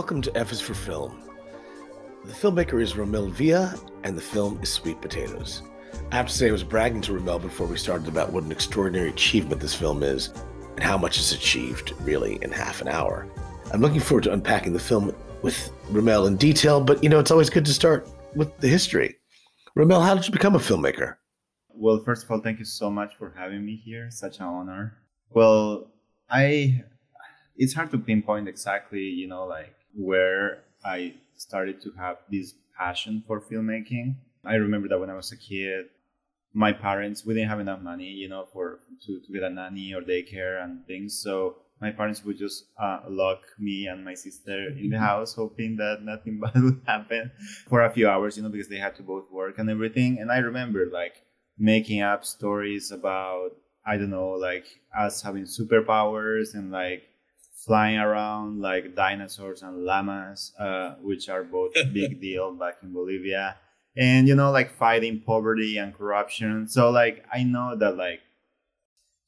Welcome 0.00 0.22
to 0.22 0.34
F 0.34 0.50
is 0.50 0.62
for 0.62 0.72
Film. 0.72 1.28
The 2.24 2.32
filmmaker 2.32 2.82
is 2.82 2.94
Romel 2.94 3.30
Villa, 3.30 3.78
and 4.02 4.16
the 4.16 4.22
film 4.22 4.58
is 4.62 4.72
Sweet 4.72 4.98
Potatoes. 5.02 5.62
I 6.10 6.16
have 6.16 6.26
to 6.26 6.32
say, 6.32 6.48
I 6.48 6.52
was 6.52 6.64
bragging 6.64 7.02
to 7.02 7.12
Romel 7.12 7.38
before 7.38 7.66
we 7.66 7.76
started 7.76 8.08
about 8.08 8.32
what 8.32 8.44
an 8.44 8.50
extraordinary 8.50 9.10
achievement 9.10 9.60
this 9.60 9.74
film 9.74 10.02
is, 10.02 10.30
and 10.74 10.82
how 10.82 10.96
much 10.96 11.18
it's 11.18 11.32
achieved, 11.32 11.92
really, 12.00 12.38
in 12.40 12.50
half 12.50 12.80
an 12.80 12.88
hour. 12.88 13.28
I'm 13.74 13.82
looking 13.82 14.00
forward 14.00 14.24
to 14.24 14.32
unpacking 14.32 14.72
the 14.72 14.78
film 14.78 15.14
with 15.42 15.70
Romel 15.90 16.26
in 16.26 16.38
detail, 16.38 16.80
but 16.80 17.04
you 17.04 17.10
know, 17.10 17.18
it's 17.18 17.30
always 17.30 17.50
good 17.50 17.66
to 17.66 17.74
start 17.74 18.08
with 18.34 18.56
the 18.56 18.68
history. 18.68 19.16
Romel, 19.76 20.02
how 20.02 20.14
did 20.14 20.26
you 20.26 20.32
become 20.32 20.54
a 20.54 20.58
filmmaker? 20.58 21.16
Well, 21.68 22.02
first 22.02 22.24
of 22.24 22.30
all, 22.30 22.40
thank 22.40 22.58
you 22.58 22.64
so 22.64 22.90
much 22.90 23.16
for 23.18 23.34
having 23.36 23.66
me 23.66 23.76
here. 23.76 24.10
Such 24.10 24.38
an 24.38 24.46
honor. 24.46 24.96
Well, 25.28 25.90
I 26.30 26.84
it's 27.58 27.74
hard 27.74 27.90
to 27.90 27.98
pinpoint 27.98 28.48
exactly, 28.48 29.02
you 29.02 29.28
know, 29.28 29.44
like 29.44 29.74
where 29.94 30.64
I 30.84 31.14
started 31.36 31.80
to 31.82 31.92
have 31.92 32.18
this 32.30 32.54
passion 32.76 33.22
for 33.26 33.40
filmmaking. 33.40 34.14
I 34.44 34.54
remember 34.54 34.88
that 34.88 34.98
when 34.98 35.10
I 35.10 35.14
was 35.14 35.32
a 35.32 35.36
kid, 35.36 35.86
my 36.52 36.72
parents 36.72 37.24
we 37.24 37.34
didn't 37.34 37.48
have 37.48 37.60
enough 37.60 37.80
money, 37.80 38.08
you 38.08 38.28
know, 38.28 38.46
for 38.52 38.80
to, 39.06 39.20
to 39.20 39.32
get 39.32 39.42
a 39.42 39.50
nanny 39.50 39.94
or 39.94 40.02
daycare 40.02 40.62
and 40.62 40.84
things. 40.86 41.18
So 41.18 41.56
my 41.80 41.90
parents 41.90 42.24
would 42.24 42.38
just 42.38 42.66
uh, 42.78 43.00
lock 43.08 43.40
me 43.58 43.86
and 43.86 44.04
my 44.04 44.14
sister 44.14 44.68
in 44.68 44.90
the 44.90 44.98
house, 44.98 45.34
hoping 45.34 45.76
that 45.76 46.02
nothing 46.02 46.40
bad 46.44 46.62
would 46.62 46.82
happen 46.86 47.30
for 47.68 47.82
a 47.84 47.90
few 47.90 48.08
hours, 48.08 48.36
you 48.36 48.42
know, 48.42 48.48
because 48.48 48.68
they 48.68 48.76
had 48.76 48.96
to 48.96 49.02
both 49.02 49.30
work 49.30 49.58
and 49.58 49.70
everything. 49.70 50.18
And 50.18 50.30
I 50.30 50.38
remember 50.38 50.90
like 50.92 51.22
making 51.58 52.02
up 52.02 52.24
stories 52.24 52.90
about 52.90 53.50
I 53.86 53.96
don't 53.96 54.10
know, 54.10 54.30
like 54.32 54.66
us 54.96 55.22
having 55.22 55.44
superpowers 55.44 56.54
and 56.54 56.70
like 56.70 57.04
flying 57.66 57.98
around 57.98 58.60
like 58.60 58.94
dinosaurs 58.94 59.62
and 59.62 59.84
llamas, 59.84 60.52
uh, 60.58 60.94
which 61.02 61.28
are 61.28 61.44
both 61.44 61.72
big 61.92 62.20
deal 62.20 62.52
back 62.52 62.78
in 62.82 62.92
Bolivia, 62.92 63.56
and 63.96 64.28
you 64.28 64.34
know, 64.34 64.50
like 64.50 64.76
fighting 64.76 65.20
poverty 65.20 65.76
and 65.78 65.94
corruption. 65.94 66.68
So 66.68 66.90
like 66.90 67.24
I 67.32 67.42
know 67.42 67.76
that 67.76 67.96
like 67.96 68.20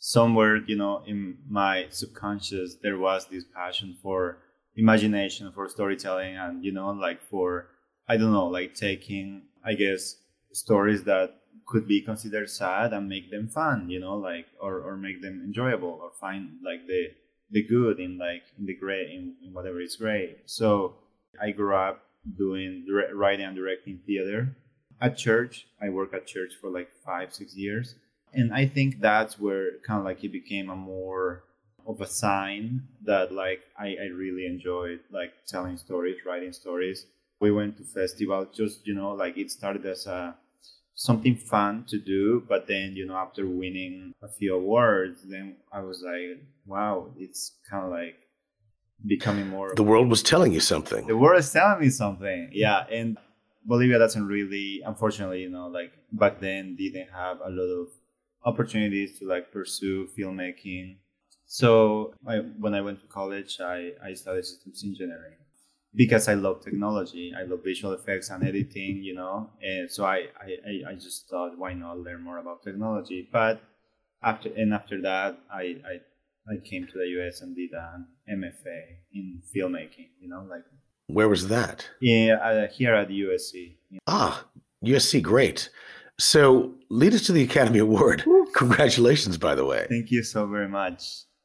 somewhere 0.05 0.57
you 0.67 0.75
know 0.75 1.01
in 1.07 1.39
my 1.49 1.87
subconscious 1.91 2.75
there 2.83 2.99
was 2.99 3.27
this 3.27 3.45
passion 3.55 3.97
for 4.03 4.39
imagination 4.75 5.53
for 5.53 5.69
storytelling 5.69 6.37
and 6.37 6.65
you 6.65 6.73
know 6.73 6.91
like 6.91 7.23
for 7.23 7.69
i 8.09 8.17
don't 8.17 8.33
know 8.33 8.49
like 8.49 8.75
taking 8.75 9.43
i 9.65 9.75
guess 9.75 10.17
stories 10.51 11.05
that 11.05 11.37
could 11.67 11.87
be 11.87 12.01
considered 12.01 12.51
sad 12.51 12.93
and 12.93 13.09
make 13.09 13.31
them 13.31 13.47
fun 13.47 13.89
you 13.89 14.01
know 14.01 14.17
like 14.17 14.47
or, 14.61 14.81
or 14.81 14.97
make 14.97 15.23
them 15.23 15.41
enjoyable 15.45 16.01
or 16.03 16.11
find 16.21 16.51
like 16.65 16.85
the 16.89 17.07
the 17.53 17.63
good 17.63 18.01
in 18.01 18.19
like 18.19 18.43
in 18.59 18.67
the 18.67 18.75
great 18.75 19.11
in, 19.11 19.35
in 19.45 19.53
whatever 19.53 19.81
is 19.81 19.97
great. 19.97 20.39
So 20.47 20.97
i 21.41 21.51
grew 21.51 21.75
up 21.75 22.05
doing 22.37 22.85
dire- 22.87 23.15
writing 23.15 23.47
and 23.47 23.57
directing 23.57 24.01
theater. 24.07 24.57
At 25.01 25.17
church 25.17 25.67
i 25.81 25.89
worked 25.89 26.15
at 26.15 26.27
church 26.27 26.55
for 26.61 26.71
like 26.71 26.91
five 27.05 27.33
six 27.33 27.55
years. 27.57 27.95
And 28.33 28.53
i 28.53 28.67
think 28.67 29.01
that's 29.01 29.39
where 29.39 29.79
kind 29.87 29.99
of 30.01 30.05
like 30.05 30.25
it 30.25 30.33
became 30.33 30.71
a 30.71 30.77
more 30.77 31.45
of 31.87 32.01
a 32.01 32.07
sign 32.07 32.83
that 33.05 33.33
like 33.33 33.61
I, 33.79 33.97
I 34.01 34.07
really 34.15 34.47
enjoyed 34.47 35.01
like 35.11 35.33
telling 35.47 35.77
stories 35.77 36.17
writing 36.25 36.53
stories. 36.53 37.07
We 37.41 37.51
went 37.51 37.77
to 37.79 37.85
festival 37.85 38.47
just 38.55 38.87
you 38.87 38.95
know 38.95 39.13
like 39.13 39.37
it 39.37 39.51
started 39.51 39.85
as 39.87 40.07
a 40.07 40.37
something 41.09 41.35
fun 41.35 41.85
to 41.89 41.99
do 41.99 42.45
but 42.49 42.69
then 42.69 42.95
you 42.95 43.05
know 43.05 43.17
after 43.17 43.45
winning 43.45 44.15
a 44.23 44.29
few 44.29 44.55
awards 44.55 45.19
then 45.33 45.57
i 45.73 45.81
was 45.81 45.99
like 46.11 46.39
wow 46.65 46.95
it's 47.19 47.43
kind 47.69 47.85
of 47.87 47.91
like 47.91 48.15
becoming 49.05 49.49
more 49.49 49.75
The 49.75 49.83
world 49.83 50.09
was 50.09 50.23
telling 50.23 50.53
you 50.53 50.61
something. 50.61 51.03
the 51.09 51.17
world 51.17 51.41
is 51.41 51.51
telling 51.53 51.81
me 51.81 51.91
something 51.91 52.51
yeah 52.53 52.87
and 52.99 53.19
bolivia 53.67 53.99
doesn't 53.99 54.27
really 54.37 54.81
unfortunately 54.87 55.41
you 55.43 55.51
know 55.51 55.67
like 55.67 55.91
back 56.13 56.35
then 56.39 56.77
didn't 56.77 57.11
have 57.11 57.39
a 57.45 57.51
lot 57.51 57.71
of 57.83 57.89
opportunities 58.45 59.19
to 59.19 59.27
like 59.27 59.51
pursue 59.59 60.07
filmmaking 60.17 60.99
so 61.47 62.15
I, 62.33 62.37
when 62.63 62.75
i 62.79 62.81
went 62.81 63.01
to 63.01 63.09
college 63.09 63.59
i, 63.61 63.91
I 64.07 64.15
studied 64.15 64.45
systems 64.45 64.85
engineering 64.85 65.39
because 65.95 66.27
i 66.29 66.35
love 66.35 66.61
technology 66.63 67.33
i 67.39 67.43
love 67.43 67.61
visual 67.65 67.93
effects 67.95 68.31
and 68.31 68.43
editing 68.45 68.97
you 69.03 69.15
know 69.15 69.51
and 69.63 69.91
so 69.91 70.05
I, 70.05 70.29
I 70.41 70.91
I- 70.91 70.95
just 70.95 71.29
thought 71.29 71.59
why 71.59 71.75
not 71.75 71.99
learn 71.99 72.23
more 72.23 72.39
about 72.39 72.63
technology 72.63 73.29
but 73.33 73.61
after 74.23 74.49
and 74.57 74.73
after 74.73 75.01
that 75.03 75.39
i 75.53 75.65
i, 75.93 75.95
I 76.53 76.57
came 76.71 76.87
to 76.87 76.93
the 76.99 77.07
us 77.29 77.41
and 77.43 77.55
did 77.55 77.71
an 77.73 78.07
mfa 78.41 78.79
in 79.13 79.43
filmmaking 79.55 80.09
you 80.21 80.29
know 80.29 80.45
like 80.49 80.65
Where 81.09 81.29
was 81.29 81.49
that? 81.49 81.79
yeah, 82.01 82.37
uh, 82.49 82.67
here 82.79 82.95
at 82.95 83.09
USC. 83.09 83.77
Ah, 84.07 84.35
USC, 84.85 85.21
great. 85.21 85.69
So, 86.19 86.43
lead 86.89 87.13
us 87.15 87.27
to 87.27 87.33
the 87.33 87.43
Academy 87.51 87.81
Award. 87.81 88.25
Congratulations, 88.55 89.37
by 89.37 89.55
the 89.55 89.67
way. 89.67 89.83
Thank 89.89 90.11
you 90.11 90.23
so 90.23 90.47
very 90.47 90.69
much. 90.69 91.01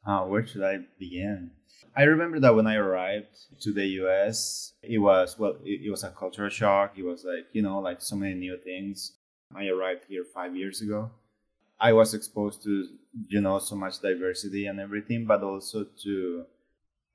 Uh, 0.06 0.22
where 0.30 0.46
should 0.46 0.62
I 0.72 0.76
begin? 0.98 1.50
I 1.98 2.04
remember 2.04 2.38
that 2.38 2.54
when 2.54 2.68
I 2.68 2.76
arrived 2.76 3.60
to 3.62 3.72
the 3.72 3.84
US, 4.02 4.72
it 4.82 4.98
was 4.98 5.36
well, 5.36 5.56
it, 5.64 5.86
it 5.86 5.90
was 5.90 6.04
a 6.04 6.10
cultural 6.10 6.48
shock. 6.48 6.96
It 6.96 7.02
was 7.02 7.24
like 7.24 7.46
you 7.52 7.62
know, 7.62 7.80
like 7.80 8.00
so 8.00 8.14
many 8.14 8.34
new 8.34 8.56
things. 8.56 9.14
I 9.54 9.66
arrived 9.66 10.04
here 10.08 10.24
five 10.24 10.54
years 10.54 10.80
ago. 10.80 11.10
I 11.80 11.92
was 11.92 12.14
exposed 12.14 12.62
to 12.62 12.86
you 13.28 13.40
know 13.40 13.58
so 13.58 13.74
much 13.74 14.00
diversity 14.00 14.66
and 14.66 14.78
everything, 14.78 15.26
but 15.26 15.42
also 15.42 15.86
to 16.04 16.44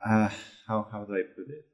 uh, 0.06 0.30
how 0.68 0.86
how 0.92 1.06
do 1.06 1.16
I 1.16 1.24
put 1.36 1.48
it? 1.48 1.66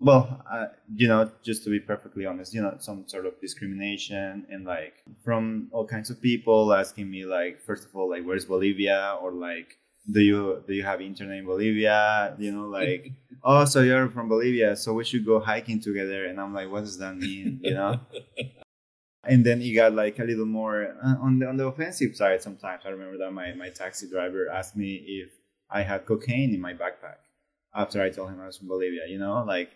well 0.00 0.42
uh, 0.50 0.68
you 0.94 1.06
know 1.06 1.30
just 1.42 1.62
to 1.62 1.70
be 1.70 1.78
perfectly 1.78 2.24
honest 2.24 2.54
you 2.54 2.62
know 2.62 2.74
some 2.78 3.06
sort 3.06 3.26
of 3.26 3.38
discrimination 3.40 4.46
and 4.50 4.64
like 4.64 4.94
from 5.22 5.68
all 5.72 5.86
kinds 5.86 6.08
of 6.08 6.20
people 6.22 6.72
asking 6.72 7.10
me 7.10 7.26
like 7.26 7.60
first 7.60 7.84
of 7.84 7.94
all 7.94 8.08
like 8.08 8.24
where's 8.24 8.46
bolivia 8.46 9.18
or 9.22 9.30
like 9.30 9.76
do 10.10 10.20
you 10.20 10.62
do 10.66 10.74
you 10.74 10.82
have 10.82 11.00
internet 11.00 11.38
in 11.38 11.46
bolivia? 11.46 12.34
You 12.38 12.52
know 12.52 12.68
like 12.78 13.12
oh 13.42 13.64
so 13.64 13.80
you're 13.82 14.08
from 14.08 14.28
bolivia 14.28 14.76
so 14.76 14.94
we 14.94 15.04
should 15.04 15.24
go 15.26 15.40
hiking 15.40 15.80
together. 15.80 16.26
And 16.26 16.40
i'm 16.40 16.54
like 16.54 16.70
what 16.70 16.80
does 16.80 16.98
that 16.98 17.16
mean? 17.16 17.60
You 17.62 17.74
know? 17.74 18.00
And 19.22 19.44
then 19.44 19.60
it 19.60 19.74
got 19.74 19.92
like 19.92 20.18
a 20.18 20.24
little 20.24 20.46
more 20.46 20.96
uh, 21.04 21.16
on 21.20 21.38
the 21.38 21.46
on 21.46 21.58
the 21.58 21.66
offensive 21.66 22.16
side 22.16 22.40
sometimes. 22.40 22.84
I 22.86 22.88
remember 22.88 23.18
that 23.18 23.30
my, 23.30 23.52
my 23.52 23.68
taxi 23.68 24.08
driver 24.08 24.48
asked 24.48 24.76
me 24.76 24.94
if 24.94 25.30
i 25.70 25.82
had 25.82 26.06
cocaine 26.06 26.54
in 26.54 26.60
my 26.60 26.72
backpack 26.72 27.20
after 27.74 28.02
i 28.02 28.10
told 28.10 28.30
him 28.30 28.40
i 28.40 28.46
was 28.46 28.56
from 28.58 28.68
bolivia 28.68 29.06
you 29.06 29.18
know? 29.18 29.44
Like 29.44 29.70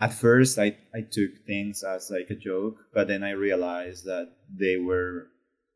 at 0.00 0.12
first 0.12 0.58
I, 0.58 0.76
I 0.94 1.00
took 1.00 1.46
things 1.46 1.82
as 1.82 2.10
like 2.10 2.30
a 2.30 2.34
joke 2.34 2.76
but 2.92 3.08
then 3.08 3.22
i 3.22 3.30
realized 3.30 4.04
that 4.04 4.30
they 4.52 4.76
were 4.76 5.28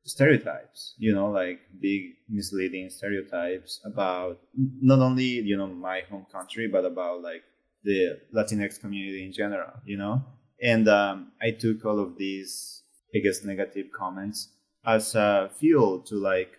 stereotypes 0.05 0.95
you 0.99 1.15
know 1.15 1.31
like 1.31 1.61
big 1.81 2.15
misleading 2.29 2.91
stereotypes 2.91 3.81
about 3.85 4.41
not 4.81 4.99
only 4.99 5.25
you 5.25 5.57
know 5.57 5.67
my 5.67 6.03
home 6.11 6.27
country 6.33 6.67
but 6.67 6.85
about 6.85 7.23
like 7.23 7.43
the 7.85 8.19
latinx 8.35 8.81
community 8.81 9.25
in 9.25 9.33
general 9.33 9.73
you 9.85 9.97
know? 9.97 10.23
And 10.63 10.89
um, 10.89 11.33
i 11.41 11.51
took 11.51 11.85
all 11.85 11.99
of 11.99 12.17
these 12.17 12.83
i 13.15 13.19
guess 13.19 13.45
negative 13.45 13.87
comments 13.93 14.49
as 14.85 15.15
a 15.15 15.51
fuel 15.59 16.01
to 16.01 16.17
like 16.17 16.59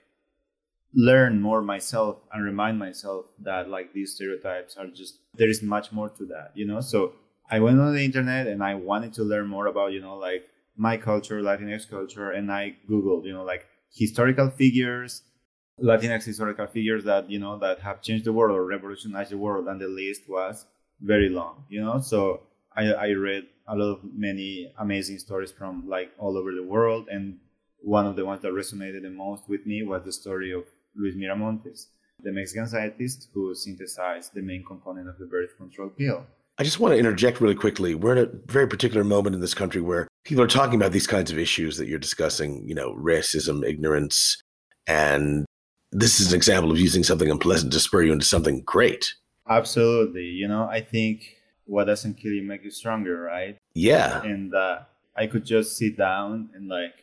learn 0.96 1.42
more 1.42 1.62
myself 1.62 2.18
and 2.32 2.46
remind 2.46 2.78
myself 2.78 3.26
that 3.40 3.68
like 3.68 3.94
these 3.94 4.14
stereotypes 4.14 4.78
are 4.78 4.88
just 4.88 5.18
there 5.36 5.50
is 5.50 5.62
much 5.64 5.92
more 5.92 6.10
to 6.10 6.26
that 6.26 6.52
you 6.54 6.66
know? 6.66 6.80
So 6.82 7.14
I 7.50 7.60
went 7.60 7.80
on 7.80 7.94
the 7.94 8.04
internet 8.04 8.48
and 8.48 8.64
I 8.64 8.76
wanted 8.76 9.14
to 9.14 9.24
learn 9.24 9.48
more 9.48 9.68
about, 9.68 9.92
you 9.92 10.02
know, 10.02 10.16
like 10.18 10.48
my 10.76 10.98
culture, 10.98 11.42
Latinx 11.42 11.90
culture, 11.90 12.32
and 12.32 12.52
I 12.52 12.76
Googled, 12.90 13.26
you 13.26 13.34
know, 13.34 13.44
like 13.44 13.68
historical 13.94 14.50
figures, 14.50 15.22
Latinx 15.82 16.24
historical 16.24 16.68
figures 16.68 17.04
that, 17.04 17.30
you 17.30 17.40
know, 17.40 17.58
that 17.60 17.80
have 17.80 18.02
changed 18.02 18.26
the 18.26 18.34
world 18.34 18.58
or 18.58 18.66
revolutionized 18.66 19.32
the 19.32 19.38
world. 19.38 19.68
And 19.68 19.80
the 19.82 19.88
list 19.88 20.24
was 20.30 20.66
very 21.02 21.30
long, 21.30 21.66
you 21.70 21.82
know. 21.82 22.00
So 22.00 22.42
I, 22.76 22.94
I 22.94 23.08
read 23.12 23.44
a 23.68 23.76
lot 23.76 23.94
of 23.94 24.00
many 24.04 24.74
amazing 24.78 25.20
stories 25.20 25.52
from 25.52 25.88
like 25.88 26.12
all 26.18 26.38
over 26.38 26.52
the 26.52 26.64
world. 26.64 27.08
And 27.10 27.40
one 27.80 28.06
of 28.06 28.16
the 28.16 28.26
ones 28.26 28.42
that 28.42 28.52
resonated 28.52 29.02
the 29.04 29.10
most 29.10 29.50
with 29.50 29.66
me 29.66 29.84
was 29.84 30.04
the 30.04 30.12
story 30.12 30.54
of 30.54 30.64
Luis 30.96 31.16
Miramontes, 31.16 31.88
the 32.22 32.32
Mexican 32.32 32.68
scientist 32.68 33.30
who 33.34 33.54
synthesized 33.56 34.34
the 34.34 34.42
main 34.42 34.64
component 34.64 35.10
of 35.10 35.18
the 35.18 35.26
birth 35.26 35.58
control 35.58 35.90
pill. 35.90 36.26
I 36.58 36.64
just 36.64 36.80
want 36.80 36.94
to 36.94 37.00
interject 37.00 37.42
really 37.42 37.56
quickly. 37.56 37.96
We're 37.96 38.16
in 38.16 38.26
a 38.26 38.52
very 38.52 38.68
particular 38.68 39.04
moment 39.04 39.34
in 39.34 39.42
this 39.42 39.56
country 39.56 39.82
where 39.82 40.08
people 40.24 40.44
are 40.44 40.48
talking 40.48 40.76
about 40.76 40.92
these 40.92 41.08
kinds 41.08 41.32
of 41.32 41.38
issues 41.38 41.78
that 41.78 41.88
you're 41.88 42.00
discussing, 42.00 42.68
you 42.68 42.76
know, 42.76 42.94
racism, 42.96 43.68
ignorance, 43.68 44.42
and 44.88 45.46
this 45.92 46.20
is 46.20 46.34
an 46.34 46.38
example 46.38 46.72
of 46.72 46.80
using 46.80 47.04
something 47.04 47.30
unpleasant 47.30 47.72
to 47.74 47.80
spur 47.80 48.04
you 48.04 48.14
into 48.14 48.26
something 48.26 48.62
great. 48.62 49.14
Absolutely. 49.48 50.24
You 50.26 50.48
know, 50.48 50.64
I 50.64 50.82
think 50.82 51.38
what 51.66 51.86
doesn't 51.86 52.16
kill 52.16 52.32
you 52.32 52.44
make 52.44 52.64
you 52.64 52.72
stronger, 52.72 53.22
right? 53.22 53.58
Yeah. 53.76 54.22
And 54.24 54.54
uh, 54.56 54.80
I 55.16 55.28
could 55.28 55.46
just 55.46 55.78
sit 55.78 55.98
down 55.98 56.50
and 56.56 56.68
like 56.68 56.96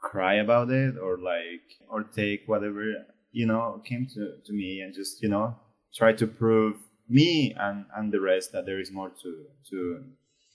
cry 0.00 0.34
about 0.34 0.70
it 0.70 0.96
or 0.96 1.18
like, 1.18 1.62
or 1.88 2.04
take 2.04 2.42
whatever, 2.46 3.06
you 3.32 3.46
know, 3.46 3.82
came 3.84 4.06
to, 4.14 4.36
to 4.44 4.52
me 4.52 4.80
and 4.80 4.94
just, 4.94 5.22
you 5.22 5.28
know, 5.28 5.56
try 5.92 6.12
to 6.12 6.26
prove 6.26 6.76
me 7.08 7.54
and 7.58 7.84
and 7.96 8.12
the 8.12 8.20
rest 8.20 8.52
that 8.52 8.64
there 8.64 8.80
is 8.80 8.90
more 8.90 9.10
to 9.22 9.44
to 9.68 10.04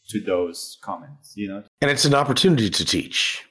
to 0.10 0.20
those 0.22 0.78
comments 0.82 1.34
you 1.36 1.48
know 1.48 1.64
And 1.82 1.92
it's 1.92 2.06
an 2.06 2.14
opportunity 2.16 2.70
to 2.70 2.84
teach. 2.86 3.44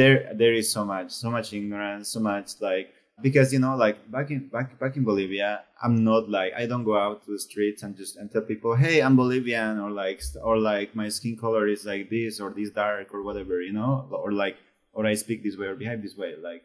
there 0.00 0.18
there 0.40 0.54
is 0.60 0.66
so 0.76 0.84
much 0.84 1.10
so 1.10 1.28
much 1.36 1.52
ignorance 1.52 2.08
so 2.14 2.20
much 2.20 2.48
like 2.60 2.88
because 3.26 3.52
you 3.54 3.58
know 3.64 3.74
like 3.84 3.96
back 4.16 4.30
in 4.30 4.48
back 4.48 4.68
back 4.82 4.96
in 4.96 5.04
bolivia 5.04 5.50
i'm 5.84 5.96
not 6.10 6.24
like 6.38 6.52
i 6.56 6.64
don't 6.70 6.84
go 6.84 6.96
out 7.04 7.16
to 7.24 7.32
the 7.32 7.38
streets 7.48 7.82
and 7.84 7.96
just 7.96 8.16
and 8.16 8.30
tell 8.32 8.42
people 8.52 8.74
hey 8.84 8.96
i'm 9.02 9.16
bolivian 9.16 9.78
or 9.84 9.90
like 9.90 10.20
or 10.48 10.56
like 10.58 10.94
my 11.02 11.08
skin 11.08 11.36
color 11.36 11.64
is 11.74 11.84
like 11.84 12.04
this 12.10 12.40
or 12.40 12.50
this 12.58 12.70
dark 12.70 13.12
or 13.14 13.22
whatever 13.28 13.60
you 13.68 13.72
know 13.72 14.06
or 14.24 14.30
like 14.44 14.56
or 14.92 15.02
i 15.12 15.14
speak 15.14 15.42
this 15.42 15.56
way 15.56 15.66
or 15.66 15.74
behave 15.74 16.00
this 16.02 16.16
way 16.16 16.32
like 16.50 16.62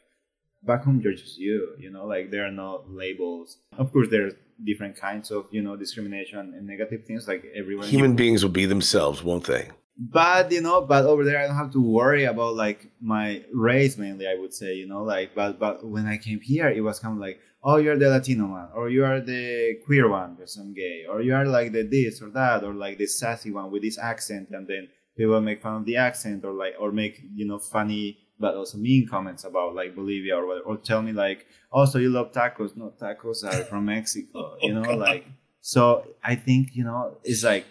back 0.67 0.83
home 0.83 0.99
you're 1.03 1.13
just 1.13 1.37
you 1.37 1.73
you 1.79 1.89
know 1.89 2.05
like 2.05 2.29
there 2.29 2.45
are 2.45 2.51
no 2.51 2.83
labels 2.87 3.57
of 3.77 3.91
course 3.91 4.07
there's 4.11 4.33
different 4.63 4.95
kinds 4.95 5.31
of 5.31 5.47
you 5.51 5.61
know 5.61 5.75
discrimination 5.75 6.39
and 6.55 6.67
negative 6.67 7.05
things 7.05 7.27
like 7.27 7.43
everyone 7.55 7.87
Human 7.87 8.15
beings 8.15 8.43
will 8.43 8.57
be 8.61 8.65
themselves, 8.65 9.23
won't 9.23 9.45
they? 9.45 9.69
but 9.97 10.51
you 10.51 10.61
know 10.61 10.81
but 10.81 11.05
over 11.05 11.23
there 11.23 11.39
i 11.39 11.47
don't 11.47 11.55
have 11.55 11.71
to 11.71 11.81
worry 11.81 12.25
about 12.25 12.55
like 12.55 12.91
my 13.01 13.43
race 13.51 13.97
mainly 13.97 14.27
i 14.27 14.35
would 14.35 14.53
say 14.53 14.75
you 14.75 14.87
know 14.87 15.03
like 15.03 15.33
but 15.33 15.57
but 15.57 15.83
when 15.83 16.05
i 16.05 16.17
came 16.17 16.39
here 16.39 16.69
it 16.69 16.81
was 16.81 16.99
kind 16.99 17.15
of 17.15 17.19
like 17.19 17.39
oh 17.63 17.77
you're 17.77 17.97
the 17.97 18.07
latino 18.07 18.45
one 18.45 18.69
or 18.75 18.89
you 18.89 19.03
are 19.03 19.19
the 19.19 19.75
queer 19.85 20.07
one 20.07 20.35
because 20.35 20.55
i'm 20.57 20.71
gay 20.73 21.03
or 21.09 21.21
you 21.21 21.33
are 21.33 21.45
like 21.45 21.71
the 21.71 21.81
this 21.81 22.21
or 22.21 22.29
that 22.29 22.63
or 22.63 22.73
like 22.75 22.99
the 22.99 23.07
sassy 23.07 23.51
one 23.51 23.71
with 23.71 23.81
this 23.81 23.97
accent 23.97 24.47
and 24.51 24.67
then 24.67 24.87
people 25.17 25.41
make 25.41 25.63
fun 25.63 25.77
of 25.77 25.85
the 25.85 25.97
accent 25.97 26.45
or 26.45 26.53
like 26.53 26.75
or 26.79 26.91
make 26.91 27.19
you 27.33 27.47
know 27.47 27.57
funny 27.57 28.19
but 28.39 28.55
also 28.55 28.77
mean 28.77 29.07
comments 29.07 29.43
about 29.43 29.75
like 29.75 29.95
bolivia 29.95 30.35
or 30.35 30.45
whatever 30.45 30.65
or 30.65 30.77
tell 30.77 31.01
me 31.01 31.11
like 31.11 31.47
oh 31.71 31.85
so 31.85 31.97
you 31.97 32.09
love 32.09 32.31
tacos. 32.31 32.75
No 32.75 32.93
tacos 32.99 33.43
are 33.43 33.63
from 33.65 33.85
mexico 33.85 34.57
you 34.61 34.73
know 34.73 34.95
like 34.95 35.25
so 35.61 36.05
i 36.23 36.35
think 36.35 36.69
you 36.73 36.83
know 36.83 37.17
it's 37.23 37.43
like 37.43 37.65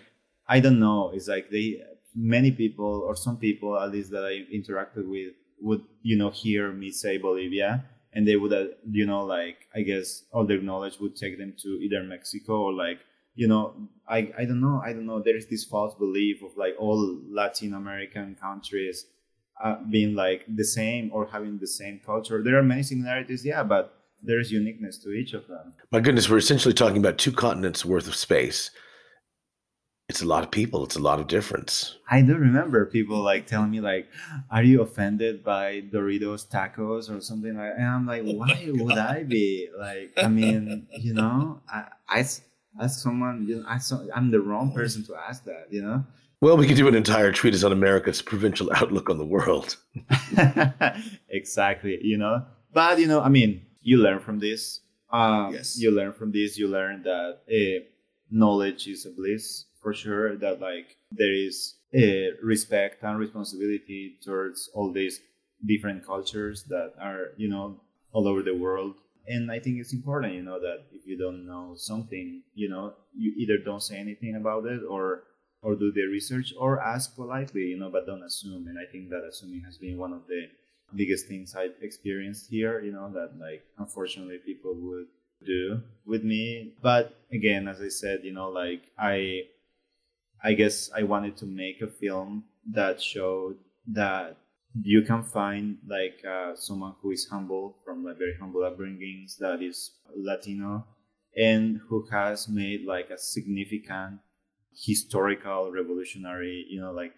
i 0.48 0.60
don't 0.60 0.80
know 0.80 1.10
it's 1.14 1.28
like 1.28 1.50
they 1.50 1.80
many 2.16 2.50
people 2.50 3.04
or 3.06 3.14
some 3.14 3.36
people 3.36 3.78
at 3.78 3.92
least 3.92 4.10
that 4.10 4.24
I 4.24 4.46
interacted 4.52 5.06
with 5.06 5.34
would 5.60 5.82
you 6.02 6.16
know 6.16 6.30
hear 6.30 6.72
me 6.72 6.90
say 6.90 7.18
Bolivia 7.18 7.84
and 8.12 8.26
they 8.26 8.36
would 8.36 8.52
uh, 8.52 8.66
you 8.90 9.06
know 9.06 9.24
like 9.24 9.68
I 9.74 9.82
guess 9.82 10.24
all 10.32 10.46
their 10.46 10.60
knowledge 10.60 10.98
would 10.98 11.14
take 11.14 11.38
them 11.38 11.54
to 11.62 11.68
either 11.68 12.02
Mexico 12.02 12.62
or 12.62 12.72
like 12.72 13.00
you 13.34 13.46
know 13.46 13.74
I 14.08 14.32
I 14.38 14.44
don't 14.46 14.60
know 14.60 14.82
I 14.84 14.94
don't 14.94 15.06
know 15.06 15.20
there 15.20 15.36
is 15.36 15.46
this 15.46 15.64
false 15.64 15.94
belief 15.94 16.42
of 16.42 16.56
like 16.56 16.74
all 16.78 17.20
Latin 17.28 17.74
American 17.74 18.34
countries 18.34 19.04
uh, 19.62 19.76
being 19.90 20.14
like 20.14 20.44
the 20.48 20.64
same 20.64 21.10
or 21.12 21.26
having 21.26 21.58
the 21.58 21.66
same 21.66 22.00
culture 22.04 22.42
there 22.42 22.58
are 22.58 22.62
many 22.62 22.82
similarities 22.82 23.44
yeah 23.44 23.62
but 23.62 23.92
there 24.22 24.40
is 24.40 24.50
uniqueness 24.50 24.98
to 24.98 25.12
each 25.12 25.34
of 25.34 25.46
them 25.46 25.72
My 25.90 26.00
goodness, 26.00 26.28
we're 26.28 26.38
essentially 26.38 26.74
talking 26.74 26.98
about 26.98 27.18
two 27.18 27.32
continents 27.32 27.84
worth 27.84 28.06
of 28.08 28.14
space. 28.14 28.70
It's 30.08 30.22
a 30.22 30.24
lot 30.26 30.44
of 30.44 30.50
people, 30.52 30.84
it's 30.84 30.94
a 30.96 31.00
lot 31.00 31.18
of 31.18 31.26
difference. 31.26 31.96
I 32.08 32.22
do 32.22 32.36
remember 32.36 32.86
people 32.86 33.22
like 33.22 33.46
telling 33.46 33.70
me 33.72 33.80
like, 33.80 34.06
"Are 34.50 34.62
you 34.62 34.80
offended 34.82 35.42
by 35.42 35.82
Doritos 35.92 36.46
tacos 36.48 37.10
or 37.10 37.20
something 37.20 37.56
like?" 37.56 37.72
And 37.76 37.86
I'm 37.86 38.06
like, 38.06 38.22
"Why 38.22 38.68
would 38.70 38.98
I 38.98 39.24
be 39.24 39.68
like? 39.76 40.12
I 40.16 40.28
mean, 40.28 40.86
you 40.96 41.12
know, 41.12 41.60
I, 41.68 41.86
I 42.08 42.18
ask 42.80 43.00
someone, 43.02 43.46
you 43.48 43.56
know, 43.56 43.66
I 43.66 43.78
I'm 44.14 44.30
the 44.30 44.40
wrong 44.40 44.72
person 44.72 45.04
to 45.06 45.16
ask 45.16 45.44
that, 45.44 45.66
you 45.70 45.82
know." 45.82 46.04
Well, 46.40 46.56
we 46.58 46.66
could 46.66 46.76
do 46.76 46.86
an 46.86 46.94
entire 46.94 47.32
treatise 47.32 47.64
on 47.64 47.72
America's 47.72 48.20
provincial 48.20 48.70
outlook 48.74 49.08
on 49.08 49.16
the 49.16 49.24
world. 49.24 49.76
exactly, 51.30 51.98
you 52.02 52.18
know. 52.18 52.44
But 52.72 52.98
you 52.98 53.06
know, 53.06 53.20
I 53.22 53.28
mean, 53.30 53.62
you 53.80 53.98
learn 53.98 54.20
from 54.20 54.38
this. 54.38 54.80
Um, 55.10 55.54
Yes. 55.54 55.78
You 55.78 55.90
learn 55.90 56.12
from 56.12 56.32
this. 56.32 56.58
You 56.58 56.68
learn 56.68 57.02
that 57.04 57.38
uh, 57.48 57.84
knowledge 58.30 58.86
is 58.86 59.06
a 59.06 59.10
bliss 59.10 59.64
for 59.80 59.94
sure. 59.94 60.36
That 60.36 60.60
like 60.60 60.96
there 61.10 61.32
is 61.32 61.76
uh, 61.96 62.36
respect 62.42 63.02
and 63.02 63.18
responsibility 63.18 64.16
towards 64.22 64.68
all 64.74 64.92
these 64.92 65.20
different 65.64 66.04
cultures 66.04 66.64
that 66.64 66.92
are 67.00 67.28
you 67.38 67.48
know 67.48 67.80
all 68.12 68.28
over 68.28 68.42
the 68.42 68.54
world. 68.54 68.96
And 69.28 69.50
I 69.50 69.58
think 69.58 69.80
it's 69.80 69.92
important, 69.92 70.34
you 70.34 70.42
know, 70.42 70.60
that 70.60 70.84
if 70.92 71.04
you 71.04 71.18
don't 71.18 71.46
know 71.46 71.74
something, 71.76 72.42
you 72.54 72.68
know, 72.68 72.94
you 73.16 73.32
either 73.36 73.58
don't 73.58 73.82
say 73.82 73.96
anything 73.96 74.36
about 74.36 74.66
it 74.66 74.82
or 74.88 75.24
or 75.66 75.74
do 75.74 75.90
the 75.90 76.06
research 76.06 76.54
or 76.56 76.80
ask 76.80 77.16
politely, 77.16 77.62
you 77.62 77.76
know, 77.76 77.90
but 77.90 78.06
don't 78.06 78.22
assume. 78.22 78.68
And 78.68 78.78
I 78.78 78.86
think 78.92 79.10
that 79.10 79.24
assuming 79.28 79.62
has 79.62 79.76
been 79.76 79.98
one 79.98 80.12
of 80.12 80.28
the 80.28 80.42
biggest 80.94 81.26
things 81.26 81.56
I've 81.56 81.74
experienced 81.82 82.48
here, 82.48 82.80
you 82.80 82.92
know, 82.92 83.10
that 83.14 83.32
like 83.36 83.64
unfortunately 83.76 84.38
people 84.38 84.74
would 84.74 85.08
do 85.44 85.82
with 86.06 86.22
me. 86.22 86.74
But 86.80 87.18
again, 87.32 87.66
as 87.66 87.80
I 87.80 87.88
said, 87.88 88.20
you 88.22 88.32
know, 88.32 88.48
like 88.48 88.82
I 88.96 89.48
I 90.40 90.52
guess 90.52 90.88
I 90.94 91.02
wanted 91.02 91.36
to 91.38 91.46
make 91.46 91.82
a 91.82 91.88
film 91.88 92.44
that 92.72 93.02
showed 93.02 93.56
that 93.88 94.36
you 94.80 95.02
can 95.02 95.24
find 95.24 95.78
like 95.88 96.22
uh, 96.24 96.54
someone 96.54 96.94
who 97.02 97.10
is 97.10 97.26
humble 97.26 97.74
from 97.84 98.04
like 98.04 98.18
very 98.18 98.36
humble 98.38 98.60
upbringings 98.60 99.36
that 99.38 99.60
is 99.62 99.90
Latino 100.14 100.86
and 101.36 101.80
who 101.88 102.06
has 102.12 102.48
made 102.48 102.84
like 102.84 103.10
a 103.10 103.18
significant 103.18 104.20
historical 104.76 105.72
revolutionary 105.72 106.66
you 106.68 106.80
know 106.80 106.92
like 106.92 107.14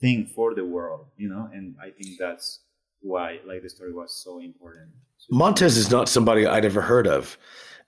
thing 0.00 0.26
for 0.26 0.54
the 0.54 0.64
world 0.64 1.06
you 1.16 1.28
know 1.28 1.48
and 1.52 1.74
i 1.82 1.90
think 1.90 2.18
that's 2.18 2.60
why 3.00 3.38
like 3.46 3.62
the 3.62 3.68
story 3.68 3.92
was 3.92 4.22
so 4.22 4.40
important 4.40 4.90
Montez 5.30 5.76
is 5.76 5.90
not 5.90 6.08
somebody 6.08 6.46
I'd 6.46 6.64
ever 6.64 6.80
heard 6.80 7.06
of. 7.06 7.36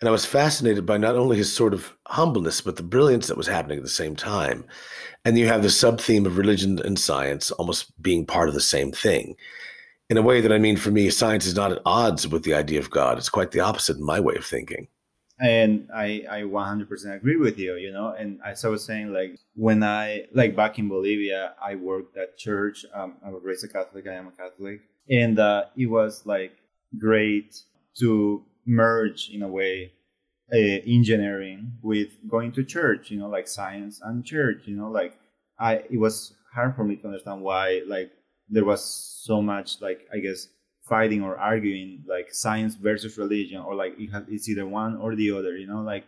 And 0.00 0.08
I 0.08 0.12
was 0.12 0.25
fascinated 0.25 0.87
by 0.87 0.96
not 0.96 1.17
only 1.17 1.37
his 1.37 1.52
sort 1.52 1.75
of 1.75 1.94
humbleness, 2.06 2.61
but 2.61 2.76
the 2.76 2.82
brilliance 2.82 3.26
that 3.26 3.37
was 3.37 3.46
happening 3.46 3.78
at 3.78 3.84
the 3.84 3.90
same 3.90 4.17
time. 4.17 4.64
And 5.25 5.38
you 5.38 5.46
have 5.46 5.62
the 5.62 5.70
sub 5.70 6.00
theme 6.00 6.25
of 6.25 6.38
religion 6.38 6.81
and 6.84 6.99
science 6.99 7.50
almost 7.52 8.00
being 8.02 8.25
part 8.25 8.49
of 8.49 8.55
the 8.55 8.61
same 8.61 8.93
thing. 8.93 9.37
In 10.08 10.16
a 10.16 10.23
way 10.23 10.40
that 10.40 10.52
I 10.52 10.58
mean, 10.58 10.76
for 10.76 10.90
me, 10.90 11.11
science 11.11 11.46
is 11.46 11.55
not 11.55 11.70
at 11.70 11.82
odds 11.84 12.26
with 12.26 12.44
the 12.44 12.55
idea 12.55 12.81
of 12.81 12.90
God. 12.90 13.19
It's 13.19 13.28
quite 13.28 13.50
the 13.50 13.61
opposite 13.61 13.99
in 13.99 14.05
my 14.05 14.19
way 14.19 14.34
of 14.37 14.44
thinking. 14.44 14.88
And 15.40 15.88
i 15.94 16.25
i 16.31 16.40
100% 16.42 17.16
agree 17.16 17.37
with 17.37 17.58
you 17.58 17.76
you 17.76 17.92
know? 17.92 18.14
And 18.19 18.40
as 18.44 18.64
i 18.64 18.69
was 18.69 18.84
saying 18.84 19.12
like 19.12 19.38
when 19.54 19.82
i 19.82 20.26
like 20.34 20.54
back 20.54 20.78
in 20.78 20.88
bolivia 20.88 21.54
i 21.62 21.75
worked 21.75 22.16
at 22.16 22.37
church. 22.37 22.84
Um, 22.94 23.16
i 23.25 23.31
was 23.31 23.42
raised 23.44 23.64
a 23.64 23.69
catholic 23.69 24.06
i 24.06 24.14
am 24.14 24.28
a 24.28 24.32
catholic. 24.32 24.81
And 25.10 25.38
uh, 25.38 25.64
it 25.76 25.87
was 25.87 26.25
like 26.25 26.52
great 26.99 27.56
to 27.99 28.44
merge 28.66 29.30
in 29.32 29.42
a 29.42 29.49
way 29.49 29.92
uh, 30.52 30.56
engineering 30.56 31.73
with 31.82 32.11
going 32.28 32.52
to 32.52 32.64
church 32.64 33.11
you 33.11 33.18
know 33.18 33.28
like 33.28 33.49
science 33.49 34.00
and 34.02 34.25
church 34.25 34.62
you 34.66 34.76
know? 34.76 34.90
Like 34.90 35.18
i 35.59 35.75
it 35.90 35.99
was 35.99 36.35
hard 36.54 36.76
for 36.76 36.85
me 36.85 36.97
to 36.97 37.06
understand 37.06 37.40
why 37.40 37.82
like 37.87 38.11
there 38.49 38.64
was 38.64 38.85
so 38.85 39.40
much 39.40 39.80
like 39.80 40.09
i 40.12 40.18
guess 40.18 40.49
fighting 40.90 41.23
or 41.23 41.38
arguing 41.38 42.04
like 42.06 42.35
science 42.35 42.75
versus 42.75 43.16
religion 43.16 43.59
or 43.59 43.75
like 43.76 43.94
it's 43.97 44.49
either 44.49 44.66
one 44.66 44.97
or 44.97 45.14
the 45.14 45.30
other 45.30 45.56
you 45.56 45.66
know 45.66 45.80
like 45.80 46.04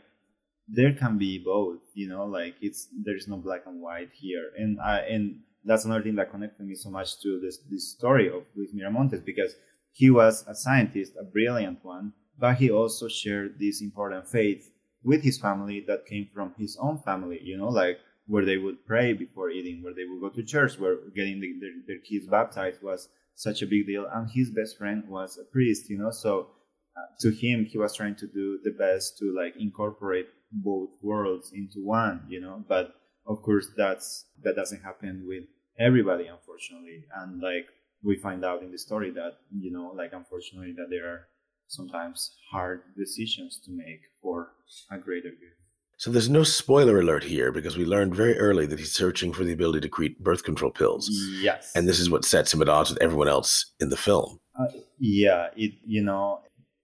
there 0.68 0.92
can 0.92 1.18
be 1.18 1.38
both 1.38 1.78
you 1.94 2.08
know 2.08 2.24
like 2.24 2.54
it's 2.60 2.88
there's 3.04 3.28
no 3.28 3.36
black 3.36 3.62
and 3.66 3.80
white 3.80 4.10
here. 4.12 4.50
And 4.58 4.80
i 4.80 4.98
and 4.98 5.40
that's 5.64 5.84
another 5.84 6.02
thing 6.02 6.16
that 6.16 6.30
connected 6.32 6.66
me 6.66 6.74
so 6.74 6.90
much 6.90 7.20
to 7.22 7.40
this 7.40 7.58
this 7.70 7.92
story 7.92 8.28
of 8.28 8.42
Luis 8.56 8.74
Miramontes 8.74 9.24
because 9.24 9.54
he 9.92 10.10
was 10.10 10.44
a 10.48 10.54
scientist 10.54 11.12
a 11.18 11.24
brilliant 11.24 11.78
one 11.84 12.12
but 12.38 12.56
he 12.56 12.70
also 12.70 13.06
shared 13.06 13.58
this 13.60 13.80
important 13.80 14.26
faith 14.26 14.70
with 15.04 15.22
his 15.22 15.38
family 15.38 15.84
that 15.86 16.06
came 16.06 16.28
from 16.34 16.54
his 16.58 16.76
own 16.80 16.98
family 16.98 17.38
you 17.42 17.56
know 17.56 17.68
like 17.68 17.98
where 18.26 18.44
they 18.44 18.56
would 18.56 18.84
pray 18.86 19.12
before 19.12 19.50
eating 19.50 19.82
where 19.82 19.94
they 19.94 20.04
would 20.04 20.20
go 20.20 20.30
to 20.30 20.42
church 20.42 20.78
where 20.78 20.96
getting 21.14 21.40
the, 21.40 21.52
their, 21.60 21.74
their 21.86 21.98
kids 21.98 22.26
baptized 22.26 22.82
was 22.82 23.08
such 23.34 23.62
a 23.62 23.66
big 23.66 23.86
deal. 23.86 24.06
And 24.12 24.28
his 24.30 24.50
best 24.50 24.78
friend 24.78 25.04
was 25.08 25.38
a 25.38 25.44
priest 25.44 25.88
you 25.90 25.98
know 25.98 26.10
so 26.10 26.48
uh, 26.96 27.06
to 27.20 27.30
him 27.30 27.64
he 27.64 27.78
was 27.78 27.94
trying 27.96 28.16
to 28.16 28.26
do 28.26 28.58
the 28.62 28.70
best 28.70 29.18
to 29.18 29.34
like 29.34 29.54
incorporate 29.58 30.26
both 30.50 30.90
worlds 31.00 31.52
into 31.54 31.82
one 31.82 32.26
you 32.28 32.40
know 32.40 32.62
but 32.68 32.94
of 33.26 33.42
course 33.42 33.68
that's 33.76 34.26
that 34.42 34.56
doesn't 34.56 34.82
happen 34.82 35.24
with 35.26 35.44
everybody 35.78 36.26
unfortunately. 36.26 37.04
And 37.16 37.40
like 37.40 37.66
we 38.02 38.16
find 38.16 38.44
out 38.44 38.62
in 38.62 38.70
the 38.70 38.78
story 38.78 39.10
that 39.12 39.38
you 39.50 39.72
know 39.72 39.92
like 39.96 40.12
unfortunately 40.12 40.72
that 40.76 40.88
there 40.90 41.06
are 41.06 41.28
sometimes 41.68 42.36
hard 42.50 42.82
decisions 42.96 43.60
to 43.64 43.70
make 43.70 44.02
for 44.20 44.52
a 44.90 44.98
greater 44.98 45.30
good 45.30 45.56
So 46.02 46.10
there's 46.10 46.28
no 46.28 46.42
spoiler 46.42 46.98
alert 46.98 47.22
here 47.22 47.52
because 47.52 47.76
we 47.76 47.84
learned 47.84 48.16
very 48.16 48.36
early 48.36 48.66
that 48.66 48.80
he's 48.80 48.90
searching 48.90 49.32
for 49.32 49.44
the 49.44 49.52
ability 49.52 49.82
to 49.82 49.88
create 49.88 50.18
birth 50.18 50.42
control 50.42 50.72
pills. 50.72 51.08
yes 51.40 51.70
And 51.76 51.88
this 51.88 52.00
is 52.00 52.10
what 52.10 52.24
sets 52.24 52.52
him 52.52 52.60
at 52.60 52.68
odds 52.68 52.90
with 52.90 53.00
everyone 53.00 53.28
else 53.28 53.66
in 53.78 53.88
the 53.88 53.96
film. 53.96 54.40
Uh, 54.58 54.66
yeah, 54.98 55.50
it 55.56 55.74
you 55.86 56.02
know, 56.02 56.40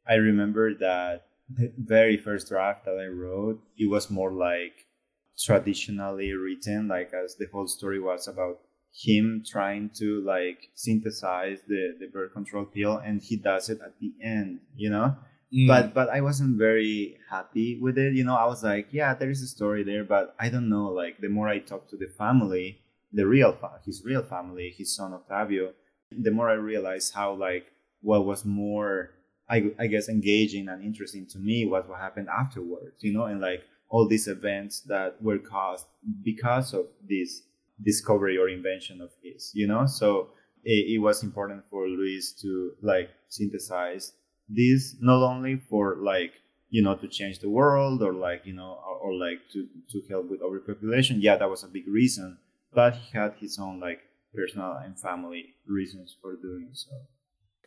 I 0.09 0.15
remember 0.15 0.73
that 0.75 1.27
the 1.53 1.73
very 1.77 2.17
first 2.17 2.49
draft 2.49 2.85
that 2.85 2.97
I 2.97 3.09
wrote, 3.09 3.61
it 3.77 3.91
was 3.91 4.09
more 4.09 4.31
like 4.31 4.87
traditionally 5.37 6.33
written, 6.35 6.87
like 6.87 7.13
as 7.13 7.35
the 7.35 7.49
whole 7.53 7.67
story 7.67 7.99
was 7.99 8.29
about 8.29 8.61
him 8.95 9.43
trying 9.45 9.91
to 9.97 10.23
like 10.23 10.71
synthesize 10.77 11.59
the 11.67 11.97
the 11.99 12.07
birth 12.07 12.35
control 12.35 12.67
pill, 12.67 12.99
and 12.99 13.21
he 13.21 13.35
does 13.35 13.69
it 13.69 13.81
at 13.85 13.99
the 13.99 14.13
end, 14.23 14.61
you 14.77 14.91
know. 14.91 15.17
Mm. 15.55 15.67
But 15.67 15.95
but 15.95 16.11
I 16.11 16.21
wasn't 16.21 16.59
very 16.59 17.17
happy 17.31 17.79
with 17.81 17.97
it. 17.99 18.15
You 18.15 18.25
know, 18.25 18.37
I 18.37 18.45
was 18.47 18.63
like, 18.63 18.89
yeah, 18.93 19.15
there 19.15 19.31
is 19.31 19.43
a 19.43 19.47
story 19.47 19.83
there, 19.83 20.05
but 20.05 20.35
I 20.39 20.49
don't 20.51 20.69
know. 20.69 20.89
Like 20.89 21.21
the 21.21 21.29
more 21.29 21.49
I 21.49 21.59
talk 21.59 21.89
to 21.89 21.97
the 21.97 22.09
family, 22.19 22.81
the 23.13 23.27
real 23.27 23.53
fa- 23.53 23.81
his 23.85 24.05
real 24.05 24.23
family, 24.23 24.75
his 24.77 24.95
son 24.95 25.15
Octavio, 25.15 25.73
the 26.11 26.31
more 26.31 26.51
I 26.51 26.55
realized 26.55 27.15
how 27.15 27.33
like 27.33 27.67
what 28.03 28.27
was 28.27 28.45
more 28.45 29.11
I, 29.49 29.71
I 29.79 29.87
guess 29.87 30.09
engaging 30.09 30.69
and 30.69 30.85
interesting 30.85 31.27
to 31.29 31.39
me 31.39 31.65
was 31.65 31.85
what 31.87 32.01
happened 32.01 32.29
afterwards, 32.29 33.03
you 33.03 33.13
know, 33.15 33.25
and 33.25 33.41
like 33.41 33.63
all 33.89 34.07
these 34.07 34.29
events 34.29 34.81
that 34.83 35.21
were 35.23 35.39
caused 35.39 35.87
because 36.23 36.75
of 36.75 36.87
this 37.09 37.43
discovery 37.83 38.37
or 38.37 38.49
invention 38.49 39.01
of 39.01 39.11
his, 39.23 39.51
you 39.55 39.67
know. 39.67 39.87
So 39.87 40.29
it, 40.65 40.97
it 40.97 40.99
was 40.99 41.23
important 41.23 41.65
for 41.71 41.89
Luis 41.89 42.33
to 42.43 42.73
like 42.83 43.09
synthesize 43.29 44.13
this 44.49 44.97
not 45.01 45.23
only 45.23 45.57
for 45.57 45.97
like 45.97 46.33
you 46.71 46.83
know 46.83 46.95
to 46.95 47.09
change 47.09 47.39
the 47.41 47.49
world 47.49 48.03
or 48.03 48.13
like 48.13 48.43
you 48.45 48.53
know 48.53 48.79
or, 48.87 48.97
or 48.97 49.15
like 49.15 49.41
to 49.53 49.67
to 49.91 50.03
help 50.09 50.31
with 50.31 50.43
overpopulation. 50.43 51.21
Yeah, 51.21 51.37
that 51.37 51.51
was 51.51 51.63
a 51.63 51.69
big 51.69 51.87
reason, 51.89 52.39
but 52.73 52.95
he 52.95 53.19
had 53.19 53.35
his 53.41 53.59
own 53.59 53.81
like 53.81 54.01
personal 54.35 54.73
and 54.85 54.99
family 54.99 55.55
reasons 55.67 56.17
for 56.21 56.37
doing 56.37 56.71
so. 56.73 56.91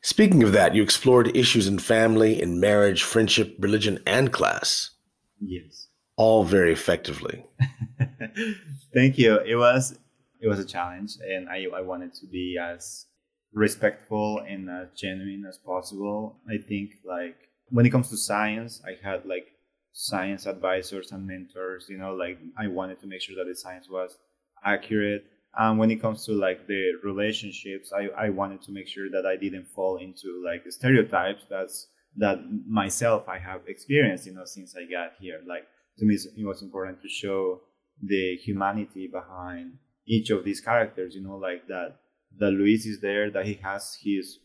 Speaking 0.04 0.42
of 0.42 0.52
that, 0.54 0.74
you 0.74 0.82
explored 0.82 1.36
issues 1.38 1.68
in 1.68 1.78
family, 1.78 2.42
in 2.42 2.60
marriage, 2.60 3.04
friendship, 3.04 3.56
religion, 3.60 4.00
and 4.08 4.34
class. 4.34 4.92
Yes. 5.40 5.88
All 6.16 6.44
very 6.44 6.74
effectively. 6.74 7.46
Thank 8.94 9.18
you. 9.20 9.40
It 9.40 9.56
was 9.56 9.98
it 10.40 10.48
was 10.48 10.60
a 10.60 10.66
challenge 10.66 11.18
and 11.24 11.48
I, 11.50 11.68
I 11.76 11.82
wanted 11.82 12.14
to 12.16 12.26
be 12.26 12.58
as 12.60 13.06
respectful 13.54 14.40
and 14.48 14.70
as 14.70 14.90
genuine 14.96 15.46
as 15.48 15.58
possible. 15.58 16.38
I 16.50 16.58
think 16.58 16.92
like 17.06 17.36
when 17.70 17.86
it 17.86 17.90
comes 17.90 18.10
to 18.10 18.18
science, 18.18 18.82
I 18.86 18.98
had 19.06 19.26
like 19.26 19.48
science 19.94 20.46
advisors 20.46 21.12
and 21.12 21.28
mentors, 21.28 21.88
you 21.90 21.98
know, 21.98 22.14
like 22.14 22.40
I 22.58 22.68
wanted 22.68 23.00
to 23.02 23.08
make 23.08 23.22
sure 23.22 23.36
that 23.36 23.50
the 23.50 23.56
science 23.56 23.90
was 23.90 24.18
accurate 24.64 25.26
And 25.58 25.78
when 25.80 25.92
it 25.92 26.02
comes 26.02 26.26
to 26.26 26.34
like 26.34 26.68
the 26.68 26.94
relationships 27.04 27.92
I, 27.92 28.08
I 28.26 28.30
wanted 28.30 28.62
to 28.64 28.72
make 28.72 28.88
sure 28.88 29.10
that 29.10 29.26
i 29.26 29.36
didn't 29.36 29.68
fall 29.68 29.98
into 29.98 30.42
like 30.46 30.64
the 30.64 30.72
stereotypes 30.72 31.44
that's 31.50 31.88
that 32.18 32.38
myself 32.68 33.28
i 33.28 33.38
have 33.40 33.62
experienced 33.68 34.26
you 34.28 34.34
know 34.34 34.46
since 34.46 34.76
i 34.76 34.84
got 34.90 35.14
here 35.20 35.42
like 35.48 35.66
to 35.98 36.06
me 36.06 36.16
it 36.16 36.46
was 36.46 36.62
important 36.62 37.02
to 37.02 37.10
show 37.10 37.62
the 38.04 38.36
humanity 38.38 39.08
behind 39.08 39.74
each 40.08 40.30
of 40.30 40.44
these 40.44 40.62
characters 40.62 41.16
you 41.16 41.22
know 41.24 41.38
like 41.38 41.68
that 41.68 41.98
that 42.38 42.52
luis 42.52 42.86
is 42.86 43.00
there 43.02 43.30
that 43.30 43.46
he 43.46 43.56
has 43.56 43.98
his 44.04 44.40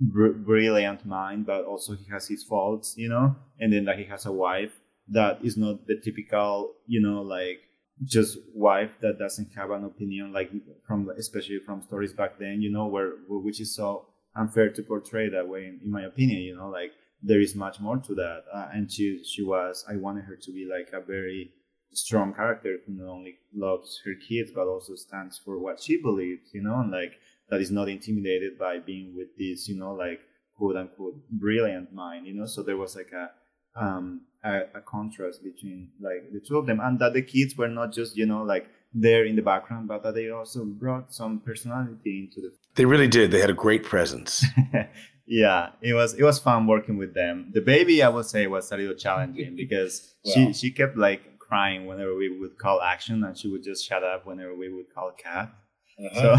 br- 0.00 0.28
brilliant 0.28 1.04
mind 1.04 1.46
but 1.46 1.64
also 1.64 1.94
he 1.94 2.04
has 2.10 2.28
his 2.28 2.42
faults 2.42 2.94
you 2.96 3.08
know? 3.08 3.36
And 3.58 3.72
then 3.72 3.84
that 3.84 3.98
he 3.98 4.04
has 4.04 4.26
a 4.26 4.32
wife 4.32 4.72
that 5.08 5.38
is 5.42 5.56
not 5.56 5.86
the 5.86 6.00
typical 6.02 6.74
you 6.86 7.00
know 7.00 7.22
like 7.22 7.60
just 8.04 8.38
wife 8.54 8.90
that 9.00 9.18
doesn't 9.18 9.52
have 9.54 9.70
an 9.70 9.84
opinion 9.84 10.32
like 10.32 10.50
from 10.86 11.10
especially 11.18 11.58
from 11.64 11.82
stories 11.82 12.12
back 12.12 12.38
then 12.38 12.60
you 12.62 12.70
know 12.70 12.86
where 12.86 13.12
which 13.28 13.60
is 13.60 13.74
so 13.74 14.06
unfair 14.34 14.70
to 14.70 14.82
portray 14.82 15.28
that 15.28 15.46
way 15.46 15.66
in, 15.66 15.80
in 15.84 15.90
my 15.90 16.02
opinion 16.02 16.40
you 16.40 16.56
know? 16.56 16.68
Like 16.68 16.92
there 17.22 17.40
is 17.40 17.54
much 17.54 17.78
more 17.78 17.98
to 17.98 18.14
that. 18.16 18.42
Uh, 18.52 18.68
and 18.72 18.90
she 18.90 19.22
she 19.24 19.42
was 19.42 19.84
i 19.88 19.96
wanted 19.96 20.24
her 20.24 20.36
to 20.36 20.52
be 20.52 20.66
like 20.66 20.90
a 20.92 21.04
very 21.04 21.52
strong 21.92 22.32
character 22.32 22.78
who 22.86 22.92
not 22.92 23.10
only 23.10 23.38
loves 23.54 24.00
her 24.04 24.14
kids 24.28 24.50
but 24.54 24.66
also 24.66 24.94
stands 24.94 25.38
for 25.38 25.58
what 25.58 25.80
she 25.82 26.00
believes 26.00 26.50
you 26.52 26.62
know 26.62 26.80
and 26.80 26.90
like 26.90 27.14
that 27.50 27.60
is 27.60 27.70
not 27.70 27.88
intimidated 27.88 28.58
by 28.58 28.78
being 28.78 29.14
with 29.16 29.28
this 29.38 29.68
you 29.68 29.76
know 29.76 29.92
like 29.92 30.20
quote 30.56 30.76
unquote 30.76 31.14
brilliant 31.30 31.92
mind 31.92 32.26
you 32.26 32.34
know 32.34 32.46
so 32.46 32.62
there 32.62 32.76
was 32.76 32.96
like 32.96 33.12
a 33.12 33.30
um, 33.74 34.22
a, 34.44 34.62
a, 34.74 34.80
contrast 34.80 35.42
between 35.42 35.90
like 36.00 36.32
the 36.32 36.40
two 36.40 36.58
of 36.58 36.66
them, 36.66 36.80
and 36.80 36.98
that 36.98 37.14
the 37.14 37.22
kids 37.22 37.56
were 37.56 37.68
not 37.68 37.92
just 37.92 38.16
you 38.16 38.26
know 38.26 38.42
like 38.42 38.66
there 38.92 39.24
in 39.24 39.36
the 39.36 39.42
background, 39.42 39.88
but 39.88 40.02
that 40.02 40.14
they 40.14 40.30
also 40.30 40.64
brought 40.64 41.12
some 41.14 41.40
personality 41.40 42.18
into 42.18 42.40
the. 42.40 42.52
They 42.74 42.84
really 42.84 43.08
did. 43.08 43.30
They 43.30 43.40
had 43.40 43.50
a 43.50 43.54
great 43.54 43.84
presence. 43.84 44.44
yeah, 45.26 45.70
it 45.80 45.94
was 45.94 46.14
it 46.14 46.22
was 46.22 46.38
fun 46.38 46.66
working 46.66 46.98
with 46.98 47.14
them. 47.14 47.50
The 47.54 47.60
baby, 47.60 48.02
I 48.02 48.08
would 48.08 48.26
say, 48.26 48.46
was 48.46 48.70
a 48.72 48.76
little 48.76 48.94
challenging 48.94 49.56
because 49.56 50.14
she 50.24 50.52
she 50.52 50.70
kept 50.70 50.96
like 50.96 51.31
crying 51.52 51.86
whenever 51.86 52.16
we 52.16 52.38
would 52.40 52.56
call 52.56 52.80
action, 52.80 53.22
and 53.24 53.36
she 53.36 53.46
would 53.46 53.62
just 53.62 53.86
shut 53.86 54.02
up 54.02 54.24
whenever 54.24 54.56
we 54.56 54.72
would 54.72 54.86
call 54.94 55.12
cat. 55.12 55.52
Uh-huh. 55.98 56.38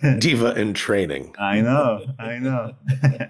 So 0.00 0.18
diva 0.18 0.58
in 0.60 0.74
training. 0.74 1.36
I 1.38 1.60
know, 1.60 2.06
I 2.18 2.38
know. 2.38 2.74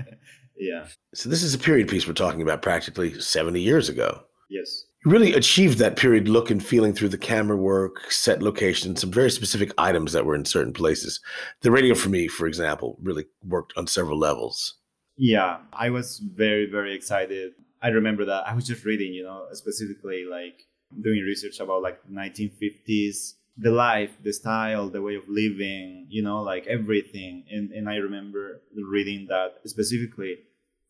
Yeah. 0.62 0.86
So 1.12 1.28
this 1.28 1.42
is 1.42 1.54
a 1.54 1.58
period 1.58 1.88
piece 1.88 2.06
we're 2.06 2.12
talking 2.12 2.40
about 2.40 2.62
practically 2.62 3.18
70 3.20 3.60
years 3.60 3.88
ago. 3.88 4.22
Yes. 4.48 4.84
You 5.04 5.10
really 5.10 5.32
achieved 5.32 5.78
that 5.78 5.96
period 5.96 6.28
look 6.28 6.52
and 6.52 6.64
feeling 6.64 6.92
through 6.92 7.08
the 7.08 7.18
camera 7.18 7.56
work, 7.56 8.12
set 8.12 8.40
location, 8.40 8.94
some 8.94 9.10
very 9.10 9.32
specific 9.32 9.72
items 9.76 10.12
that 10.12 10.24
were 10.24 10.36
in 10.36 10.44
certain 10.44 10.72
places. 10.72 11.20
The 11.62 11.72
radio 11.72 11.96
for 11.96 12.10
me, 12.10 12.28
for 12.28 12.46
example, 12.46 12.96
really 13.02 13.24
worked 13.42 13.72
on 13.76 13.88
several 13.88 14.20
levels. 14.20 14.74
Yeah, 15.16 15.58
I 15.72 15.90
was 15.90 16.18
very, 16.18 16.70
very 16.70 16.94
excited. 16.94 17.52
I 17.82 17.88
remember 17.88 18.24
that 18.26 18.46
I 18.46 18.54
was 18.54 18.66
just 18.66 18.84
reading, 18.84 19.12
you 19.12 19.24
know, 19.24 19.46
specifically 19.52 20.24
like 20.24 20.62
doing 21.00 21.20
research 21.20 21.58
about 21.60 21.82
like 21.82 21.98
1950s 22.10 23.34
the 23.56 23.70
life, 23.70 24.16
the 24.22 24.32
style, 24.32 24.88
the 24.88 25.02
way 25.02 25.14
of 25.14 25.28
living, 25.28 26.06
you 26.08 26.22
know, 26.22 26.42
like 26.42 26.66
everything. 26.66 27.44
And 27.50 27.70
and 27.72 27.88
I 27.88 27.96
remember 27.96 28.62
reading 28.74 29.26
that 29.28 29.60
specifically 29.66 30.38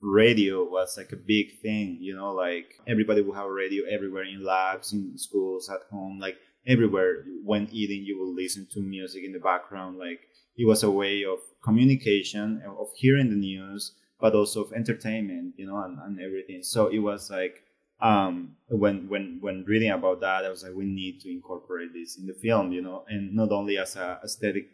radio 0.01 0.65
was 0.65 0.97
like 0.97 1.13
a 1.13 1.17
big 1.17 1.61
thing, 1.61 1.99
you 2.01 2.15
know, 2.15 2.33
like 2.33 2.75
everybody 2.87 3.23
would 3.23 3.37
have 3.37 3.47
a 3.47 3.53
radio 3.53 3.85
everywhere 3.85 4.25
in 4.25 4.45
labs, 4.45 4.93
in 4.93 5.17
schools, 5.19 5.69
at 5.69 5.81
home, 5.91 6.19
like 6.21 6.37
everywhere. 6.67 7.25
When 7.45 7.69
eating, 7.73 8.05
you 8.05 8.19
will 8.19 8.35
listen 8.35 8.67
to 8.73 8.81
music 8.81 9.25
in 9.25 9.33
the 9.33 9.41
background. 9.41 9.99
Like 9.99 10.21
it 10.57 10.67
was 10.67 10.83
a 10.83 10.91
way 10.91 11.25
of 11.25 11.39
communication, 11.65 12.63
of 12.67 12.89
hearing 12.95 13.31
the 13.31 13.37
news, 13.37 13.95
but 14.23 14.37
also 14.37 14.63
of 14.63 14.73
entertainment, 14.73 15.53
you 15.57 15.67
know, 15.67 15.83
and, 15.83 15.99
and 15.99 16.21
everything. 16.21 16.63
So 16.63 16.87
it 16.87 17.01
was 17.01 17.29
like 17.29 17.65
um, 18.01 18.57
when 18.69 19.09
when 19.09 19.39
when 19.41 19.65
reading 19.65 19.91
about 19.91 20.21
that, 20.21 20.45
I 20.45 20.49
was 20.49 20.63
like, 20.63 20.75
we 20.75 20.87
need 20.87 21.21
to 21.23 21.29
incorporate 21.31 21.93
this 21.93 22.17
in 22.17 22.27
the 22.27 22.33
film, 22.33 22.71
you 22.73 22.83
know, 22.83 23.05
and 23.09 23.35
not 23.35 23.51
only 23.51 23.79
as 23.79 23.97
a 23.97 24.21
aesthetic, 24.25 24.69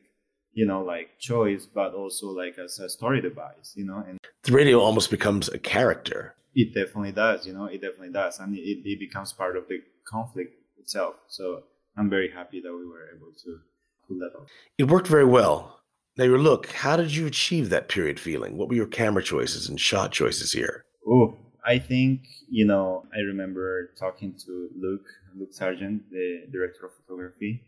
you 0.52 0.66
know, 0.66 0.82
like 0.82 1.18
choice, 1.18 1.64
but 1.64 1.94
also 1.94 2.26
like 2.28 2.58
as 2.58 2.78
a 2.78 2.90
story 2.90 3.22
device, 3.22 3.72
you 3.74 3.86
know. 3.86 4.04
And 4.06 4.18
the 4.42 4.52
radio 4.52 4.80
almost 4.80 5.10
becomes 5.10 5.48
a 5.48 5.58
character. 5.58 6.34
It 6.54 6.74
definitely 6.74 7.12
does, 7.12 7.46
you 7.46 7.54
know, 7.54 7.64
it 7.64 7.80
definitely 7.80 8.12
does, 8.12 8.38
and 8.40 8.54
it, 8.54 8.82
it 8.84 8.98
becomes 8.98 9.32
part 9.32 9.56
of 9.56 9.66
the 9.68 9.78
conflict 10.04 10.52
itself. 10.78 11.14
So 11.28 11.62
I'm 11.96 12.10
very 12.10 12.30
happy 12.30 12.60
that 12.60 12.72
we 12.72 12.86
were 12.86 13.06
able 13.16 13.32
to 13.44 13.60
pull 14.06 14.18
that 14.18 14.32
off. 14.38 14.48
It 14.76 14.84
worked 14.84 15.08
very 15.08 15.24
well. 15.24 15.77
Now, 16.18 16.24
your 16.24 16.38
look, 16.38 16.66
how 16.72 16.96
did 16.96 17.14
you 17.14 17.26
achieve 17.26 17.70
that 17.70 17.88
period 17.88 18.18
feeling? 18.18 18.56
What 18.56 18.68
were 18.68 18.74
your 18.74 18.88
camera 18.88 19.22
choices 19.22 19.68
and 19.68 19.80
shot 19.80 20.10
choices 20.10 20.52
here? 20.52 20.84
Oh, 21.06 21.36
I 21.64 21.78
think, 21.78 22.26
you 22.50 22.64
know, 22.64 23.06
I 23.14 23.20
remember 23.20 23.92
talking 23.96 24.34
to 24.44 24.68
Luke, 24.76 25.06
Luke 25.38 25.52
Sargent, 25.52 26.10
the 26.10 26.48
director 26.50 26.86
of 26.86 26.92
photography, 26.96 27.62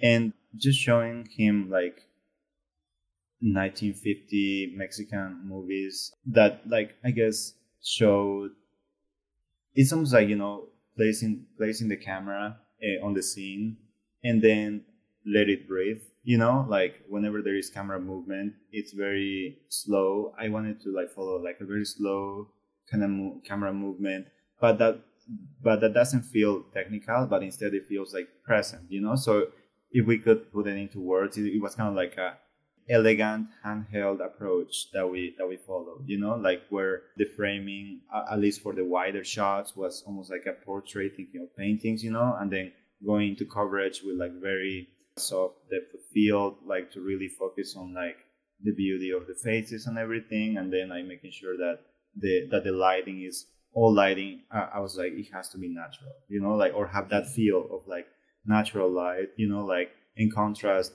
and 0.00 0.32
just 0.56 0.78
showing 0.78 1.28
him 1.36 1.70
like 1.70 2.06
1950 3.40 4.74
Mexican 4.76 5.40
movies 5.44 6.12
that, 6.26 6.62
like, 6.68 6.94
I 7.04 7.10
guess 7.10 7.54
showed 7.82 8.52
it's 9.74 9.92
almost 9.92 10.12
like, 10.12 10.28
you 10.28 10.36
know, 10.36 10.68
placing 10.96 11.46
placing 11.56 11.88
the 11.88 11.96
camera 11.96 12.58
uh, 12.80 13.04
on 13.04 13.14
the 13.14 13.22
scene 13.24 13.76
and 14.22 14.40
then 14.40 14.84
let 15.26 15.48
it 15.48 15.66
breathe 15.66 16.02
you 16.28 16.36
know 16.36 16.66
like 16.68 16.94
whenever 17.08 17.40
there 17.40 17.56
is 17.56 17.70
camera 17.70 17.98
movement 17.98 18.52
it's 18.70 18.92
very 18.92 19.56
slow. 19.70 20.34
I 20.38 20.50
wanted 20.50 20.78
to 20.82 20.90
like 20.98 21.10
follow 21.10 21.42
like 21.42 21.58
a 21.60 21.64
very 21.64 21.86
slow 21.86 22.48
kind 22.90 23.02
of 23.02 23.10
mo- 23.10 23.40
camera 23.44 23.72
movement, 23.72 24.26
but 24.60 24.78
that 24.78 25.00
but 25.62 25.80
that 25.80 25.94
doesn't 25.94 26.22
feel 26.22 26.64
technical, 26.74 27.26
but 27.26 27.42
instead 27.42 27.72
it 27.72 27.86
feels 27.86 28.12
like 28.12 28.28
present, 28.44 28.82
you 28.90 29.00
know. 29.00 29.14
So 29.14 29.46
if 29.90 30.06
we 30.06 30.18
could 30.18 30.52
put 30.52 30.66
it 30.66 30.76
into 30.76 31.00
words, 31.00 31.38
it, 31.38 31.46
it 31.46 31.62
was 31.62 31.74
kind 31.74 31.88
of 31.88 31.94
like 31.94 32.16
a 32.18 32.36
elegant 32.90 33.48
handheld 33.64 34.24
approach 34.24 34.90
that 34.92 35.06
we 35.06 35.34
that 35.38 35.48
we 35.48 35.56
followed, 35.56 36.04
you 36.06 36.18
know, 36.18 36.34
like 36.34 36.62
where 36.68 37.04
the 37.16 37.24
framing, 37.24 38.02
at 38.30 38.38
least 38.38 38.60
for 38.60 38.74
the 38.74 38.84
wider 38.84 39.24
shots, 39.24 39.74
was 39.74 40.02
almost 40.06 40.30
like 40.30 40.46
a 40.46 40.64
portrait, 40.64 41.12
thinking 41.16 41.40
of 41.40 41.56
paintings, 41.56 42.04
you 42.04 42.10
know, 42.10 42.36
and 42.38 42.50
then 42.50 42.72
going 43.04 43.30
into 43.30 43.46
coverage 43.46 44.02
with 44.02 44.16
like 44.16 44.32
very 44.42 44.88
soft 45.18 45.56
depth 45.70 45.94
of 45.94 46.00
field, 46.12 46.56
like 46.66 46.90
to 46.92 47.00
really 47.00 47.28
focus 47.28 47.76
on 47.76 47.94
like 47.94 48.16
the 48.62 48.72
beauty 48.72 49.10
of 49.10 49.26
the 49.26 49.34
faces 49.34 49.86
and 49.86 49.98
everything, 49.98 50.56
and 50.58 50.72
then 50.72 50.88
like 50.88 51.04
making 51.04 51.30
sure 51.30 51.56
that 51.56 51.80
the 52.16 52.48
that 52.50 52.64
the 52.64 52.72
lighting 52.72 53.22
is 53.22 53.46
all 53.74 53.92
lighting 53.92 54.40
I, 54.50 54.68
I 54.74 54.80
was 54.80 54.96
like 54.96 55.12
it 55.12 55.28
has 55.32 55.48
to 55.50 55.58
be 55.58 55.68
natural 55.68 56.12
you 56.28 56.40
know 56.40 56.54
like 56.54 56.74
or 56.74 56.86
have 56.88 57.08
that 57.10 57.24
mm-hmm. 57.24 57.32
feel 57.32 57.68
of 57.70 57.86
like 57.86 58.06
natural 58.46 58.90
light 58.90 59.28
you 59.36 59.48
know 59.48 59.64
like 59.64 59.90
in 60.16 60.30
contrast 60.30 60.92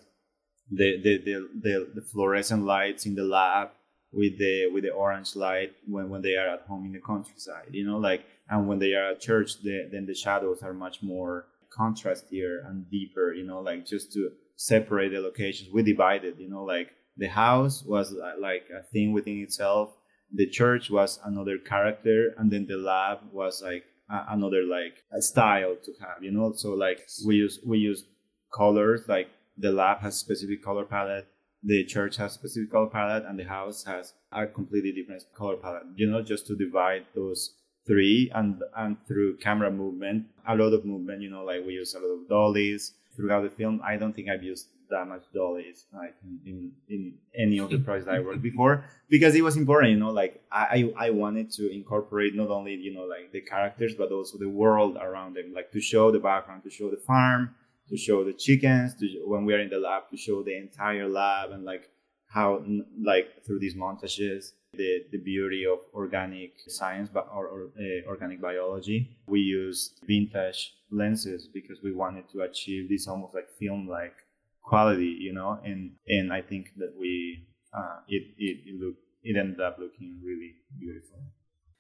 the 0.72 1.01
the 1.03 1.18
the, 1.18 1.50
the, 1.62 1.92
the 1.96 2.01
fluorescent 2.01 2.65
lights 2.65 3.06
in 3.06 3.15
the 3.15 3.24
lab 3.24 3.70
with 4.12 4.38
the 4.38 4.68
with 4.74 4.84
the 4.84 4.89
orange 4.89 5.36
light 5.36 5.74
when, 5.88 6.10
when 6.10 6.22
they 6.22 6.36
are 6.36 6.48
at 6.48 6.62
home 6.62 6.86
in 6.86 6.94
the 6.94 7.00
countryside 7.00 7.70
you 7.72 7.86
know 7.86 7.98
like 7.98 8.25
and 8.50 8.68
when 8.68 8.80
they 8.80 8.94
are 8.94 9.12
at 9.12 9.22
church 9.22 9.62
the, 9.62 9.88
then 9.92 10.06
the 10.06 10.15
shadows 10.15 10.62
are 10.62 10.74
much 10.74 11.01
more 11.01 11.46
contrastier 11.77 12.68
and 12.68 12.89
deeper 12.89 13.34
you 13.34 13.46
know 13.46 13.60
like 13.60 13.86
just 13.86 14.12
to 14.13 14.32
separate 14.56 15.10
the 15.10 15.20
locations. 15.20 15.74
We 15.74 15.84
divided 15.84 16.39
you 16.39 16.50
know 16.50 16.63
like 16.63 16.89
the 17.18 17.27
house 17.27 17.84
was 17.84 18.13
uh, 18.13 18.34
like 18.39 18.65
a 18.75 18.84
thing 18.84 19.13
within 19.13 19.39
itself. 19.39 19.96
The 20.34 20.48
church 20.48 20.89
was 20.89 21.20
another 21.24 21.58
character 21.58 22.34
and 22.38 22.51
then 22.51 22.65
the 22.68 22.77
lab 22.77 23.20
was 23.32 23.62
like 23.62 23.84
another 24.10 24.63
like 24.63 25.03
style 25.22 25.75
to 25.84 25.92
have 26.01 26.24
you 26.24 26.32
know? 26.32 26.53
So 26.53 26.74
like 26.74 27.08
we 27.25 27.36
use 27.36 27.60
we 27.65 27.77
use 27.77 28.06
colors 28.53 29.01
like 29.08 29.30
the 29.58 29.72
lab 29.72 30.00
has 30.00 30.15
specific 30.18 30.63
color 30.63 30.86
palette 30.86 31.27
the 31.63 31.84
church 31.86 32.18
has 32.18 32.34
specific 32.34 32.72
color 32.72 32.89
palette 32.89 33.24
and 33.25 33.39
the 33.39 33.44
house 33.44 33.84
has 33.86 34.13
a 34.32 34.46
completely 34.46 34.92
different 34.92 35.24
color 35.36 35.56
palette 35.56 35.84
you 35.96 36.10
know 36.10 36.22
just 36.22 36.46
to 36.46 36.56
divide 36.56 37.06
those 37.15 37.56
three 37.86 38.32
and 38.36 38.62
and 38.78 38.98
through 39.08 39.38
camera 39.38 39.72
movement 39.72 40.25
a 40.48 40.56
lot 40.56 40.74
of 40.74 40.86
movement 40.86 41.22
you 41.22 41.30
know 41.30 41.44
like 41.44 41.66
we 41.66 41.74
use 41.74 41.94
a 41.96 42.00
lot 42.00 42.08
of 42.08 42.28
dollies. 42.28 42.94
Throughout 43.16 43.44
the 43.44 43.52
film 43.52 43.80
i 43.86 43.96
don't 43.96 44.12
think 44.16 44.28
i've 44.28 44.42
used 44.42 44.70
that 44.94 45.08
much 45.08 45.24
dollies 45.34 45.86
like 45.94 46.16
in, 46.46 46.72
in, 46.90 47.13
any 47.36 47.58
of 47.58 47.70
the 47.70 47.80
projects 47.80 48.08
I 48.08 48.20
worked 48.20 48.42
before 48.42 48.86
because 49.10 49.34
it 49.36 49.44
was 49.44 49.58
important, 49.58 49.92
you 49.92 49.98
know, 49.98 50.12
like 50.12 50.44
I, 50.52 50.94
I 50.98 51.10
wanted 51.10 51.52
to 51.54 51.74
incorporate 51.74 52.36
not 52.36 52.50
only, 52.50 52.75
you 52.75 52.94
know, 52.94 53.06
like 53.06 53.32
the 53.32 53.42
characters, 53.42 53.96
but 53.96 54.12
also 54.12 54.38
the 54.38 54.50
world 54.50 54.98
around 54.98 55.36
them, 55.36 55.52
like 55.54 55.72
to 55.72 55.82
show 55.82 56.12
the 56.12 56.20
background, 56.20 56.63
to 56.63 56.70
show 56.70 56.90
the 56.92 56.98
farm, 56.98 57.56
to 57.90 57.98
show 57.98 58.24
the 58.24 58.34
chickens, 58.34 58.96
to, 59.00 59.08
when 59.25 59.46
we 59.46 59.54
are 59.54 59.60
in 59.60 59.70
the 59.70 59.80
lab, 59.80 60.04
to 60.12 60.18
show 60.18 60.44
the 60.44 60.56
entire 60.56 61.08
lab 61.08 61.52
and 61.52 61.66
like 61.66 61.90
how, 62.28 62.63
like 63.02 63.44
through 63.46 63.60
these 63.60 63.75
montages, 63.75 64.52
the, 64.74 65.03
the 65.12 65.18
beauty 65.18 65.65
of 65.65 65.80
organic 65.94 66.53
science 66.68 67.10
but 67.13 67.27
or, 67.34 67.48
or 67.48 67.72
uh, 67.80 68.08
organic 68.10 68.42
biology. 68.42 69.18
We 69.27 69.39
used 69.39 70.00
vintage 70.06 70.74
lenses 70.92 71.48
because 71.53 71.80
we 71.84 71.94
wanted 71.94 72.30
to 72.34 72.42
achieve 72.42 72.89
this 72.89 73.08
almost 73.08 73.34
like 73.34 73.50
film 73.60 73.88
like 73.88 74.15
quality, 74.62 75.18
you 75.20 75.34
know, 75.34 75.60
and 75.63 75.92
and 76.08 76.32
I 76.34 76.42
think 76.42 76.70
that 76.77 76.94
we 77.00 77.48
uh, 77.74 78.00
it 78.08 78.24
it 78.38 78.58
it 78.65 78.80
looked 78.80 79.03
it 79.24 79.38
ended 79.38 79.62
up 79.62 79.77
looking 79.80 80.20
really 80.24 80.56
beautiful. 80.80 81.20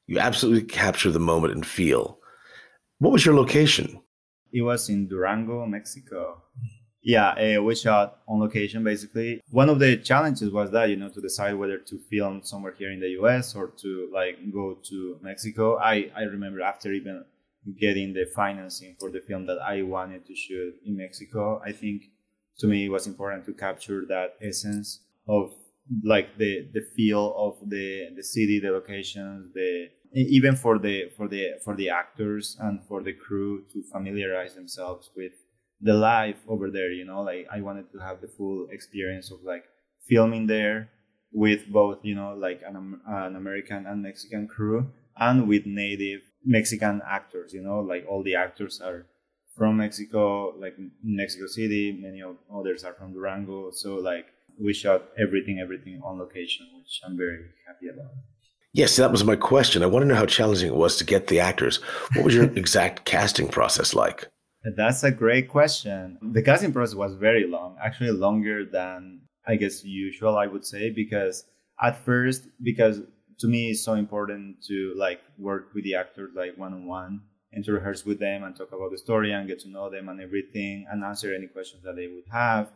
You 0.07 0.19
absolutely 0.19 0.67
capture 0.67 1.11
the 1.11 1.19
moment 1.19 1.53
and 1.53 1.65
feel. 1.65 2.19
What 2.99 3.11
was 3.11 3.25
your 3.25 3.35
location? 3.35 4.01
It 4.51 4.61
was 4.61 4.89
in 4.89 5.07
Durango, 5.07 5.65
Mexico. 5.65 6.43
Yeah, 7.03 7.57
uh, 7.57 7.61
we 7.61 7.75
shot 7.75 8.19
on 8.29 8.39
location 8.39 8.83
basically. 8.83 9.41
One 9.51 9.69
of 9.69 9.79
the 9.79 9.97
challenges 9.97 10.51
was 10.51 10.71
that 10.71 10.89
you 10.89 10.95
know 10.95 11.09
to 11.09 11.21
decide 11.21 11.53
whether 11.55 11.77
to 11.77 11.99
film 12.09 12.41
somewhere 12.43 12.73
here 12.77 12.91
in 12.91 13.01
the 13.01 13.09
U.S. 13.21 13.55
or 13.55 13.67
to 13.81 14.09
like 14.13 14.37
go 14.51 14.77
to 14.89 15.17
Mexico. 15.21 15.77
I 15.77 16.09
I 16.15 16.21
remember 16.21 16.61
after 16.61 16.93
even 16.93 17.25
getting 17.77 18.13
the 18.13 18.25
financing 18.25 18.95
for 18.99 19.09
the 19.09 19.19
film 19.19 19.45
that 19.47 19.59
I 19.59 19.81
wanted 19.81 20.25
to 20.27 20.35
shoot 20.35 20.75
in 20.85 20.95
Mexico. 20.97 21.61
I 21.65 21.73
think 21.73 22.03
to 22.59 22.67
me 22.67 22.85
it 22.85 22.89
was 22.89 23.05
important 23.05 23.45
to 23.45 23.53
capture 23.53 24.05
that 24.07 24.35
essence 24.41 25.01
of 25.27 25.53
like 26.03 26.37
the 26.37 26.69
the 26.73 26.81
feel 26.95 27.33
of 27.35 27.69
the 27.69 28.09
the 28.15 28.23
city 28.23 28.59
the 28.59 28.71
locations 28.71 29.53
the 29.53 29.89
even 30.13 30.55
for 30.55 30.79
the 30.79 31.09
for 31.17 31.27
the 31.27 31.53
for 31.63 31.75
the 31.75 31.89
actors 31.89 32.55
and 32.61 32.79
for 32.87 33.01
the 33.03 33.11
crew 33.11 33.63
to 33.73 33.83
familiarize 33.91 34.55
themselves 34.55 35.09
with 35.17 35.33
the 35.83 35.93
life 35.93 36.37
over 36.47 36.71
there 36.71 36.91
you 36.91 37.05
know 37.05 37.21
like 37.21 37.47
i 37.51 37.61
wanted 37.61 37.91
to 37.91 37.99
have 37.99 38.21
the 38.21 38.27
full 38.27 38.67
experience 38.71 39.31
of 39.31 39.39
like 39.43 39.65
filming 40.07 40.47
there 40.47 40.89
with 41.31 41.67
both 41.71 41.97
you 42.03 42.15
know 42.15 42.33
like 42.33 42.61
an, 42.65 42.99
an 43.07 43.35
american 43.35 43.85
and 43.85 44.01
mexican 44.01 44.47
crew 44.47 44.87
and 45.17 45.47
with 45.47 45.65
native 45.65 46.21
mexican 46.45 47.01
actors 47.07 47.53
you 47.53 47.61
know 47.61 47.79
like 47.79 48.05
all 48.09 48.23
the 48.23 48.35
actors 48.35 48.81
are 48.81 49.05
from 49.55 49.77
Mexico, 49.77 50.53
like 50.59 50.75
Mexico 51.03 51.47
City. 51.47 51.91
Many 51.91 52.21
of 52.21 52.37
others 52.53 52.83
are 52.83 52.93
from 52.93 53.13
Durango. 53.13 53.71
So 53.71 53.95
like 53.95 54.27
we 54.59 54.73
shot 54.73 55.03
everything, 55.19 55.59
everything 55.59 56.01
on 56.03 56.19
location, 56.19 56.67
which 56.77 57.01
I'm 57.05 57.17
very 57.17 57.45
happy 57.67 57.87
about. 57.93 58.11
Yes, 58.73 58.95
that 58.95 59.11
was 59.11 59.23
my 59.23 59.35
question. 59.35 59.83
I 59.83 59.87
want 59.87 60.03
to 60.03 60.07
know 60.07 60.15
how 60.15 60.25
challenging 60.25 60.67
it 60.67 60.75
was 60.75 60.97
to 60.97 61.03
get 61.03 61.27
the 61.27 61.39
actors. 61.39 61.77
What 62.15 62.25
was 62.25 62.33
your 62.33 62.45
exact 62.55 63.05
casting 63.05 63.47
process 63.47 63.93
like? 63.93 64.27
That's 64.63 65.03
a 65.03 65.11
great 65.11 65.49
question. 65.49 66.17
The 66.21 66.41
casting 66.41 66.71
process 66.71 66.95
was 66.95 67.15
very 67.15 67.47
long, 67.47 67.75
actually 67.83 68.11
longer 68.11 68.65
than 68.65 69.21
I 69.45 69.57
guess 69.57 69.83
usual, 69.83 70.37
I 70.37 70.47
would 70.47 70.65
say, 70.65 70.89
because 70.89 71.43
at 71.81 71.97
first, 72.05 72.47
because 72.61 73.01
to 73.39 73.47
me 73.47 73.71
it's 73.71 73.83
so 73.83 73.93
important 73.93 74.63
to 74.67 74.93
like 74.95 75.21
work 75.37 75.73
with 75.73 75.83
the 75.83 75.95
actors 75.95 76.31
like 76.35 76.57
one 76.57 76.73
on 76.73 76.85
one 76.85 77.21
and 77.51 77.65
to 77.65 77.73
rehearse 77.73 78.05
with 78.05 78.19
them 78.19 78.43
and 78.43 78.55
talk 78.55 78.71
about 78.71 78.91
the 78.91 78.97
story 78.97 79.33
and 79.33 79.47
get 79.47 79.59
to 79.59 79.69
know 79.69 79.89
them 79.89 80.07
and 80.07 80.21
everything 80.21 80.85
and 80.89 81.03
answer 81.03 81.33
any 81.33 81.47
questions 81.47 81.83
that 81.83 81.95
they 81.95 82.07
would 82.07 82.23
have 82.31 82.71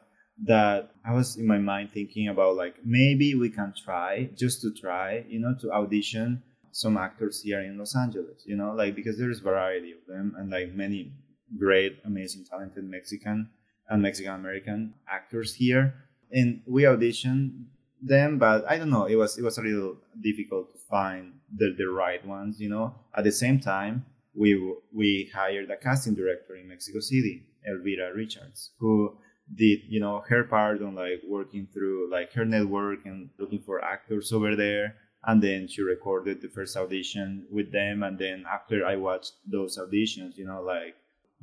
that 0.45 0.91
I 1.05 1.13
was 1.13 1.37
in 1.37 1.47
my 1.47 1.57
mind 1.57 1.91
thinking 1.91 2.27
about 2.27 2.55
like 2.55 2.75
maybe 2.83 3.33
we 3.33 3.49
can 3.49 3.73
try 3.83 4.29
just 4.35 4.61
to 4.61 4.73
try, 4.73 5.25
you 5.27 5.39
know, 5.39 5.55
to 5.61 5.71
audition 5.71 6.43
some 6.71 6.97
actors 6.97 7.41
here 7.41 7.61
in 7.61 7.77
Los 7.77 7.95
Angeles, 7.95 8.43
you 8.45 8.55
know, 8.55 8.73
like 8.73 8.93
because 8.95 9.17
there's 9.17 9.39
variety 9.39 9.93
of 9.93 10.05
them 10.07 10.35
and 10.37 10.51
like 10.51 10.73
many 10.73 11.11
great, 11.57 11.99
amazing, 12.05 12.45
talented 12.45 12.83
Mexican 12.83 13.49
uh, 13.89 13.93
and 13.93 14.01
Mexican 14.01 14.33
American 14.33 14.93
actors 15.09 15.53
here. 15.53 15.93
And 16.31 16.61
we 16.65 16.83
auditioned 16.83 17.65
them, 18.01 18.37
but 18.37 18.69
I 18.69 18.77
don't 18.77 18.89
know, 18.89 19.05
it 19.05 19.15
was 19.15 19.37
it 19.37 19.43
was 19.43 19.57
a 19.57 19.61
little 19.61 19.97
difficult 20.21 20.73
to 20.73 20.79
find 20.89 21.33
the, 21.55 21.73
the 21.77 21.87
right 21.87 22.25
ones, 22.25 22.59
you 22.59 22.69
know. 22.69 22.95
At 23.15 23.23
the 23.23 23.31
same 23.31 23.59
time, 23.59 24.05
we 24.35 24.55
we 24.93 25.31
hired 25.33 25.69
a 25.71 25.77
casting 25.77 26.15
director 26.15 26.55
in 26.55 26.67
Mexico 26.67 26.99
City, 26.99 27.43
Elvira 27.67 28.13
Richards, 28.13 28.71
who 28.79 29.17
did 29.55 29.79
you 29.87 29.99
know 29.99 30.23
her 30.27 30.43
part 30.43 30.81
on 30.81 30.95
like 30.95 31.21
working 31.25 31.67
through 31.73 32.11
like 32.11 32.33
her 32.33 32.45
network 32.45 33.05
and 33.05 33.29
looking 33.39 33.59
for 33.59 33.83
actors 33.83 34.33
over 34.33 34.55
there 34.55 34.95
and 35.23 35.41
then 35.41 35.67
she 35.67 35.81
recorded 35.81 36.41
the 36.41 36.49
first 36.49 36.75
audition 36.75 37.45
with 37.49 37.71
them 37.71 38.03
and 38.03 38.19
then 38.19 38.43
after 38.51 38.85
i 38.85 38.95
watched 38.95 39.33
those 39.45 39.77
auditions 39.77 40.35
you 40.35 40.45
know 40.45 40.61
like 40.61 40.95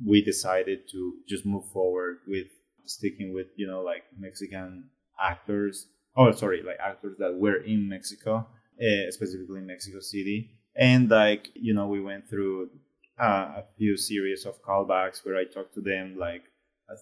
we 0.03 0.21
decided 0.21 0.89
to 0.91 1.13
just 1.27 1.45
move 1.45 1.65
forward 1.71 2.19
with 2.27 2.47
sticking 2.85 3.33
with 3.33 3.47
you 3.55 3.67
know 3.67 3.81
like 3.81 4.03
mexican 4.17 4.89
actors. 5.19 5.87
Oh 6.15 6.31
sorry 6.31 6.61
like 6.63 6.77
actors 6.83 7.17
that 7.19 7.35
were 7.35 7.57
in 7.57 7.89
mexico 7.89 8.47
uh, 8.81 9.11
specifically 9.11 9.59
in 9.59 9.67
mexico 9.67 9.99
city. 9.99 10.51
And 10.75 11.09
like 11.09 11.49
you 11.55 11.73
know 11.73 11.87
we 11.87 12.01
went 12.01 12.29
through 12.29 12.69
uh, 13.19 13.61
a 13.61 13.63
few 13.77 13.95
series 13.95 14.45
of 14.45 14.61
callbacks 14.61 15.25
where 15.25 15.37
i 15.37 15.45
talked 15.45 15.73
to 15.75 15.81
them 15.81 16.17
like 16.17 16.43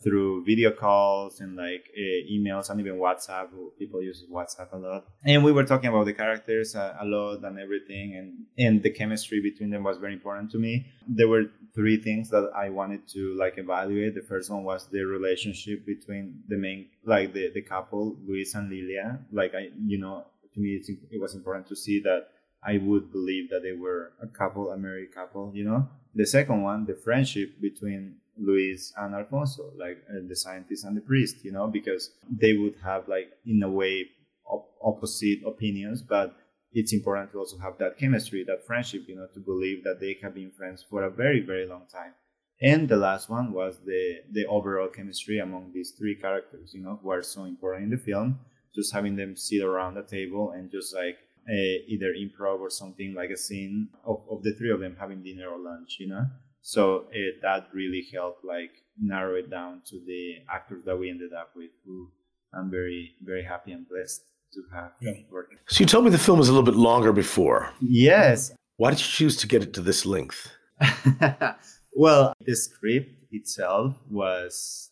through 0.03 0.45
video 0.45 0.71
calls 0.71 1.41
and 1.41 1.55
like 1.55 1.89
uh, 1.97 2.31
emails 2.31 2.69
and 2.69 2.79
even 2.79 2.95
whatsapp. 2.95 3.49
People 3.77 4.01
use 4.01 4.23
whatsapp 4.31 4.71
a 4.71 4.77
lot. 4.77 5.05
And 5.25 5.43
we 5.43 5.51
were 5.51 5.65
talking 5.65 5.89
about 5.89 6.05
the 6.05 6.13
characters 6.13 6.75
uh, 6.75 6.95
a 6.99 7.05
lot 7.05 7.43
and 7.43 7.59
everything. 7.59 8.15
And 8.15 8.45
and 8.57 8.83
the 8.83 8.89
chemistry 8.89 9.41
between 9.41 9.69
them 9.69 9.83
was 9.83 9.97
very 9.97 10.13
important 10.13 10.51
to 10.51 10.57
me. 10.57 10.87
There 11.07 11.27
were 11.27 11.45
three 11.75 11.97
things 11.97 12.29
that 12.29 12.51
i 12.55 12.69
wanted 12.69 13.07
to 13.09 13.35
like 13.37 13.57
evaluate. 13.57 14.15
The 14.15 14.21
first 14.21 14.49
one 14.49 14.63
was 14.63 14.87
the 14.87 15.03
relationship 15.03 15.85
between 15.85 16.43
the 16.47 16.57
main 16.57 16.87
like 17.03 17.33
the, 17.33 17.51
the 17.53 17.61
couple 17.61 18.15
luis 18.25 18.53
and 18.55 18.69
lilia. 18.69 19.19
Like 19.31 19.53
i 19.55 19.69
you 19.85 19.97
know 19.97 20.25
to 20.53 20.59
me 20.59 20.81
it 21.11 21.19
was 21.19 21.33
important 21.33 21.67
to 21.67 21.75
see 21.75 21.99
that 22.01 22.29
I 22.65 22.77
would 22.77 23.11
believe 23.11 23.49
that 23.49 23.61
they 23.61 23.73
were 23.73 24.13
a 24.21 24.27
couple, 24.27 24.71
a 24.71 24.77
married 24.77 25.13
couple, 25.13 25.51
you 25.53 25.65
know. 25.65 25.89
The 26.15 26.25
second 26.25 26.61
one, 26.61 26.85
the 26.85 26.95
friendship 26.95 27.59
between 27.59 28.15
Luis 28.37 28.93
and 28.97 29.13
Alfonso, 29.15 29.71
like 29.77 30.03
uh, 30.09 30.19
the 30.27 30.35
scientist 30.35 30.85
and 30.85 30.97
the 30.97 31.01
priest, 31.01 31.43
you 31.43 31.51
know, 31.51 31.67
because 31.67 32.11
they 32.29 32.53
would 32.53 32.75
have 32.83 33.07
like 33.07 33.31
in 33.45 33.61
a 33.63 33.69
way 33.69 34.07
op- 34.45 34.73
opposite 34.83 35.39
opinions, 35.45 36.01
but 36.01 36.35
it's 36.73 36.93
important 36.93 37.31
to 37.31 37.39
also 37.39 37.57
have 37.59 37.77
that 37.77 37.97
chemistry, 37.97 38.43
that 38.45 38.65
friendship, 38.65 39.03
you 39.07 39.15
know, 39.15 39.27
to 39.33 39.39
believe 39.39 39.83
that 39.83 39.99
they 39.99 40.17
have 40.21 40.33
been 40.33 40.51
friends 40.51 40.83
for 40.87 41.03
a 41.03 41.09
very, 41.09 41.39
very 41.41 41.67
long 41.67 41.85
time. 41.91 42.13
And 42.61 42.87
the 42.87 42.97
last 42.97 43.29
one 43.29 43.51
was 43.51 43.79
the 43.85 44.21
the 44.31 44.45
overall 44.45 44.87
chemistry 44.87 45.39
among 45.39 45.71
these 45.73 45.91
three 45.91 46.15
characters, 46.15 46.73
you 46.73 46.81
know, 46.81 46.99
who 47.01 47.09
are 47.11 47.21
so 47.21 47.43
important 47.43 47.85
in 47.85 47.89
the 47.89 47.97
film. 47.97 48.39
Just 48.73 48.93
having 48.93 49.15
them 49.15 49.35
sit 49.35 49.61
around 49.61 49.95
the 49.95 50.03
table 50.03 50.51
and 50.51 50.71
just 50.71 50.95
like 50.95 51.17
uh, 51.47 51.75
either 51.87 52.13
improv 52.13 52.59
or 52.59 52.69
something 52.69 53.13
like 53.13 53.29
a 53.29 53.37
scene 53.37 53.89
of, 54.05 54.21
of 54.29 54.43
the 54.43 54.53
three 54.53 54.71
of 54.71 54.79
them 54.79 54.95
having 54.99 55.21
dinner 55.21 55.49
or 55.49 55.59
lunch, 55.59 55.97
you 55.99 56.07
know. 56.07 56.25
So 56.63 57.07
it, 57.11 57.35
that 57.41 57.67
really 57.73 58.07
helped 58.13 58.43
like 58.45 58.71
narrow 58.99 59.35
it 59.35 59.49
down 59.51 59.81
to 59.89 60.01
the 60.07 60.37
actors 60.49 60.83
that 60.85 60.97
we 60.97 61.09
ended 61.09 61.33
up 61.33 61.51
with, 61.55 61.71
who 61.85 62.09
I'm 62.53 62.71
very 62.71 63.15
very 63.21 63.43
happy 63.43 63.73
and 63.73 63.87
blessed 63.87 64.21
to 64.53 64.63
have 64.73 64.91
yeah. 65.01 65.11
working. 65.29 65.57
So 65.67 65.81
you 65.81 65.85
told 65.85 66.05
me 66.05 66.09
the 66.09 66.17
film 66.17 66.39
was 66.39 66.47
a 66.47 66.53
little 66.53 66.65
bit 66.65 66.75
longer 66.75 67.11
before. 67.11 67.69
Yes. 67.81 68.53
Why 68.77 68.91
did 68.91 68.99
you 68.99 69.07
choose 69.07 69.35
to 69.37 69.47
get 69.47 69.61
it 69.61 69.73
to 69.73 69.81
this 69.81 70.05
length? 70.05 70.51
well, 71.95 72.33
the 72.39 72.55
script 72.55 73.11
itself 73.31 73.95
was 74.09 74.89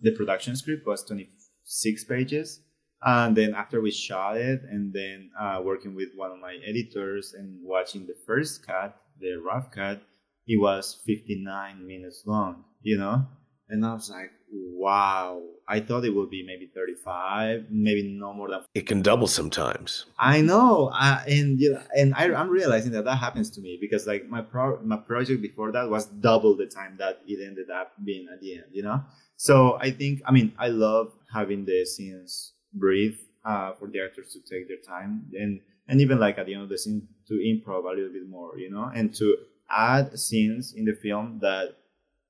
the 0.00 0.10
production 0.12 0.56
script 0.56 0.86
was 0.86 1.04
26 1.04 2.04
pages 2.04 2.60
And 3.02 3.36
then 3.36 3.54
after 3.54 3.80
we 3.80 3.90
shot 3.90 4.36
it, 4.36 4.62
and 4.70 4.92
then 4.92 5.30
uh, 5.38 5.60
working 5.64 5.94
with 5.94 6.10
one 6.16 6.30
of 6.30 6.38
my 6.38 6.58
editors 6.64 7.34
and 7.34 7.58
watching 7.62 8.06
the 8.06 8.16
first 8.26 8.66
cut, 8.66 8.96
the 9.20 9.36
rough 9.36 9.70
cut, 9.70 10.02
it 10.46 10.60
was 10.60 11.00
59 11.06 11.86
minutes 11.86 12.22
long, 12.26 12.64
you 12.82 12.98
know? 12.98 13.26
And 13.68 13.84
I 13.84 13.94
was 13.94 14.10
like, 14.10 14.30
wow, 14.52 15.42
I 15.66 15.80
thought 15.80 16.04
it 16.04 16.10
would 16.10 16.28
be 16.28 16.44
maybe 16.46 16.70
35, 16.74 17.66
maybe 17.70 18.02
no 18.02 18.34
more 18.34 18.50
than. 18.50 18.60
It 18.74 18.86
can 18.86 19.00
double 19.00 19.26
sometimes. 19.26 20.04
I 20.18 20.42
know. 20.42 20.90
And 20.90 21.58
you 21.58 21.72
know, 21.72 21.82
and 21.96 22.14
I, 22.14 22.32
I'm 22.34 22.50
realizing 22.50 22.92
that 22.92 23.04
that 23.06 23.16
happens 23.16 23.50
to 23.52 23.60
me 23.60 23.78
because 23.80 24.06
like 24.06 24.28
my 24.28 24.42
pro, 24.42 24.80
my 24.82 24.96
project 24.96 25.40
before 25.40 25.72
that 25.72 25.88
was 25.88 26.06
double 26.06 26.56
the 26.56 26.66
time 26.66 26.96
that 26.98 27.20
it 27.26 27.44
ended 27.44 27.70
up 27.70 27.92
being 28.04 28.28
at 28.32 28.40
the 28.40 28.56
end, 28.56 28.64
you 28.70 28.82
know? 28.82 29.02
So 29.36 29.78
I 29.80 29.90
think, 29.90 30.20
I 30.26 30.32
mean, 30.32 30.52
I 30.58 30.68
love 30.68 31.12
having 31.32 31.64
the 31.64 31.84
scenes 31.86 32.52
breathe 32.74 33.16
uh, 33.44 33.72
for 33.72 33.88
the 33.88 34.00
actors 34.00 34.32
to 34.34 34.40
take 34.40 34.68
their 34.68 34.82
time 34.86 35.26
and, 35.32 35.60
and 35.88 36.00
even 36.00 36.18
like 36.18 36.38
at 36.38 36.46
the 36.46 36.54
end 36.54 36.62
of 36.62 36.68
the 36.68 36.78
scene 36.78 37.08
to 37.28 37.34
improv 37.34 37.84
a 37.84 37.94
little 37.94 38.12
bit 38.12 38.28
more, 38.28 38.58
you 38.58 38.70
know, 38.70 38.90
and 38.94 39.14
to 39.14 39.36
add 39.70 40.18
scenes 40.18 40.74
in 40.76 40.84
the 40.84 40.94
film 40.94 41.38
that 41.40 41.76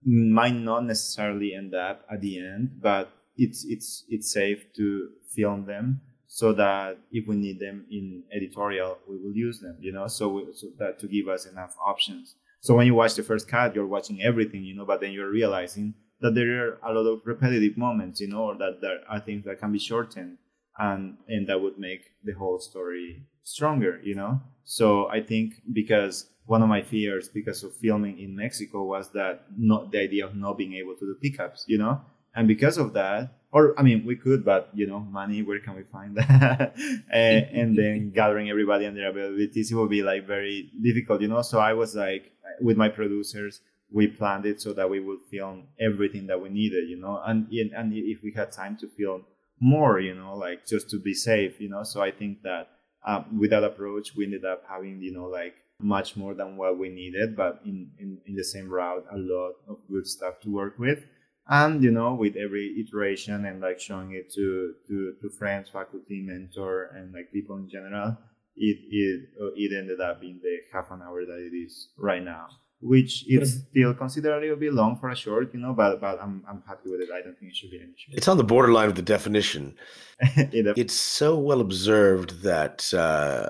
might 0.04 0.54
not 0.54 0.84
necessarily 0.84 1.54
end 1.54 1.74
up 1.74 2.04
at 2.10 2.20
the 2.20 2.38
end, 2.38 2.78
but 2.80 3.10
it's 3.36 3.64
it's 3.68 4.04
it's 4.08 4.32
safe 4.32 4.72
to 4.76 5.08
film 5.34 5.66
them 5.66 6.00
so 6.26 6.52
that 6.52 6.98
if 7.12 7.28
we 7.28 7.36
need 7.36 7.60
them 7.60 7.86
in 7.90 8.24
editorial, 8.34 8.98
we 9.08 9.16
will 9.18 9.32
use 9.32 9.60
them. 9.60 9.76
You 9.80 9.92
know, 9.92 10.08
so, 10.08 10.28
we, 10.28 10.46
so 10.52 10.66
that 10.78 10.98
to 10.98 11.06
give 11.06 11.28
us 11.28 11.46
enough 11.46 11.76
options. 11.84 12.34
So 12.60 12.74
when 12.74 12.86
you 12.86 12.94
watch 12.94 13.14
the 13.14 13.22
first 13.22 13.46
cut, 13.46 13.74
you're 13.74 13.86
watching 13.86 14.22
everything, 14.22 14.64
you 14.64 14.74
know, 14.74 14.84
but 14.84 15.00
then 15.00 15.12
you're 15.12 15.30
realizing 15.30 15.94
that 16.20 16.34
there 16.34 16.66
are 16.66 16.78
a 16.82 16.92
lot 16.92 17.06
of 17.08 17.20
repetitive 17.24 17.76
moments, 17.76 18.20
you 18.20 18.28
know, 18.28 18.44
or 18.44 18.58
that 18.58 18.80
there 18.80 19.00
are 19.08 19.20
things 19.20 19.44
that 19.44 19.60
can 19.60 19.70
be 19.70 19.78
shortened, 19.78 20.38
and 20.78 21.18
and 21.28 21.48
that 21.48 21.60
would 21.60 21.78
make 21.78 22.02
the 22.24 22.32
whole 22.32 22.58
story 22.58 23.26
stronger, 23.44 24.00
you 24.02 24.14
know. 24.14 24.40
So 24.64 25.08
I 25.10 25.20
think 25.20 25.54
because 25.72 26.30
one 26.46 26.62
of 26.62 26.68
my 26.68 26.82
fears 26.82 27.28
because 27.28 27.62
of 27.64 27.74
filming 27.76 28.18
in 28.18 28.36
Mexico 28.36 28.84
was 28.84 29.10
that 29.12 29.44
not 29.56 29.90
the 29.92 29.98
idea 29.98 30.26
of 30.26 30.34
not 30.34 30.58
being 30.58 30.74
able 30.74 30.94
to 30.94 31.06
do 31.06 31.16
pickups, 31.22 31.64
you 31.66 31.78
know, 31.78 32.00
and 32.34 32.48
because 32.48 32.76
of 32.78 32.92
that, 32.94 33.32
or 33.52 33.78
I 33.78 33.82
mean, 33.82 34.04
we 34.04 34.16
could, 34.16 34.44
but 34.44 34.70
you 34.74 34.86
know, 34.86 35.00
money, 35.00 35.42
where 35.42 35.60
can 35.60 35.76
we 35.76 35.84
find 35.84 36.16
that? 36.16 36.74
and, 37.10 37.44
and 37.44 37.78
then 37.78 38.10
gathering 38.14 38.50
everybody 38.50 38.84
and 38.84 38.96
their 38.96 39.10
abilities, 39.10 39.70
it 39.70 39.74
would 39.74 39.90
be 39.90 40.02
like 40.02 40.26
very 40.26 40.70
difficult, 40.82 41.20
you 41.20 41.28
know. 41.28 41.42
So 41.42 41.60
I 41.60 41.72
was 41.72 41.94
like, 41.94 42.32
with 42.60 42.76
my 42.76 42.88
producers, 42.88 43.60
we 43.90 44.08
planned 44.08 44.44
it 44.44 44.60
so 44.60 44.72
that 44.72 44.90
we 44.90 45.00
would 45.00 45.20
film 45.30 45.68
everything 45.80 46.26
that 46.26 46.40
we 46.40 46.48
needed, 46.48 46.88
you 46.88 46.96
know, 46.96 47.22
and 47.24 47.46
and 47.52 47.92
if 47.94 48.22
we 48.22 48.32
had 48.32 48.50
time 48.50 48.76
to 48.78 48.88
film 48.88 49.24
more, 49.60 50.00
you 50.00 50.14
know, 50.14 50.36
like 50.36 50.66
just 50.66 50.90
to 50.90 50.98
be 50.98 51.14
safe, 51.14 51.60
you 51.60 51.68
know. 51.68 51.84
So 51.84 52.02
I 52.02 52.10
think 52.10 52.42
that 52.42 52.68
um, 53.06 53.38
with 53.38 53.50
that 53.50 53.62
approach, 53.62 54.16
we 54.16 54.24
ended 54.24 54.44
up 54.44 54.64
having, 54.68 55.00
you 55.00 55.12
know, 55.12 55.26
like 55.26 55.54
much 55.80 56.16
more 56.16 56.34
than 56.34 56.56
what 56.56 56.78
we 56.78 56.88
needed, 56.88 57.36
but 57.36 57.60
in, 57.64 57.90
in, 57.98 58.18
in 58.26 58.34
the 58.34 58.44
same 58.44 58.68
route, 58.68 59.04
a 59.12 59.16
lot 59.16 59.54
of 59.68 59.78
good 59.90 60.06
stuff 60.06 60.40
to 60.40 60.50
work 60.50 60.78
with. 60.78 61.04
And, 61.46 61.82
you 61.82 61.90
know, 61.90 62.14
with 62.14 62.36
every 62.36 62.74
iteration 62.80 63.44
and 63.44 63.60
like 63.60 63.78
showing 63.78 64.12
it 64.12 64.32
to, 64.32 64.74
to, 64.88 65.14
to 65.20 65.28
friends, 65.30 65.68
faculty, 65.68 66.22
mentor, 66.22 66.90
and 66.94 67.12
like 67.12 67.32
people 67.32 67.56
in 67.56 67.68
general, 67.68 68.16
it, 68.56 68.78
it, 68.90 69.28
uh, 69.40 69.50
it 69.54 69.76
ended 69.76 70.00
up 70.00 70.20
being 70.20 70.40
the 70.42 70.58
half 70.72 70.90
an 70.90 71.02
hour 71.02 71.26
that 71.26 71.38
it 71.38 71.54
is 71.54 71.88
right 71.98 72.22
now 72.22 72.48
which 72.84 73.24
is 73.28 73.62
still 73.70 73.94
considered 73.94 74.36
a 74.36 74.40
little 74.40 74.56
bit 74.56 74.72
long 74.74 74.98
for 74.98 75.08
a 75.08 75.16
short, 75.16 75.54
you 75.54 75.60
know, 75.60 75.72
but 75.72 76.00
but 76.02 76.20
I'm 76.20 76.44
I'm 76.46 76.62
happy 76.66 76.90
with 76.90 77.00
it. 77.00 77.08
I 77.10 77.22
don't 77.22 77.36
think 77.38 77.52
it 77.52 77.56
should 77.56 77.70
be 77.70 77.78
an 77.78 77.94
issue. 77.96 78.12
It's 78.12 78.28
on 78.28 78.36
the 78.36 78.44
borderline 78.44 78.88
of 78.88 78.94
the 78.94 79.02
definition. 79.02 79.74
it's 80.20 80.92
so 80.92 81.38
well 81.38 81.62
observed 81.62 82.42
that 82.42 82.92
uh, 82.92 83.48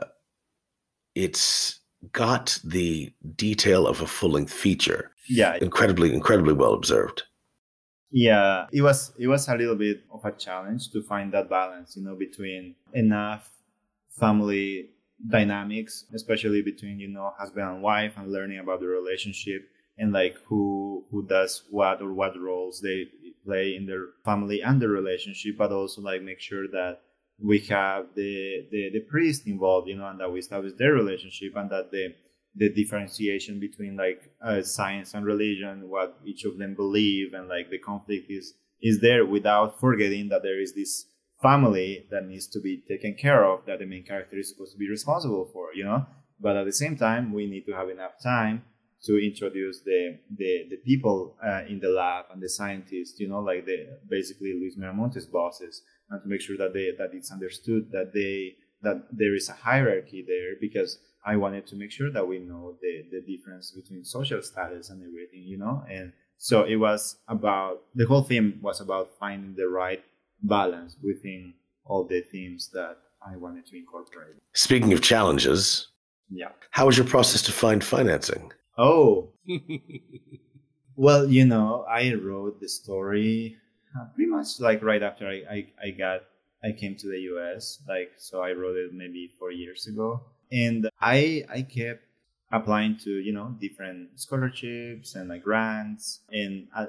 it's 1.16 1.80
got 2.12 2.58
the 2.64 3.12
detail 3.36 3.86
of 3.86 4.00
a 4.00 4.06
full 4.06 4.30
length 4.30 4.52
feature. 4.52 5.12
Yeah, 5.28 5.56
incredibly, 5.60 6.12
incredibly 6.12 6.54
well 6.54 6.74
observed. 6.74 7.22
Yeah, 8.10 8.66
it 8.72 8.82
was 8.82 9.12
it 9.18 9.26
was 9.26 9.48
a 9.48 9.56
little 9.56 9.76
bit 9.76 10.04
of 10.12 10.24
a 10.24 10.32
challenge 10.32 10.90
to 10.92 11.02
find 11.02 11.32
that 11.32 11.50
balance, 11.50 11.96
you 11.96 12.04
know, 12.04 12.14
between 12.14 12.76
enough 12.92 13.50
family 14.18 14.90
dynamics, 15.28 16.04
especially 16.14 16.62
between 16.62 17.00
you 17.00 17.08
know 17.08 17.32
husband 17.38 17.68
and 17.68 17.82
wife, 17.82 18.14
and 18.16 18.30
learning 18.30 18.58
about 18.58 18.80
the 18.80 18.86
relationship 18.86 19.68
and 19.98 20.12
like 20.12 20.36
who 20.46 21.04
who 21.10 21.26
does 21.26 21.62
what 21.70 22.02
or 22.02 22.12
what 22.12 22.38
roles 22.38 22.80
they 22.80 23.06
play 23.44 23.76
in 23.76 23.86
their 23.86 24.06
family 24.24 24.60
and 24.62 24.80
the 24.80 24.88
relationship, 24.88 25.56
but 25.56 25.72
also 25.72 26.00
like 26.00 26.22
make 26.22 26.40
sure 26.40 26.68
that 26.68 27.00
we 27.42 27.58
have 27.60 28.06
the, 28.14 28.66
the, 28.70 28.90
the 28.92 29.00
priest 29.00 29.46
involved, 29.46 29.88
you 29.88 29.96
know, 29.96 30.06
and 30.06 30.20
that 30.20 30.32
we 30.32 30.38
establish 30.38 30.72
their 30.78 30.92
relationship 30.92 31.56
and 31.56 31.70
that 31.70 31.90
the 31.90 32.14
the 32.56 32.72
differentiation 32.72 33.58
between 33.58 33.96
like 33.96 34.30
uh, 34.40 34.62
science 34.62 35.14
and 35.14 35.26
religion, 35.26 35.88
what 35.88 36.18
each 36.24 36.44
of 36.44 36.56
them 36.56 36.74
believe, 36.74 37.34
and 37.34 37.48
like 37.48 37.68
the 37.70 37.78
conflict 37.78 38.30
is 38.30 38.54
is 38.80 39.00
there 39.00 39.24
without 39.24 39.80
forgetting 39.80 40.28
that 40.28 40.42
there 40.42 40.60
is 40.60 40.74
this 40.74 41.06
family 41.42 42.06
that 42.10 42.26
needs 42.26 42.46
to 42.46 42.60
be 42.60 42.82
taken 42.88 43.14
care 43.14 43.44
of 43.44 43.64
that 43.66 43.78
the 43.78 43.86
main 43.86 44.04
character 44.04 44.38
is 44.38 44.50
supposed 44.50 44.72
to 44.72 44.78
be 44.78 44.88
responsible 44.88 45.50
for, 45.52 45.68
you 45.74 45.84
know. 45.84 46.06
But 46.40 46.56
at 46.56 46.64
the 46.64 46.72
same 46.72 46.96
time, 46.96 47.32
we 47.32 47.46
need 47.46 47.66
to 47.66 47.72
have 47.72 47.88
enough 47.88 48.12
time 48.22 48.64
to 49.06 49.18
introduce 49.18 49.80
the 49.80 50.18
the, 50.36 50.66
the 50.70 50.76
people 50.76 51.36
uh, 51.44 51.62
in 51.68 51.80
the 51.80 51.88
lab 51.88 52.26
and 52.32 52.42
the 52.42 52.48
scientists, 52.48 53.18
you 53.20 53.28
know, 53.28 53.40
like 53.40 53.66
the 53.66 53.98
basically 54.08 54.54
Luis 54.54 54.76
Miramontes 54.76 55.30
bosses 55.30 55.82
and 56.10 56.22
to 56.22 56.28
make 56.28 56.40
sure 56.40 56.56
that 56.56 56.72
they 56.72 56.92
that 56.98 57.10
it's 57.12 57.30
understood 57.30 57.90
that 57.92 58.12
they 58.14 58.56
that 58.82 59.06
there 59.10 59.34
is 59.34 59.48
a 59.48 59.52
hierarchy 59.52 60.24
there 60.26 60.54
because 60.60 60.98
I 61.24 61.36
wanted 61.36 61.66
to 61.68 61.76
make 61.76 61.90
sure 61.90 62.10
that 62.10 62.26
we 62.26 62.38
know 62.38 62.76
the 62.80 63.04
the 63.10 63.20
difference 63.20 63.70
between 63.70 64.04
social 64.04 64.42
status 64.42 64.90
and 64.90 65.02
everything, 65.02 65.42
you 65.42 65.58
know, 65.58 65.84
and 65.90 66.12
so 66.36 66.64
it 66.64 66.76
was 66.76 67.16
about 67.28 67.82
the 67.94 68.06
whole 68.06 68.22
theme 68.22 68.58
was 68.62 68.80
about 68.80 69.10
finding 69.18 69.54
the 69.54 69.68
right 69.68 70.02
balance 70.42 70.96
within 71.02 71.54
all 71.84 72.04
the 72.04 72.20
themes 72.20 72.70
that 72.72 72.98
I 73.26 73.36
wanted 73.36 73.66
to 73.66 73.76
incorporate. 73.78 74.36
Speaking 74.52 74.92
of 74.92 75.00
challenges, 75.00 75.88
yeah, 76.30 76.48
how 76.70 76.86
was 76.86 76.96
your 76.96 77.06
process 77.06 77.42
to 77.42 77.52
find 77.52 77.82
financing? 77.82 78.52
Oh, 78.76 79.32
well, 80.96 81.28
you 81.28 81.44
know, 81.44 81.84
I 81.88 82.14
wrote 82.14 82.60
the 82.60 82.68
story 82.68 83.56
uh, 83.98 84.06
pretty 84.14 84.30
much 84.30 84.60
like 84.60 84.82
right 84.82 85.02
after 85.02 85.28
I, 85.28 85.42
I, 85.50 85.66
I 85.86 85.90
got 85.90 86.22
I 86.64 86.72
came 86.72 86.96
to 86.96 87.08
the 87.08 87.20
US. 87.32 87.82
Like 87.88 88.12
so 88.16 88.42
I 88.42 88.52
wrote 88.52 88.76
it 88.76 88.92
maybe 88.92 89.30
four 89.38 89.52
years 89.52 89.86
ago. 89.86 90.22
And 90.52 90.88
I 91.00 91.44
I 91.48 91.62
kept 91.62 92.02
applying 92.52 92.96
to, 93.04 93.10
you 93.10 93.32
know, 93.32 93.54
different 93.60 94.18
scholarships 94.20 95.14
and 95.14 95.28
like 95.28 95.42
grants. 95.42 96.20
And 96.30 96.68
I, 96.74 96.86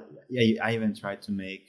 I 0.62 0.74
even 0.74 0.94
tried 0.94 1.22
to 1.22 1.32
make 1.32 1.68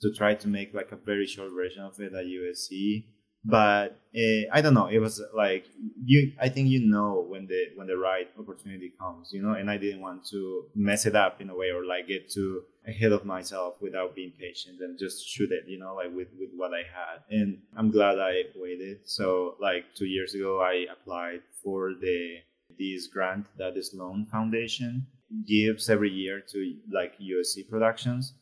to 0.00 0.12
try 0.12 0.34
to 0.34 0.48
make 0.48 0.72
like 0.74 0.92
a 0.92 0.96
very 0.96 1.26
short 1.26 1.52
version 1.52 1.82
of 1.82 1.98
it 2.00 2.14
at 2.14 2.26
USC 2.26 3.06
but 3.48 3.98
uh, 4.14 4.44
I 4.52 4.60
don't 4.60 4.74
know. 4.74 4.88
It 4.88 4.98
was 4.98 5.22
like 5.34 5.64
you. 6.04 6.32
I 6.38 6.50
think 6.50 6.68
you 6.68 6.80
know 6.80 7.24
when 7.26 7.46
the 7.46 7.68
when 7.76 7.86
the 7.86 7.96
right 7.96 8.28
opportunity 8.38 8.92
comes, 9.00 9.32
you 9.32 9.42
know. 9.42 9.52
And 9.52 9.70
I 9.70 9.78
didn't 9.78 10.02
want 10.02 10.26
to 10.26 10.66
mess 10.74 11.06
it 11.06 11.16
up 11.16 11.40
in 11.40 11.48
a 11.48 11.56
way 11.56 11.70
or 11.70 11.84
like 11.84 12.08
get 12.08 12.30
too 12.30 12.64
ahead 12.86 13.12
of 13.12 13.24
myself 13.24 13.76
without 13.80 14.14
being 14.14 14.32
patient 14.38 14.80
and 14.80 14.98
just 14.98 15.26
shoot 15.26 15.50
it, 15.50 15.64
you 15.66 15.78
know, 15.78 15.94
like 15.94 16.14
with 16.14 16.28
with 16.38 16.50
what 16.54 16.72
I 16.74 16.84
had. 16.98 17.22
And 17.30 17.58
I'm 17.74 17.90
glad 17.90 18.18
I 18.18 18.42
waited. 18.54 18.98
So 19.04 19.56
like 19.60 19.86
two 19.94 20.06
years 20.06 20.34
ago, 20.34 20.60
I 20.60 20.86
applied 20.92 21.40
for 21.64 21.94
the 21.98 22.36
this 22.78 23.06
grant 23.06 23.46
that 23.56 23.74
the 23.74 23.82
Sloan 23.82 24.26
Foundation 24.30 25.06
gives 25.46 25.88
every 25.88 26.10
year 26.10 26.42
to 26.52 26.74
like 26.92 27.18
USC 27.18 27.68
productions 27.68 28.34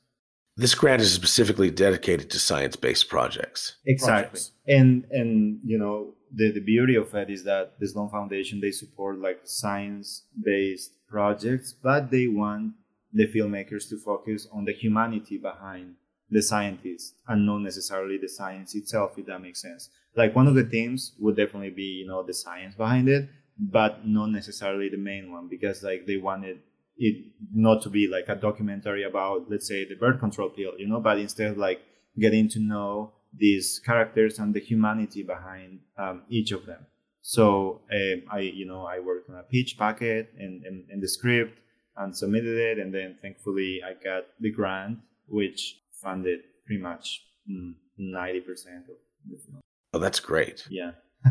this 0.57 0.75
grant 0.75 1.03
is 1.03 1.13
specifically 1.13 1.71
dedicated 1.71 2.31
to 2.31 2.39
science-based 2.39 3.09
projects. 3.09 3.77
Exactly. 3.87 4.23
Projects. 4.23 4.53
And 4.67 5.05
and 5.11 5.61
you 5.65 5.79
know, 5.79 6.15
the, 6.35 6.51
the 6.51 6.61
beauty 6.61 6.97
of 6.97 7.15
it 7.15 7.31
is 7.31 7.45
that 7.45 7.79
the 7.79 7.87
Sloan 7.87 8.09
Foundation 8.09 8.61
they 8.61 8.71
support 8.71 9.19
like 9.19 9.41
science-based 9.45 10.93
projects, 11.09 11.73
but 11.73 12.11
they 12.11 12.27
want 12.27 12.73
the 13.13 13.27
filmmakers 13.27 13.89
to 13.91 13.99
focus 13.99 14.49
on 14.53 14.65
the 14.65 14.73
humanity 14.73 15.39
behind 15.39 15.95
the 16.31 16.43
scientists 16.43 17.15
and 17.29 17.47
not 17.47 17.59
necessarily 17.59 18.19
the 18.19 18.29
science 18.29 18.75
itself, 18.75 19.17
if 19.17 19.27
that 19.27 19.41
makes 19.41 19.63
sense. 19.63 19.91
Like 20.17 20.35
one 20.35 20.49
of 20.49 20.55
the 20.55 20.65
themes 20.65 21.13
would 21.21 21.37
definitely 21.37 21.71
be, 21.71 22.01
you 22.01 22.07
know, 22.07 22.23
the 22.23 22.35
science 22.35 22.75
behind 22.75 23.09
it, 23.09 23.29
but 23.59 24.07
not 24.07 24.27
necessarily 24.31 24.89
the 24.89 24.97
main 24.97 25.31
one 25.31 25.49
because 25.49 25.83
like 25.83 26.07
they 26.07 26.17
wanted 26.17 26.61
it 26.99 27.33
not 27.53 27.83
to 27.83 27.91
be 27.91 28.09
like 28.09 28.29
a 28.29 28.35
documentary 28.35 29.05
about 29.05 29.51
let's 29.51 29.69
say 29.69 29.85
the 29.85 29.95
birth 29.95 30.19
control 30.19 30.49
pill 30.49 30.73
you 30.79 30.89
know 30.89 31.01
but 31.01 31.19
instead 31.19 31.57
like 31.57 31.81
getting 32.19 32.49
to 32.49 32.59
know 32.59 33.13
these 33.37 33.81
characters 33.85 34.39
and 34.39 34.55
the 34.55 34.61
humanity 34.61 35.23
behind 35.23 35.81
um, 35.99 36.23
each 36.29 36.53
of 36.53 36.65
them 36.67 36.87
so 37.21 37.83
um, 37.93 38.23
i 38.31 38.41
you 38.41 38.67
know 38.67 38.85
i 38.87 38.99
worked 38.99 39.29
on 39.29 39.37
a 39.37 39.43
pitch 39.43 39.77
packet 39.79 40.33
and, 40.39 40.65
and, 40.65 40.85
and 40.91 41.03
the 41.03 41.09
script 41.09 41.59
and 41.99 42.17
submitted 42.17 42.57
it 42.59 42.79
and 42.79 42.95
then 42.95 43.17
thankfully 43.21 43.81
i 43.85 43.93
got 44.03 44.25
the 44.41 44.51
grant 44.51 44.99
which 45.29 45.81
funded 46.03 46.41
pretty 46.67 46.83
much 46.83 47.23
90% 47.49 47.51
mm, 47.51 48.45
of 48.45 48.97
the 49.29 49.39
film 49.45 49.61
Oh, 49.97 49.99
that's 49.99 50.21
great. 50.21 50.67
Yeah. 50.69 50.91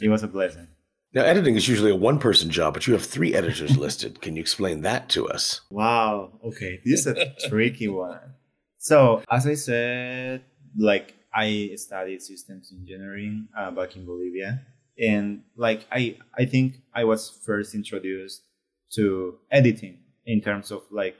it 0.00 0.08
was 0.08 0.22
a 0.22 0.26
blessing. 0.26 0.68
Now, 1.14 1.22
editing 1.22 1.56
is 1.56 1.68
usually 1.68 1.90
a 1.90 1.96
one 1.96 2.18
person 2.18 2.50
job, 2.50 2.74
but 2.74 2.86
you 2.86 2.92
have 2.92 3.04
three 3.04 3.34
editors 3.34 3.76
listed. 3.78 4.20
Can 4.20 4.36
you 4.36 4.40
explain 4.40 4.82
that 4.82 5.08
to 5.10 5.28
us? 5.28 5.62
Wow. 5.70 6.38
Okay. 6.44 6.80
This 6.84 7.06
is 7.06 7.16
a 7.16 7.32
tricky 7.48 7.88
one. 7.88 8.34
So, 8.78 9.22
as 9.30 9.46
I 9.46 9.54
said, 9.54 10.44
like 10.78 11.14
I 11.34 11.70
studied 11.76 12.22
systems 12.22 12.72
engineering 12.72 13.48
uh, 13.56 13.70
back 13.70 13.96
in 13.96 14.04
Bolivia. 14.04 14.62
And 14.98 15.42
like 15.56 15.86
I, 15.92 16.16
I 16.38 16.46
think 16.46 16.76
I 16.94 17.04
was 17.04 17.30
first 17.44 17.74
introduced 17.74 18.42
to 18.94 19.38
editing 19.50 19.98
in 20.24 20.40
terms 20.40 20.70
of 20.70 20.82
like 20.90 21.16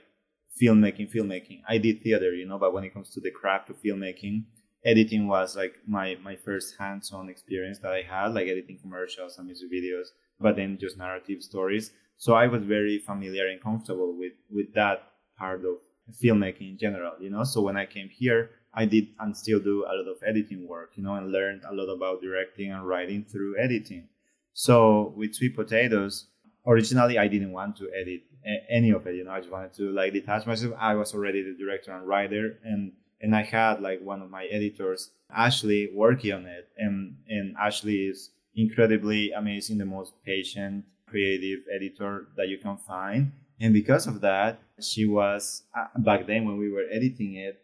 filmmaking, 0.61 1.13
filmmaking. 1.13 1.61
I 1.67 1.77
did 1.77 2.01
theater, 2.01 2.33
you 2.33 2.47
know, 2.47 2.57
but 2.57 2.73
when 2.73 2.83
it 2.83 2.93
comes 2.93 3.11
to 3.11 3.21
the 3.21 3.31
craft 3.31 3.69
of 3.69 3.77
filmmaking, 3.81 4.45
editing 4.85 5.27
was 5.27 5.55
like 5.55 5.75
my 5.87 6.17
my 6.23 6.35
first 6.35 6.75
hands-on 6.79 7.29
experience 7.29 7.79
that 7.79 7.91
I 7.91 8.01
had, 8.01 8.33
like 8.33 8.47
editing 8.47 8.79
commercials 8.79 9.37
and 9.37 9.47
music 9.47 9.71
videos, 9.71 10.07
but 10.39 10.55
then 10.55 10.77
just 10.79 10.97
narrative 10.97 11.41
stories. 11.43 11.91
So 12.17 12.33
I 12.33 12.47
was 12.47 12.63
very 12.63 12.99
familiar 12.99 13.47
and 13.47 13.61
comfortable 13.61 14.15
with 14.17 14.33
with 14.49 14.73
that 14.73 15.11
part 15.37 15.63
of 15.65 15.77
filmmaking 16.23 16.71
in 16.71 16.77
general, 16.77 17.13
you 17.19 17.29
know. 17.29 17.43
So 17.43 17.61
when 17.61 17.77
I 17.77 17.85
came 17.85 18.09
here, 18.09 18.51
I 18.73 18.85
did 18.85 19.07
and 19.19 19.35
still 19.35 19.59
do 19.59 19.85
a 19.85 19.93
lot 19.93 20.07
of 20.07 20.17
editing 20.25 20.67
work, 20.67 20.91
you 20.95 21.03
know, 21.03 21.15
and 21.15 21.31
learned 21.31 21.63
a 21.69 21.73
lot 21.73 21.91
about 21.93 22.21
directing 22.21 22.71
and 22.71 22.87
writing 22.87 23.25
through 23.25 23.57
editing. 23.59 24.07
So 24.53 25.13
with 25.15 25.35
Sweet 25.35 25.55
Potatoes, 25.55 26.27
originally 26.65 27.17
I 27.17 27.27
didn't 27.27 27.51
want 27.51 27.77
to 27.77 27.89
edit 27.99 28.21
any 28.69 28.91
of 28.91 29.05
it, 29.07 29.15
you 29.15 29.23
know. 29.23 29.31
I 29.31 29.39
just 29.39 29.51
wanted 29.51 29.73
to 29.73 29.91
like 29.91 30.13
detach 30.13 30.45
myself. 30.45 30.73
I 30.79 30.95
was 30.95 31.13
already 31.13 31.43
the 31.43 31.55
director 31.57 31.91
and 31.91 32.07
writer, 32.07 32.59
and 32.63 32.93
and 33.21 33.35
I 33.35 33.43
had 33.43 33.81
like 33.81 34.01
one 34.01 34.21
of 34.21 34.29
my 34.29 34.45
editors, 34.45 35.11
Ashley, 35.35 35.89
working 35.93 36.33
on 36.33 36.45
it, 36.45 36.69
and 36.77 37.17
and 37.27 37.55
Ashley 37.59 38.07
is 38.07 38.31
incredibly 38.55 39.31
amazing, 39.31 39.77
the 39.77 39.85
most 39.85 40.13
patient, 40.25 40.85
creative 41.07 41.59
editor 41.73 42.27
that 42.35 42.49
you 42.49 42.57
can 42.57 42.77
find. 42.77 43.31
And 43.59 43.73
because 43.73 44.07
of 44.07 44.21
that, 44.21 44.59
she 44.81 45.07
was 45.07 45.63
uh, 45.75 45.87
back 45.99 46.27
then 46.27 46.45
when 46.45 46.57
we 46.57 46.69
were 46.69 46.85
editing 46.91 47.35
it, 47.35 47.59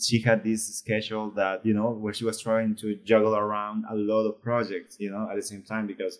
she 0.00 0.20
had 0.20 0.44
this 0.44 0.78
schedule 0.78 1.30
that 1.32 1.64
you 1.66 1.74
know 1.74 1.90
where 1.90 2.14
she 2.14 2.24
was 2.24 2.40
trying 2.40 2.76
to 2.76 2.96
juggle 3.04 3.34
around 3.34 3.84
a 3.90 3.94
lot 3.94 4.26
of 4.26 4.42
projects, 4.42 4.96
you 4.98 5.10
know, 5.10 5.28
at 5.30 5.36
the 5.36 5.42
same 5.42 5.62
time 5.62 5.86
because 5.86 6.18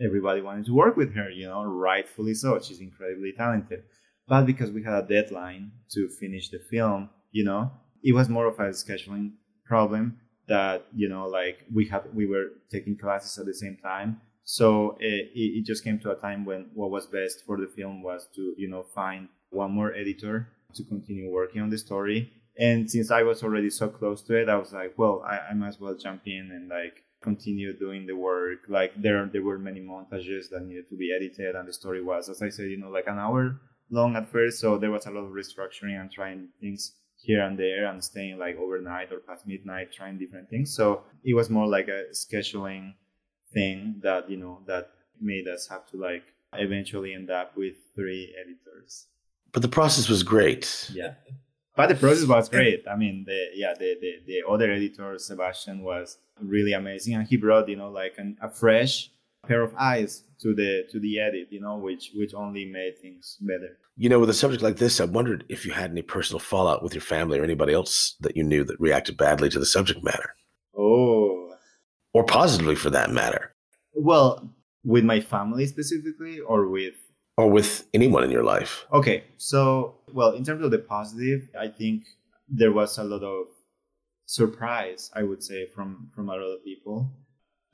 everybody 0.00 0.40
wanted 0.40 0.66
to 0.66 0.74
work 0.74 0.96
with 0.96 1.14
her, 1.14 1.30
you 1.30 1.46
know, 1.46 1.64
rightfully 1.64 2.34
so. 2.34 2.60
She's 2.60 2.80
incredibly 2.80 3.32
talented. 3.32 3.84
But 4.26 4.46
because 4.46 4.70
we 4.70 4.82
had 4.82 5.04
a 5.04 5.06
deadline 5.06 5.70
to 5.90 6.08
finish 6.08 6.48
the 6.48 6.58
film, 6.58 7.10
you 7.30 7.44
know, 7.44 7.70
it 8.04 8.14
was 8.14 8.28
more 8.28 8.46
of 8.46 8.60
a 8.60 8.68
scheduling 8.68 9.32
problem 9.64 10.18
that 10.46 10.86
you 10.94 11.08
know 11.08 11.26
like 11.26 11.64
we 11.72 11.88
had 11.88 12.02
we 12.14 12.26
were 12.26 12.48
taking 12.70 12.96
classes 12.96 13.38
at 13.38 13.46
the 13.46 13.54
same 13.54 13.76
time. 13.82 14.20
So 14.44 14.90
eh, 15.00 15.32
it, 15.34 15.50
it 15.58 15.64
just 15.64 15.82
came 15.82 15.98
to 16.00 16.10
a 16.10 16.14
time 16.14 16.44
when 16.44 16.66
what 16.74 16.90
was 16.90 17.06
best 17.06 17.44
for 17.46 17.56
the 17.56 17.66
film 17.66 18.02
was 18.02 18.28
to 18.36 18.54
you 18.58 18.68
know 18.68 18.84
find 18.94 19.28
one 19.50 19.72
more 19.72 19.94
editor 19.94 20.48
to 20.74 20.84
continue 20.84 21.30
working 21.30 21.62
on 21.62 21.70
the 21.70 21.78
story. 21.78 22.30
And 22.56 22.88
since 22.88 23.10
i 23.10 23.22
was 23.22 23.42
already 23.42 23.68
so 23.68 23.88
close 23.88 24.22
to 24.22 24.36
it 24.40 24.48
i 24.48 24.54
was 24.54 24.72
like 24.72 24.94
well 24.96 25.24
i, 25.26 25.38
I 25.50 25.54
might 25.54 25.70
as 25.74 25.80
well 25.80 25.96
jump 25.96 26.22
in 26.26 26.52
and 26.54 26.68
like 26.68 27.02
continue 27.20 27.76
doing 27.76 28.06
the 28.06 28.14
work. 28.14 28.60
Like 28.68 28.92
there 29.00 29.26
there 29.32 29.42
were 29.42 29.58
many 29.58 29.80
montages 29.80 30.50
that 30.50 30.62
needed 30.64 30.88
to 30.90 30.96
be 30.96 31.12
edited 31.12 31.56
and 31.56 31.66
the 31.66 31.72
story 31.72 32.02
was 32.02 32.28
as 32.28 32.42
i 32.42 32.50
said 32.50 32.70
you 32.70 32.76
know 32.76 32.90
like 32.90 33.08
an 33.08 33.18
hour 33.18 33.58
long 33.90 34.16
at 34.16 34.28
first. 34.28 34.60
So 34.60 34.78
there 34.78 34.90
was 34.90 35.06
a 35.06 35.10
lot 35.10 35.24
of 35.24 35.32
restructuring 35.32 35.98
and 36.00 36.10
trying 36.10 36.48
things 36.60 36.92
here 37.24 37.42
and 37.42 37.58
there 37.58 37.86
and 37.86 38.02
staying 38.02 38.38
like 38.38 38.56
overnight 38.56 39.12
or 39.12 39.18
past 39.18 39.46
midnight 39.46 39.92
trying 39.92 40.18
different 40.18 40.48
things. 40.50 40.74
So 40.74 41.02
it 41.24 41.34
was 41.34 41.48
more 41.48 41.66
like 41.66 41.88
a 41.88 42.04
scheduling 42.12 42.94
thing 43.52 44.00
that, 44.02 44.28
you 44.28 44.36
know, 44.36 44.60
that 44.66 44.90
made 45.20 45.48
us 45.48 45.66
have 45.68 45.86
to 45.90 45.96
like 45.96 46.24
eventually 46.52 47.14
end 47.14 47.30
up 47.30 47.56
with 47.56 47.76
three 47.94 48.34
editors. 48.38 49.06
But 49.52 49.62
the 49.62 49.68
process 49.68 50.08
was 50.08 50.22
great. 50.22 50.90
Yeah. 50.92 51.14
But 51.76 51.88
the 51.88 51.94
process 51.94 52.26
was 52.26 52.48
great. 52.48 52.84
I 52.88 52.96
mean, 52.96 53.24
the 53.26 53.46
yeah, 53.54 53.74
the, 53.76 53.96
the, 54.00 54.12
the 54.26 54.42
other 54.48 54.70
editor, 54.70 55.18
Sebastian, 55.18 55.82
was 55.82 56.18
really 56.40 56.72
amazing, 56.72 57.14
and 57.14 57.26
he 57.26 57.36
brought 57.36 57.68
you 57.68 57.74
know 57.74 57.90
like 57.90 58.14
an, 58.16 58.36
a 58.40 58.48
fresh 58.48 59.10
pair 59.46 59.62
of 59.62 59.74
eyes 59.78 60.24
to 60.40 60.54
the 60.54 60.84
to 60.90 61.00
the 61.00 61.18
edit, 61.18 61.48
you 61.50 61.60
know, 61.60 61.76
which 61.78 62.12
which 62.14 62.34
only 62.34 62.64
made 62.64 62.98
things 63.00 63.38
better. 63.40 63.78
You 63.96 64.08
know, 64.08 64.18
with 64.20 64.30
a 64.30 64.34
subject 64.34 64.62
like 64.62 64.76
this, 64.76 65.00
I 65.00 65.04
wondered 65.04 65.44
if 65.48 65.64
you 65.64 65.72
had 65.72 65.90
any 65.90 66.02
personal 66.02 66.40
fallout 66.40 66.82
with 66.82 66.94
your 66.94 67.00
family 67.00 67.38
or 67.38 67.44
anybody 67.44 67.72
else 67.72 68.16
that 68.20 68.36
you 68.36 68.42
knew 68.42 68.64
that 68.64 68.80
reacted 68.80 69.16
badly 69.16 69.48
to 69.50 69.58
the 69.58 69.66
subject 69.66 70.02
matter. 70.02 70.34
Oh. 70.76 71.54
Or 72.12 72.24
positively 72.24 72.74
for 72.74 72.90
that 72.90 73.10
matter. 73.10 73.54
Well, 73.94 74.50
with 74.84 75.04
my 75.04 75.20
family 75.20 75.66
specifically 75.66 76.40
or 76.40 76.68
with 76.68 76.94
or 77.36 77.50
with 77.50 77.86
anyone 77.94 78.24
in 78.24 78.30
your 78.30 78.44
life. 78.44 78.86
Okay. 78.92 79.24
So, 79.38 79.96
well, 80.12 80.32
in 80.32 80.44
terms 80.44 80.64
of 80.64 80.70
the 80.70 80.78
positive, 80.78 81.48
I 81.58 81.68
think 81.68 82.04
there 82.48 82.72
was 82.72 82.98
a 82.98 83.04
lot 83.04 83.22
of 83.22 83.46
surprise, 84.26 85.10
I 85.14 85.22
would 85.22 85.42
say, 85.42 85.66
from 85.66 86.10
from 86.14 86.28
a 86.28 86.32
lot 86.32 86.40
of 86.40 86.64
people 86.64 87.10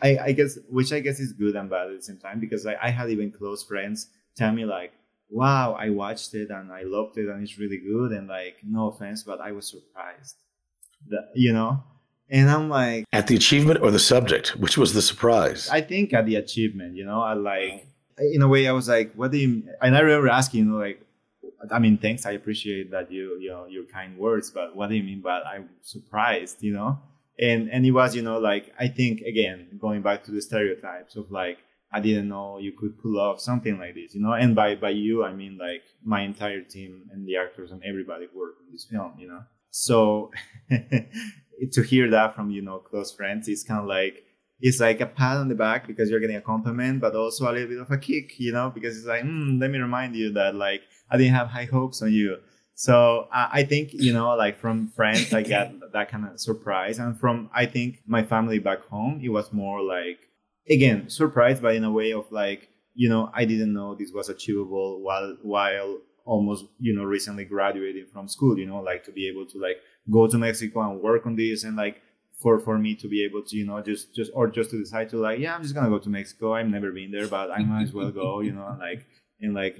I, 0.02 0.18
I 0.18 0.32
guess 0.32 0.58
which 0.68 0.92
I 0.92 1.00
guess 1.00 1.20
is 1.20 1.32
good 1.32 1.56
and 1.56 1.68
bad 1.68 1.90
at 1.90 1.96
the 1.96 2.02
same 2.02 2.18
time 2.18 2.40
because 2.40 2.66
I, 2.66 2.76
I 2.82 2.90
had 2.90 3.10
even 3.10 3.30
close 3.30 3.62
friends 3.62 4.08
tell 4.36 4.52
me 4.52 4.64
like, 4.64 4.92
wow, 5.28 5.72
I 5.72 5.90
watched 5.90 6.34
it 6.34 6.50
and 6.50 6.72
I 6.72 6.82
loved 6.82 7.18
it 7.18 7.28
and 7.28 7.42
it's 7.42 7.58
really 7.58 7.78
good 7.78 8.12
and 8.12 8.28
like 8.28 8.56
no 8.64 8.88
offense, 8.88 9.22
but 9.22 9.40
I 9.40 9.52
was 9.52 9.68
surprised. 9.68 10.36
That 11.08 11.30
you 11.34 11.52
know? 11.52 11.82
And 12.28 12.48
I'm 12.48 12.68
like 12.68 13.04
At 13.12 13.26
the 13.26 13.36
achievement 13.36 13.80
or 13.82 13.90
the 13.90 13.98
subject? 13.98 14.56
Which 14.56 14.78
was 14.78 14.94
the 14.94 15.02
surprise? 15.02 15.68
I 15.70 15.80
think 15.80 16.12
at 16.12 16.26
the 16.26 16.36
achievement, 16.36 16.94
you 16.94 17.04
know, 17.04 17.20
I 17.20 17.34
like 17.34 17.86
in 18.18 18.42
a 18.42 18.48
way 18.48 18.68
I 18.68 18.72
was 18.72 18.88
like, 18.88 19.14
what 19.14 19.32
do 19.32 19.38
you 19.38 19.64
and 19.82 19.96
I 19.96 20.00
remember 20.00 20.28
asking, 20.28 20.60
you 20.60 20.66
know, 20.66 20.78
like 20.78 21.04
I 21.70 21.78
mean, 21.78 21.98
thanks. 21.98 22.24
I 22.24 22.32
appreciate 22.32 22.90
that 22.90 23.10
you, 23.12 23.38
you 23.38 23.50
know, 23.50 23.66
your 23.66 23.84
kind 23.84 24.16
words, 24.16 24.50
but 24.50 24.74
what 24.74 24.88
do 24.88 24.96
you 24.96 25.02
mean 25.02 25.20
by 25.20 25.40
I'm 25.42 25.68
surprised, 25.82 26.62
you 26.62 26.72
know? 26.72 26.98
And 27.40 27.70
and 27.70 27.86
it 27.86 27.90
was 27.90 28.14
you 28.14 28.22
know 28.22 28.38
like 28.38 28.72
i 28.78 28.86
think 28.86 29.22
again 29.22 29.66
going 29.80 30.02
back 30.02 30.22
to 30.22 30.30
the 30.30 30.42
stereotypes 30.42 31.16
of 31.16 31.30
like 31.30 31.58
i 31.92 31.98
didn't 31.98 32.28
know 32.28 32.58
you 32.58 32.72
could 32.72 33.00
pull 33.00 33.18
off 33.18 33.40
something 33.40 33.78
like 33.78 33.94
this 33.94 34.14
you 34.14 34.20
know? 34.20 34.32
And 34.32 34.54
by 34.54 34.76
by 34.76 34.90
you 34.90 35.24
i 35.24 35.32
mean 35.32 35.58
like 35.58 35.82
my 36.04 36.22
entire 36.22 36.62
team 36.62 37.08
and 37.10 37.26
the 37.26 37.36
actors 37.36 37.72
and 37.72 37.82
everybody 37.82 38.26
who 38.32 38.38
worked 38.38 38.60
on 38.60 38.70
this 38.70 38.84
film 38.84 39.14
you 39.18 39.28
know? 39.28 39.42
So 39.70 40.30
to 40.70 41.82
hear 41.82 42.10
that 42.10 42.34
from 42.34 42.50
you 42.50 42.62
know 42.62 42.78
close 42.78 43.12
friends 43.12 43.48
it's 43.48 43.62
kind 43.64 43.80
of 43.80 43.86
like 43.86 44.24
it's 44.60 44.78
like 44.78 45.00
a 45.00 45.06
pat 45.06 45.38
on 45.38 45.48
the 45.48 45.54
back 45.54 45.86
because 45.86 46.10
you're 46.10 46.20
getting 46.20 46.36
a 46.36 46.42
compliment 46.42 47.00
but 47.00 47.14
also 47.14 47.50
a 47.50 47.52
little 47.52 47.68
bit 47.68 47.80
of 47.80 47.90
a 47.90 47.96
kick 47.98 48.38
you 48.38 48.52
know? 48.52 48.70
Because 48.70 48.98
it's 48.98 49.06
like 49.06 49.22
mm, 49.22 49.60
let 49.60 49.70
me 49.70 49.78
remind 49.78 50.14
you 50.14 50.32
that 50.32 50.54
like 50.54 50.82
i 51.10 51.16
didn't 51.16 51.34
have 51.34 51.48
high 51.48 51.64
hopes 51.64 52.02
on 52.02 52.12
you 52.12 52.36
so 52.80 53.28
I 53.30 53.64
think 53.64 53.90
you 53.92 54.14
know, 54.14 54.34
like 54.36 54.58
from 54.58 54.88
friends, 54.96 55.34
I 55.34 55.42
get 55.42 55.74
that 55.92 56.10
kind 56.10 56.24
of 56.26 56.40
surprise, 56.40 56.98
and 56.98 57.20
from 57.20 57.50
I 57.52 57.66
think 57.66 58.00
my 58.06 58.22
family 58.22 58.58
back 58.58 58.86
home, 58.86 59.20
it 59.22 59.28
was 59.28 59.52
more 59.52 59.82
like 59.82 60.18
again 60.66 61.10
surprised, 61.10 61.60
but 61.60 61.74
in 61.74 61.84
a 61.84 61.92
way 61.92 62.14
of 62.14 62.32
like 62.32 62.70
you 62.94 63.10
know 63.10 63.30
I 63.34 63.44
didn't 63.44 63.74
know 63.74 63.94
this 63.94 64.12
was 64.14 64.30
achievable 64.30 65.02
while 65.02 65.36
while 65.42 65.98
almost 66.24 66.64
you 66.78 66.94
know 66.94 67.04
recently 67.04 67.44
graduating 67.44 68.06
from 68.10 68.28
school. 68.28 68.56
You 68.58 68.64
know, 68.64 68.80
like 68.80 69.04
to 69.04 69.12
be 69.12 69.28
able 69.28 69.44
to 69.48 69.58
like 69.58 69.76
go 70.10 70.26
to 70.26 70.38
Mexico 70.38 70.80
and 70.80 71.02
work 71.02 71.26
on 71.26 71.36
this, 71.36 71.64
and 71.64 71.76
like 71.76 72.00
for 72.40 72.58
for 72.58 72.78
me 72.78 72.94
to 72.94 73.08
be 73.08 73.22
able 73.26 73.42
to 73.42 73.56
you 73.58 73.66
know 73.66 73.82
just 73.82 74.14
just 74.14 74.30
or 74.34 74.48
just 74.48 74.70
to 74.70 74.78
decide 74.78 75.10
to 75.10 75.18
like 75.18 75.38
yeah 75.38 75.54
I'm 75.54 75.62
just 75.62 75.74
gonna 75.74 75.90
go 75.90 75.98
to 75.98 76.08
Mexico. 76.08 76.54
I've 76.54 76.66
never 76.66 76.92
been 76.92 77.10
there, 77.10 77.28
but 77.28 77.50
I 77.50 77.58
might 77.58 77.82
as 77.82 77.92
well 77.92 78.10
go. 78.10 78.40
You 78.40 78.52
know, 78.52 78.74
like 78.80 79.06
and 79.40 79.54
like 79.54 79.76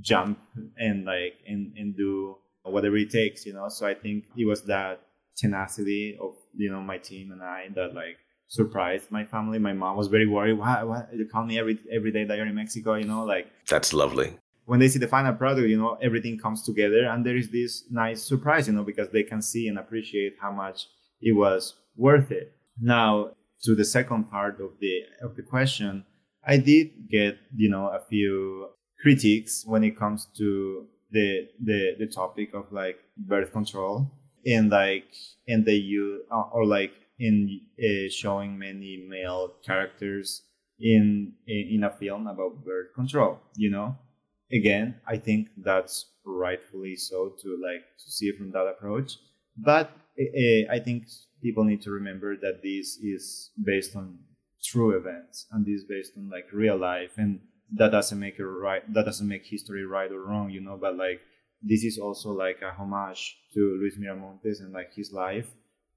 jump 0.00 0.38
and 0.76 1.04
like 1.04 1.34
and, 1.46 1.72
and 1.76 1.96
do 1.96 2.36
whatever 2.62 2.96
it 2.96 3.10
takes, 3.10 3.46
you 3.46 3.52
know. 3.52 3.68
So 3.68 3.86
I 3.86 3.94
think 3.94 4.24
it 4.36 4.44
was 4.44 4.62
that 4.64 5.00
tenacity 5.36 6.18
of 6.20 6.34
you 6.56 6.70
know 6.70 6.80
my 6.80 6.98
team 6.98 7.30
and 7.32 7.42
I 7.42 7.68
that 7.74 7.94
like 7.94 8.16
surprised 8.48 9.10
my 9.10 9.24
family. 9.24 9.58
My 9.58 9.72
mom 9.72 9.96
was 9.96 10.08
very 10.08 10.26
worried. 10.26 10.54
Why, 10.58 10.82
why 10.82 11.04
you 11.12 11.26
call 11.26 11.44
me 11.44 11.58
every 11.58 11.78
every 11.92 12.10
day 12.10 12.24
that 12.24 12.36
you're 12.36 12.46
in 12.46 12.54
Mexico? 12.54 12.94
You 12.94 13.06
know, 13.06 13.24
like 13.24 13.46
that's 13.68 13.92
lovely. 13.92 14.36
When 14.64 14.80
they 14.80 14.88
see 14.88 14.98
the 14.98 15.08
final 15.08 15.32
product, 15.32 15.68
you 15.68 15.78
know, 15.78 15.96
everything 16.02 16.38
comes 16.38 16.62
together, 16.62 17.06
and 17.06 17.24
there 17.24 17.36
is 17.36 17.50
this 17.50 17.84
nice 17.90 18.22
surprise, 18.22 18.66
you 18.66 18.74
know, 18.74 18.82
because 18.82 19.08
they 19.10 19.22
can 19.22 19.40
see 19.40 19.68
and 19.68 19.78
appreciate 19.78 20.34
how 20.40 20.52
much 20.52 20.88
it 21.22 21.32
was 21.32 21.74
worth 21.96 22.30
it. 22.30 22.52
Now, 22.78 23.30
to 23.62 23.74
the 23.74 23.84
second 23.84 24.30
part 24.30 24.60
of 24.60 24.72
the 24.80 25.02
of 25.22 25.36
the 25.36 25.42
question, 25.42 26.04
I 26.46 26.58
did 26.58 27.08
get 27.10 27.38
you 27.56 27.70
know 27.70 27.86
a 27.86 28.00
few 28.08 28.68
critiques 29.00 29.64
when 29.66 29.84
it 29.84 29.98
comes 29.98 30.26
to 30.36 30.86
the 31.10 31.48
the 31.62 31.94
the 31.98 32.06
topic 32.06 32.54
of 32.54 32.70
like 32.72 32.98
birth 33.16 33.52
control 33.52 34.10
and 34.46 34.70
like 34.70 35.12
and 35.46 35.64
the 35.64 35.74
you 35.74 36.22
uh, 36.30 36.44
or 36.52 36.66
like 36.66 36.92
in 37.18 37.60
uh, 37.82 38.08
showing 38.10 38.58
many 38.58 39.04
male 39.08 39.54
characters 39.64 40.42
in, 40.78 41.32
in 41.46 41.68
in 41.74 41.84
a 41.84 41.90
film 41.90 42.26
about 42.26 42.64
birth 42.64 42.94
control 42.94 43.40
you 43.56 43.70
know? 43.70 43.96
Again 44.50 44.94
i 45.06 45.16
think 45.16 45.48
that's 45.58 46.06
rightfully 46.24 46.96
so 46.96 47.34
to 47.42 47.58
like 47.62 47.84
to 47.98 48.10
see 48.10 48.26
it 48.26 48.36
from 48.36 48.50
that 48.52 48.66
approach. 48.66 49.18
But 49.56 49.90
I, 50.18 50.66
I 50.70 50.78
think 50.78 51.08
people 51.42 51.64
need 51.64 51.82
to 51.82 51.90
remember 51.90 52.36
that 52.36 52.62
this 52.62 52.98
is 52.98 53.50
based 53.62 53.96
on 53.96 54.18
true 54.62 54.96
events 54.96 55.46
and 55.52 55.64
this 55.64 55.82
is 55.82 55.84
based 55.84 56.12
on 56.16 56.28
like 56.30 56.46
real 56.52 56.76
life 56.76 57.12
and 57.16 57.40
that 57.74 57.90
doesn't 57.90 58.18
make 58.18 58.38
it 58.38 58.44
right 58.44 58.82
that 58.92 59.04
doesn't 59.04 59.28
make 59.28 59.44
history 59.46 59.84
right 59.84 60.10
or 60.12 60.22
wrong 60.22 60.50
you 60.50 60.60
know 60.60 60.76
but 60.80 60.96
like 60.96 61.20
this 61.62 61.84
is 61.84 61.98
also 61.98 62.30
like 62.30 62.62
a 62.62 62.70
homage 62.70 63.36
to 63.52 63.76
Luis 63.80 63.98
Miramontes 63.98 64.60
and 64.60 64.72
like 64.72 64.94
his 64.94 65.12
life 65.12 65.50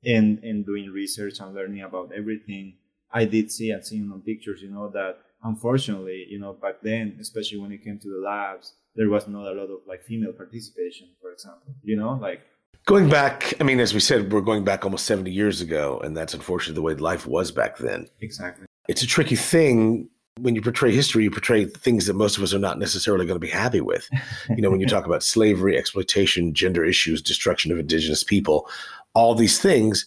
and 0.03 0.39
and 0.43 0.65
doing 0.65 0.89
research 0.89 1.39
and 1.39 1.53
learning 1.53 1.81
about 1.81 2.11
everything 2.15 2.73
I 3.11 3.25
did 3.25 3.51
see 3.51 3.71
and 3.71 3.85
seeing 3.85 4.11
on 4.11 4.21
pictures 4.21 4.61
you 4.61 4.69
know 4.69 4.89
that 4.89 5.19
unfortunately 5.43 6.25
you 6.29 6.39
know 6.39 6.53
back 6.53 6.81
then 6.81 7.17
especially 7.19 7.59
when 7.59 7.71
it 7.71 7.83
came 7.83 7.99
to 7.99 8.09
the 8.09 8.21
labs 8.25 8.73
there 8.95 9.09
was 9.09 9.27
not 9.27 9.47
a 9.47 9.53
lot 9.53 9.69
of 9.69 9.79
like 9.87 10.03
female 10.03 10.33
participation 10.33 11.09
for 11.21 11.31
example 11.31 11.73
you 11.83 11.95
know 11.95 12.17
like 12.21 12.41
Going 12.87 13.09
back, 13.09 13.53
I 13.61 13.63
mean, 13.63 13.79
as 13.79 13.93
we 13.93 13.99
said, 13.99 14.33
we're 14.33 14.41
going 14.41 14.63
back 14.63 14.85
almost 14.85 15.05
70 15.05 15.29
years 15.29 15.61
ago, 15.61 16.01
and 16.03 16.17
that's 16.17 16.33
unfortunately 16.33 16.73
the 16.73 16.81
way 16.81 16.95
life 16.95 17.27
was 17.27 17.51
back 17.51 17.77
then. 17.77 18.07
exactly 18.21 18.65
It's 18.87 19.03
a 19.03 19.07
tricky 19.07 19.35
thing 19.35 20.09
when 20.41 20.55
you 20.55 20.61
portray 20.61 20.91
history, 20.91 21.23
you 21.23 21.31
portray 21.31 21.65
things 21.65 22.05
that 22.07 22.13
most 22.15 22.37
of 22.37 22.43
us 22.43 22.53
are 22.53 22.59
not 22.59 22.79
necessarily 22.79 23.25
going 23.25 23.35
to 23.39 23.45
be 23.45 23.49
happy 23.51 23.81
with. 23.81 24.09
You 24.49 24.61
know, 24.61 24.69
when 24.71 24.79
you 24.79 24.87
talk 24.95 25.05
about 25.05 25.23
slavery, 25.23 25.77
exploitation, 25.77 26.53
gender 26.53 26.83
issues, 26.85 27.21
destruction 27.21 27.71
of 27.71 27.79
indigenous 27.79 28.23
people, 28.23 28.67
all 29.13 29.35
these 29.35 29.59
things 29.59 30.05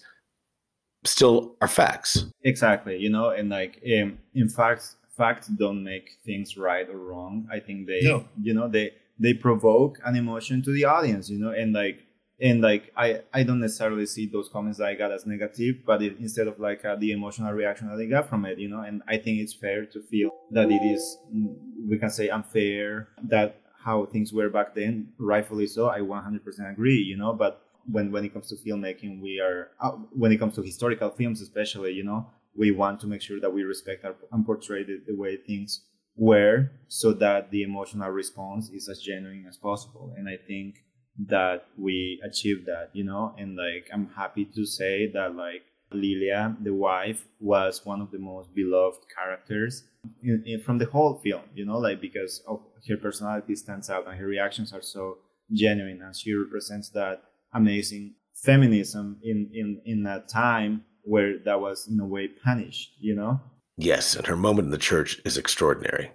still 1.05 1.55
are 1.61 1.69
facts. 1.69 2.25
exactly 2.45 2.97
you 2.97 3.11
know 3.11 3.29
and 3.29 3.51
like 3.51 3.83
um, 4.01 4.19
in 4.35 4.49
fact 4.49 4.95
facts 5.17 5.49
don't 5.49 5.85
make 5.85 6.17
things 6.25 6.57
right 6.57 6.89
or 6.89 6.97
wrong 6.97 7.47
i 7.53 7.61
think 7.61 7.87
they 7.87 8.01
No. 8.03 8.25
you 8.41 8.55
know 8.55 8.69
they 8.69 8.91
they 9.19 9.35
provoke 9.35 9.99
an 10.07 10.17
emotion 10.17 10.63
to 10.63 10.73
the 10.73 10.87
audience 10.87 11.29
you 11.29 11.39
know 11.39 11.51
and 11.51 11.75
like 11.75 12.04
and 12.41 12.61
like 12.61 12.93
i 12.97 13.21
i 13.33 13.43
don't 13.43 13.61
necessarily 13.61 14.07
see 14.07 14.27
those 14.27 14.49
comments 14.49 14.79
that 14.79 14.89
i 14.89 14.95
got 14.95 15.13
as 15.13 15.27
negative 15.27 15.77
but 15.87 16.03
it, 16.03 16.17
instead 16.19 16.49
of 16.49 16.59
like 16.59 16.85
uh, 16.85 16.97
the 16.97 17.13
emotional 17.13 17.53
reaction 17.53 17.89
that 17.89 18.01
i 18.01 18.07
got 18.07 18.29
from 18.29 18.45
it 18.45 18.59
you 18.59 18.69
know 18.69 18.81
and 18.81 19.03
i 19.07 19.17
think 19.17 19.39
it's 19.39 19.55
fair 19.55 19.87
to 19.87 20.01
feel 20.03 20.31
that 20.51 20.71
it 20.71 20.83
is 20.83 21.19
mm, 21.35 21.55
we 21.89 21.99
can 21.99 22.11
say 22.11 22.29
unfair 22.29 23.09
that 23.23 23.61
how 23.85 24.07
things 24.07 24.33
were 24.33 24.49
back 24.49 24.75
then 24.75 25.09
rightfully 25.19 25.67
so 25.67 25.89
i 25.89 26.01
100% 26.01 26.71
agree 26.73 26.99
you 26.99 27.17
know 27.17 27.33
but 27.33 27.63
when 27.91 28.11
when 28.11 28.25
it 28.25 28.33
comes 28.33 28.49
to 28.49 28.57
filmmaking 28.57 29.21
we 29.21 29.39
are 29.39 29.71
uh, 29.81 29.91
when 30.13 30.33
it 30.33 30.39
comes 30.39 30.55
to 30.55 30.63
historical 30.63 31.11
films 31.11 31.41
especially 31.41 31.93
you 31.93 32.03
know 32.03 32.27
we 32.57 32.71
want 32.71 33.01
to 33.01 33.07
make 33.07 33.21
sure 33.21 33.41
that 33.41 33.53
we 33.53 33.65
respect 33.65 34.05
our, 34.05 34.15
and 34.31 34.47
portray 34.47 34.85
the, 34.85 35.01
the 35.07 35.15
way 35.15 35.37
things 35.37 35.83
were 36.17 36.71
so 36.87 37.13
that 37.13 37.51
the 37.51 37.63
emotional 37.63 38.09
response 38.11 38.71
is 38.71 38.89
as 38.89 39.01
genuine 39.01 39.47
as 39.49 39.57
possible. 39.57 40.15
And 40.17 40.29
i 40.29 40.37
think 40.37 40.85
that 41.19 41.67
we 41.79 42.21
achieved 42.25 42.67
that 42.67 42.91
you 42.93 43.05
know? 43.05 43.35
And 43.39 43.57
like 43.57 43.89
i'm 43.93 44.11
happy 44.17 44.45
to 44.55 44.67
say 44.67 45.11
that 45.13 45.35
like 45.37 45.63
lilia 45.93 46.57
the 46.61 46.75
wife 46.75 47.25
was 47.39 47.85
one 47.85 48.01
of 48.01 48.11
the 48.11 48.19
most 48.19 48.53
beloved 48.55 49.01
characters 49.17 49.85
in, 50.23 50.43
in, 50.45 50.61
from 50.61 50.79
the 50.79 50.87
whole 50.87 51.15
film 51.23 51.43
you 51.55 51.65
know? 51.65 51.79
Like 51.79 52.01
because 52.01 52.43
of 52.49 52.61
her 52.89 52.97
personality 52.97 53.55
stands 53.55 53.89
out 53.91 54.07
and 54.09 54.19
her 54.19 54.27
reactions 54.27 54.73
are 54.73 54.83
so 54.83 55.19
genuine 55.53 56.01
and 56.03 56.17
she 56.17 56.33
represents 56.35 56.89
that 56.91 57.23
amazing 57.53 58.15
feminism 58.35 59.19
in 59.23 59.49
in 59.55 59.81
in 59.85 60.07
a 60.07 60.21
time 60.21 60.85
where 61.03 61.39
that 61.45 61.61
was 61.61 61.87
in 61.87 62.01
a 62.01 62.07
way 62.07 62.27
punished 62.29 62.93
you 62.99 63.15
know? 63.15 63.41
Yes, 63.77 64.15
and 64.17 64.27
her 64.27 64.37
moment 64.37 64.67
in 64.67 64.71
the 64.71 64.79
church 64.79 65.21
is 65.25 65.37
extraordinary. 65.37 66.11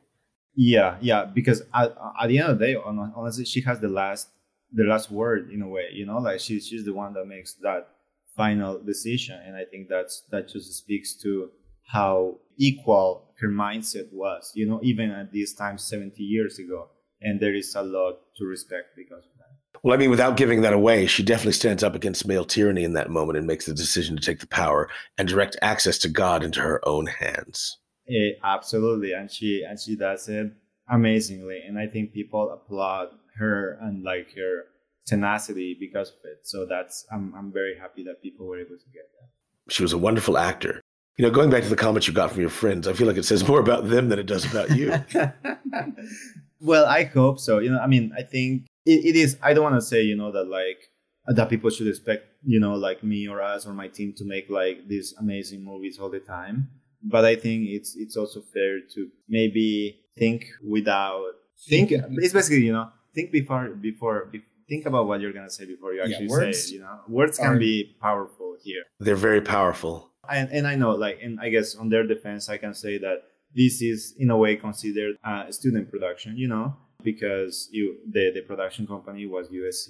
yeah 0.56 0.98
yeah 1.00 1.24
because 1.26 1.62
at, 1.74 1.96
at 2.22 2.28
the 2.28 2.40
end 2.40 2.50
of 2.50 2.60
the 2.60 2.66
day 2.66 2.76
honestly 3.16 3.46
she 3.46 3.62
has 3.62 3.80
the 3.80 3.88
last 3.88 4.28
the 4.74 4.84
last 4.84 5.12
word 5.12 5.50
in 5.52 5.62
a 5.62 5.68
way 5.68 5.88
you 5.94 6.06
know 6.06 6.18
like 6.18 6.40
she's 6.40 6.68
she's 6.68 6.86
the 6.86 6.94
one 6.94 7.14
that 7.14 7.26
makes 7.26 7.54
that 7.56 7.88
final 8.36 8.80
decision. 8.80 9.40
And 9.46 9.56
i 9.56 9.66
think 9.66 9.90
that's 9.90 10.24
that 10.32 10.48
just 10.48 10.72
speaks 10.74 11.16
to 11.24 11.50
how 11.88 12.38
equal 12.58 13.34
her 13.40 13.50
mindset 13.50 14.12
was 14.14 14.52
you 14.56 14.68
know 14.68 14.80
even 14.84 15.12
at 15.12 15.32
this 15.32 15.54
time 15.54 15.78
70 15.78 16.22
years 16.24 16.60
ago. 16.60 16.90
And 17.22 17.42
there 17.42 17.54
is 17.54 17.76
a 17.76 17.84
lot 17.84 18.20
to 18.38 18.46
respect 18.46 18.96
because 18.96 19.26
of 19.26 19.38
that. 19.40 19.50
Well, 19.84 19.94
I 19.94 19.98
mean, 19.98 20.10
without 20.10 20.38
giving 20.38 20.62
that 20.62 20.74
away, 20.74 21.06
she 21.06 21.24
definitely 21.24 21.54
stands 21.54 21.84
up 21.84 21.96
against 21.96 22.28
male 22.28 22.44
tyranny 22.44 22.84
in 22.84 22.94
that 22.94 23.10
moment 23.10 23.38
and 23.38 23.48
makes 23.48 23.66
the 23.66 23.74
decision 23.74 24.16
to 24.16 24.22
take 24.22 24.40
the 24.40 24.48
power 24.48 24.90
and 25.18 25.28
direct 25.28 25.56
access 25.62 25.98
to 26.00 26.10
God 26.10 26.44
into 26.44 26.62
her 26.62 26.86
own 26.88 27.08
hands. 27.08 27.78
Eh, 28.10 28.32
absolutely, 28.44 29.14
and 29.14 29.30
she 29.30 29.64
and 29.64 29.80
she 29.80 29.96
does 29.96 30.28
it 30.28 30.52
amazingly, 30.90 31.62
and 31.66 31.78
I 31.78 31.88
think 31.88 32.12
people 32.12 32.52
applaud 32.52 33.10
her 33.40 33.78
and 33.82 34.04
like 34.04 34.36
her 34.36 34.66
tenacity 35.10 35.76
because 35.80 36.10
of 36.10 36.18
it. 36.24 36.40
So 36.44 36.66
that's 36.66 37.06
I'm 37.12 37.34
I'm 37.36 37.52
very 37.52 37.78
happy 37.78 38.04
that 38.04 38.22
people 38.22 38.46
were 38.46 38.60
able 38.60 38.78
to 38.78 38.90
get 38.94 39.10
that. 39.20 39.74
She 39.74 39.84
was 39.84 39.94
a 39.94 39.98
wonderful 39.98 40.38
actor. 40.38 40.82
You 41.18 41.26
know, 41.26 41.32
going 41.32 41.50
back 41.50 41.64
to 41.64 41.70
the 41.70 41.76
comments 41.76 42.08
you 42.08 42.14
got 42.14 42.32
from 42.32 42.40
your 42.40 42.50
friends, 42.50 42.88
I 42.88 42.94
feel 42.94 43.08
like 43.08 43.18
it 43.18 43.26
says 43.26 43.46
more 43.46 43.60
about 43.60 43.90
them 43.90 44.08
than 44.08 44.20
it 44.20 44.26
does 44.26 44.46
about 44.46 44.70
you. 44.72 44.94
well, 46.62 46.86
I 46.86 47.04
hope 47.04 47.40
so. 47.40 47.60
You 47.60 47.72
know, 47.72 47.80
I 47.80 47.88
mean, 47.88 48.14
I 48.18 48.22
think 48.22 48.68
it, 48.86 49.06
it 49.06 49.16
is. 49.16 49.38
I 49.42 49.54
don't 49.54 49.64
want 49.64 49.76
to 49.76 49.82
say 49.82 50.02
you 50.02 50.16
know 50.16 50.32
that 50.32 50.46
like 50.46 50.80
that 51.28 51.50
people 51.50 51.70
should 51.70 51.88
expect 51.88 52.26
you 52.44 52.60
know 52.60 52.76
like 52.76 53.04
me 53.04 53.28
or 53.28 53.42
us 53.42 53.66
or 53.66 53.74
my 53.74 53.88
team 53.88 54.14
to 54.18 54.26
make 54.26 54.50
like 54.50 54.88
these 54.88 55.14
amazing 55.20 55.64
movies 55.64 56.00
all 56.00 56.10
the 56.10 56.20
time. 56.20 56.70
But 57.02 57.26
I 57.26 57.36
think 57.36 57.70
it's 57.70 57.96
it's 57.96 58.16
also 58.16 58.42
fair 58.42 58.80
to 58.94 59.10
maybe 59.28 60.00
think 60.18 60.46
without 60.66 61.32
think. 61.68 61.92
It's 61.92 62.34
basically 62.34 62.64
you 62.64 62.74
know 62.74 62.90
think 63.14 63.32
before 63.32 63.70
before. 63.70 64.26
be- 64.32 64.44
Think 64.68 64.86
about 64.86 65.08
what 65.08 65.20
you're 65.20 65.34
gonna 65.34 65.50
say 65.50 65.66
before 65.66 65.94
you 65.94 66.00
Yeah, 66.00 66.06
actually 66.10 66.28
words 66.28 66.64
say 66.64 66.70
it. 66.70 66.74
You 66.76 66.82
know, 66.82 67.00
words 67.08 67.40
can 67.40 67.54
are- 67.56 67.58
be 67.60 67.96
powerful 68.00 68.56
here. 68.64 68.84
They're 69.00 69.16
very 69.30 69.42
powerful. 69.42 69.96
and, 70.30 70.48
and 70.52 70.68
I 70.68 70.76
know, 70.76 70.92
like, 70.92 71.18
and 71.24 71.40
I 71.40 71.50
guess 71.50 71.76
on 71.76 71.90
their 71.90 72.06
defense, 72.06 72.50
I 72.50 72.58
can 72.58 72.76
say 72.76 73.00
that 73.00 73.24
this 73.56 73.82
is 73.82 74.14
in 74.20 74.30
a 74.30 74.38
way 74.38 74.56
considered 74.56 75.16
a 75.26 75.52
student 75.52 75.90
production, 75.90 76.38
you 76.38 76.48
know, 76.48 76.76
because 77.04 77.68
you 77.72 77.98
the 78.16 78.30
the 78.36 78.42
production 78.42 78.86
company 78.86 79.26
was 79.26 79.48
USC, 79.50 79.90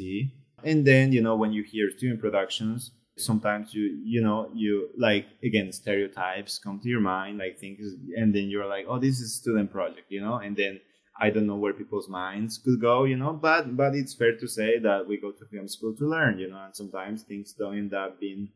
and 0.63 0.85
then 0.89 1.11
you 1.11 1.21
know 1.21 1.35
when 1.35 1.51
you 1.51 1.63
hear 1.63 1.85
student 1.97 2.21
productions, 2.21 2.91
sometimes 3.17 3.73
you 3.73 3.83
you 4.13 4.21
know 4.21 4.49
you 4.53 4.89
like 4.97 5.25
again 5.43 5.73
stereotypes 5.73 6.57
come 6.57 6.79
to 6.79 6.87
your 6.87 7.01
mind, 7.01 7.37
like 7.37 7.59
things, 7.59 7.95
and 8.15 8.33
then 8.33 8.45
you're 8.51 8.65
like, 8.75 8.85
oh, 8.87 8.97
this 8.97 9.19
is 9.19 9.35
student 9.35 9.69
project, 9.71 10.07
you 10.09 10.21
know, 10.21 10.35
and 10.35 10.55
then. 10.55 10.79
I 11.19 11.29
don't 11.29 11.47
know 11.47 11.57
where 11.57 11.73
people's 11.73 12.07
minds 12.09 12.57
could 12.63 12.79
go, 12.79 13.03
you 13.03 13.17
know, 13.17 13.33
but 13.33 13.75
but 13.75 13.93
it's 13.95 14.13
fair 14.13 14.35
to 14.37 14.47
say 14.47 14.79
that 14.79 15.07
we 15.07 15.17
go 15.17 15.31
to 15.31 15.45
film 15.45 15.67
school 15.67 15.93
to 15.97 16.05
learn, 16.07 16.39
you 16.39 16.49
know, 16.49 16.61
and 16.65 16.75
sometimes 16.75 17.23
things 17.23 17.53
don't 17.53 17.77
end 17.77 17.93
up 17.93 18.19
being 18.19 18.49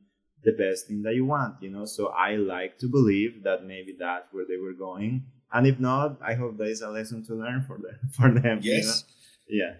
the 0.44 0.54
best 0.54 0.88
thing 0.88 1.02
that 1.04 1.16
you 1.16 1.26
want, 1.26 1.56
you 1.62 1.70
know. 1.70 1.86
So 1.86 2.08
I 2.08 2.36
like 2.36 2.78
to 2.80 2.88
believe 2.88 3.44
that 3.44 3.66
maybe 3.66 3.96
that's 4.00 4.32
where 4.34 4.46
they 4.48 4.58
were 4.58 4.74
going, 4.74 5.26
and 5.52 5.68
if 5.68 5.80
not, 5.80 6.18
I 6.26 6.34
hope 6.36 6.58
there 6.58 6.68
is 6.68 6.82
a 6.82 6.90
lesson 6.90 7.24
to 7.28 7.36
learn 7.36 7.64
for 7.68 7.78
them. 7.78 7.98
For 8.18 8.30
them, 8.32 8.60
you 8.62 8.74
Yes. 8.74 9.04
know? 9.50 9.74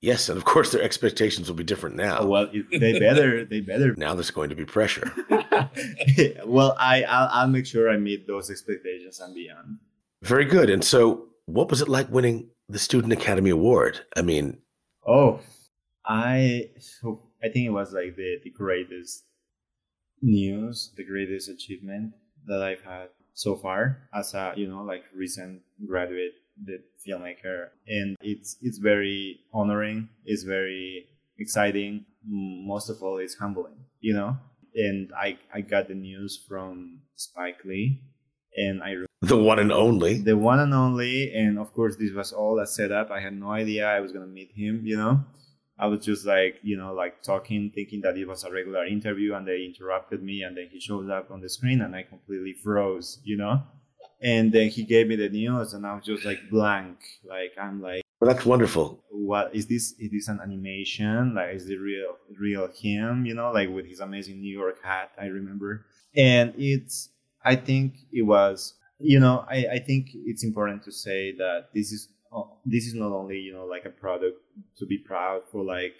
Yes, 0.00 0.28
and 0.28 0.36
of 0.36 0.44
course 0.44 0.72
their 0.72 0.82
expectations 0.82 1.48
will 1.48 1.54
be 1.56 1.62
different 1.62 1.94
now. 1.94 2.18
Oh, 2.22 2.26
well, 2.26 2.46
they 2.72 2.98
better, 2.98 3.44
they 3.52 3.60
better. 3.60 3.94
Now 3.96 4.14
there's 4.14 4.32
going 4.32 4.48
to 4.50 4.56
be 4.56 4.64
pressure. 4.64 5.12
well, 6.44 6.74
I 6.78 7.04
I'll, 7.04 7.28
I'll 7.30 7.48
make 7.48 7.66
sure 7.66 7.88
I 7.90 7.96
meet 7.98 8.26
those 8.26 8.50
expectations 8.50 9.20
and 9.20 9.32
beyond. 9.34 9.78
Very 10.22 10.44
good. 10.44 10.70
And 10.70 10.82
so, 10.84 11.26
what 11.52 11.70
was 11.70 11.82
it 11.82 11.88
like 11.88 12.08
winning 12.10 12.48
the 12.68 12.78
Student 12.78 13.12
Academy 13.12 13.50
Award? 13.50 14.00
I 14.16 14.22
mean, 14.22 14.58
Oh, 15.06 15.40
I 16.04 16.70
so 16.78 17.22
I 17.42 17.48
think 17.48 17.66
it 17.66 17.70
was 17.70 17.92
like 17.92 18.16
the, 18.16 18.38
the 18.44 18.50
greatest 18.50 19.24
news, 20.20 20.92
the 20.96 21.04
greatest 21.04 21.48
achievement 21.48 22.14
that 22.46 22.62
I've 22.62 22.82
had 22.82 23.08
so 23.34 23.56
far 23.56 24.08
as 24.14 24.34
a 24.34 24.52
you 24.56 24.68
know 24.68 24.82
like 24.82 25.04
recent 25.14 25.62
graduate 25.86 26.34
the 26.64 26.78
filmmaker, 27.04 27.68
and 27.86 28.16
it's 28.20 28.56
it's 28.62 28.78
very 28.78 29.40
honoring. 29.52 30.08
It's 30.24 30.44
very 30.44 31.06
exciting. 31.38 32.04
Most 32.24 32.88
of 32.90 33.02
all, 33.02 33.18
it's 33.18 33.34
humbling. 33.34 33.84
You 34.00 34.14
know, 34.14 34.36
and 34.74 35.10
I 35.16 35.38
I 35.52 35.60
got 35.62 35.88
the 35.88 35.94
news 35.94 36.36
from 36.48 37.00
Spike 37.16 37.64
Lee, 37.64 38.02
and 38.56 38.82
I 38.82 38.94
the 39.22 39.36
one 39.36 39.58
and 39.58 39.72
only. 39.72 40.18
the 40.18 40.36
one 40.36 40.58
and 40.60 40.74
only 40.74 41.32
and 41.34 41.58
of 41.58 41.72
course 41.72 41.96
this 41.96 42.12
was 42.12 42.32
all 42.32 42.58
a 42.60 42.66
setup. 42.66 43.10
I 43.10 43.20
had 43.20 43.34
no 43.34 43.50
idea 43.50 43.86
i 43.88 44.00
was 44.00 44.12
gonna 44.12 44.26
meet 44.26 44.50
him 44.54 44.82
you 44.84 44.96
know? 44.96 45.24
I 45.78 45.86
was 45.86 46.04
just 46.04 46.26
like 46.26 46.58
you 46.62 46.76
know 46.76 46.92
like 46.92 47.22
talking 47.22 47.70
thinking 47.74 48.00
that 48.02 48.16
it 48.16 48.26
was 48.26 48.44
a 48.44 48.50
regular 48.52 48.84
interview 48.86 49.34
and 49.34 49.46
they 49.46 49.64
interrupted 49.64 50.22
me 50.22 50.42
and 50.42 50.56
then 50.56 50.68
he 50.70 50.78
showed 50.80 51.08
up 51.10 51.30
on 51.30 51.40
the 51.40 51.48
screen 51.48 51.80
and 51.80 51.94
i 51.96 52.02
completely 52.02 52.52
froze 52.52 53.20
you 53.24 53.36
know? 53.36 53.62
And 54.20 54.52
then 54.52 54.68
he 54.68 54.84
gave 54.84 55.08
me 55.08 55.16
the 55.16 55.28
news 55.28 55.72
and 55.74 55.86
i 55.86 55.94
was 55.94 56.04
just 56.04 56.24
like 56.24 56.40
blank. 56.50 56.98
Like 57.24 57.52
i'm 57.60 57.80
like 57.80 58.02
Well, 58.20 58.30
that's 58.32 58.44
wonderful. 58.46 59.02
what 59.10 59.54
is 59.54 59.66
this 59.66 59.94
is 59.98 60.10
this 60.10 60.28
an 60.28 60.40
animation? 60.42 61.34
Like 61.34 61.54
is 61.54 61.66
the 61.66 61.76
real 61.76 62.16
real 62.38 62.68
him? 62.74 63.24
You 63.26 63.34
know 63.34 63.50
like 63.52 63.68
with 63.70 63.86
his 63.86 64.00
amazing 64.00 64.40
new 64.40 64.52
york 64.62 64.78
hat 64.84 65.10
i 65.18 65.26
remember. 65.26 65.86
And 66.14 66.52
it's 66.58 67.08
i 67.44 67.54
think 67.54 67.94
it 68.12 68.22
was 68.22 68.74
you 68.98 69.18
know 69.18 69.44
i 69.48 69.66
i 69.72 69.78
think 69.78 70.10
it's 70.14 70.44
important 70.44 70.82
to 70.82 70.92
say 70.92 71.32
that 71.32 71.68
this 71.74 71.92
is 71.92 72.08
uh, 72.34 72.42
this 72.64 72.86
is 72.86 72.94
not 72.94 73.12
only 73.12 73.38
you 73.38 73.52
know 73.52 73.66
like 73.66 73.84
a 73.84 73.90
product 73.90 74.38
to 74.78 74.86
be 74.86 74.98
proud 74.98 75.42
for 75.50 75.62
like 75.62 75.94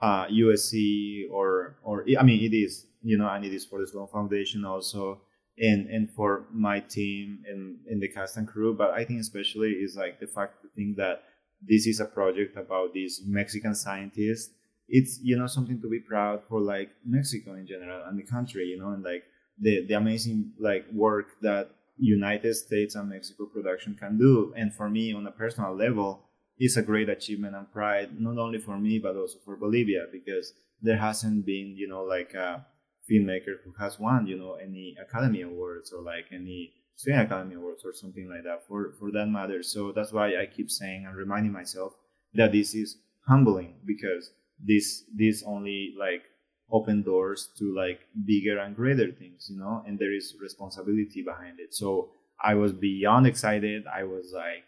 uh, 0.00 0.26
USC 0.26 1.30
or 1.30 1.76
or 1.82 2.04
I 2.18 2.22
mean 2.22 2.42
it 2.42 2.56
is 2.56 2.86
you 3.02 3.18
know 3.18 3.28
and 3.28 3.44
it 3.44 3.52
is 3.52 3.64
for 3.64 3.80
the 3.80 3.86
Sloan 3.86 4.08
Foundation 4.08 4.64
also 4.64 5.20
and 5.58 5.88
and 5.88 6.10
for 6.10 6.44
my 6.52 6.80
team 6.80 7.44
and 7.48 7.78
in 7.88 8.00
the 8.00 8.08
cast 8.08 8.36
and 8.36 8.46
crew. 8.46 8.74
But 8.74 8.92
I 8.92 9.04
think 9.04 9.20
especially 9.20 9.70
is 9.70 9.96
like 9.96 10.20
the 10.20 10.26
fact 10.26 10.62
to 10.62 10.68
think 10.68 10.96
that 10.96 11.24
this 11.60 11.86
is 11.86 12.00
a 12.00 12.04
project 12.04 12.56
about 12.56 12.92
these 12.92 13.22
Mexican 13.26 13.74
scientists. 13.74 14.50
It's 14.88 15.18
you 15.22 15.36
know 15.36 15.46
something 15.46 15.80
to 15.80 15.88
be 15.88 16.00
proud 16.00 16.42
for 16.48 16.60
like 16.60 16.90
Mexico 17.04 17.54
in 17.54 17.66
general 17.66 18.04
and 18.06 18.18
the 18.18 18.22
country 18.22 18.66
you 18.66 18.78
know 18.78 18.90
and 18.90 19.02
like 19.02 19.24
the 19.60 19.86
the 19.86 19.94
amazing 19.94 20.52
like 20.58 20.86
work 20.92 21.28
that 21.42 21.70
United 21.98 22.54
States 22.54 22.94
and 22.94 23.08
Mexico 23.08 23.46
production 23.46 23.94
can 23.94 24.16
do 24.18 24.52
and 24.56 24.72
for 24.72 24.88
me 24.88 25.12
on 25.12 25.26
a 25.26 25.32
personal 25.32 25.74
level 25.74 26.28
is 26.58 26.76
a 26.76 26.82
great 26.82 27.08
achievement 27.08 27.54
and 27.54 27.70
pride, 27.72 28.20
not 28.20 28.38
only 28.38 28.58
for 28.58 28.78
me, 28.78 28.98
but 28.98 29.16
also 29.16 29.38
for 29.44 29.56
Bolivia, 29.56 30.06
because 30.10 30.52
there 30.82 30.96
hasn't 30.96 31.46
been, 31.46 31.74
you 31.76 31.88
know, 31.88 32.02
like 32.02 32.34
a 32.34 32.66
filmmaker 33.10 33.56
who 33.64 33.72
has 33.78 33.98
won, 33.98 34.26
you 34.26 34.36
know, 34.36 34.54
any 34.54 34.96
Academy 35.00 35.42
Awards 35.42 35.92
or 35.92 36.02
like 36.02 36.26
any 36.32 36.72
Australian 36.96 37.26
Academy 37.26 37.54
Awards 37.54 37.84
or 37.84 37.92
something 37.92 38.28
like 38.28 38.44
that 38.44 38.66
for, 38.66 38.92
for 38.98 39.10
that 39.12 39.26
matter. 39.26 39.62
So 39.62 39.92
that's 39.92 40.12
why 40.12 40.40
I 40.40 40.46
keep 40.46 40.70
saying 40.70 41.06
and 41.06 41.16
reminding 41.16 41.52
myself 41.52 41.94
that 42.34 42.52
this 42.52 42.74
is 42.74 42.98
humbling 43.26 43.76
because 43.86 44.32
this, 44.62 45.04
this 45.14 45.44
only 45.46 45.94
like 45.98 46.22
open 46.70 47.02
doors 47.02 47.48
to 47.58 47.74
like 47.74 48.00
bigger 48.24 48.58
and 48.58 48.76
greater 48.76 49.10
things, 49.10 49.48
you 49.50 49.58
know, 49.58 49.82
and 49.86 49.98
there 49.98 50.12
is 50.12 50.34
responsibility 50.40 51.22
behind 51.22 51.60
it. 51.60 51.74
So 51.74 52.10
I 52.42 52.54
was 52.54 52.72
beyond 52.72 53.26
excited. 53.26 53.84
I 53.86 54.04
was 54.04 54.32
like, 54.34 54.64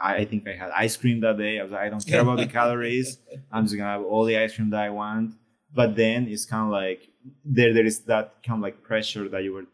I 0.00 0.24
think 0.24 0.48
I 0.48 0.54
had 0.54 0.70
ice 0.70 0.96
cream 0.96 1.20
that 1.20 1.36
day. 1.36 1.58
I 1.60 1.62
was 1.62 1.72
like, 1.72 1.82
I 1.82 1.88
don't 1.90 2.06
care 2.06 2.20
about 2.22 2.38
the 2.38 2.46
calories. 2.58 3.18
I'm 3.52 3.64
just 3.64 3.76
gonna 3.76 3.90
have 3.90 4.02
all 4.02 4.24
the 4.24 4.38
ice 4.38 4.54
cream 4.54 4.70
that 4.70 4.80
I 4.80 4.90
want. 4.90 5.34
But 5.74 5.94
then 5.94 6.26
it's 6.28 6.46
kind 6.46 6.64
of 6.64 6.72
like 6.72 7.08
there 7.44 7.72
there 7.74 7.84
is 7.84 8.00
that 8.04 8.34
kind 8.44 8.58
of 8.58 8.62
like 8.62 8.82
pressure 8.82 9.28
that 9.28 9.44
you 9.44 9.52
were 9.52 9.66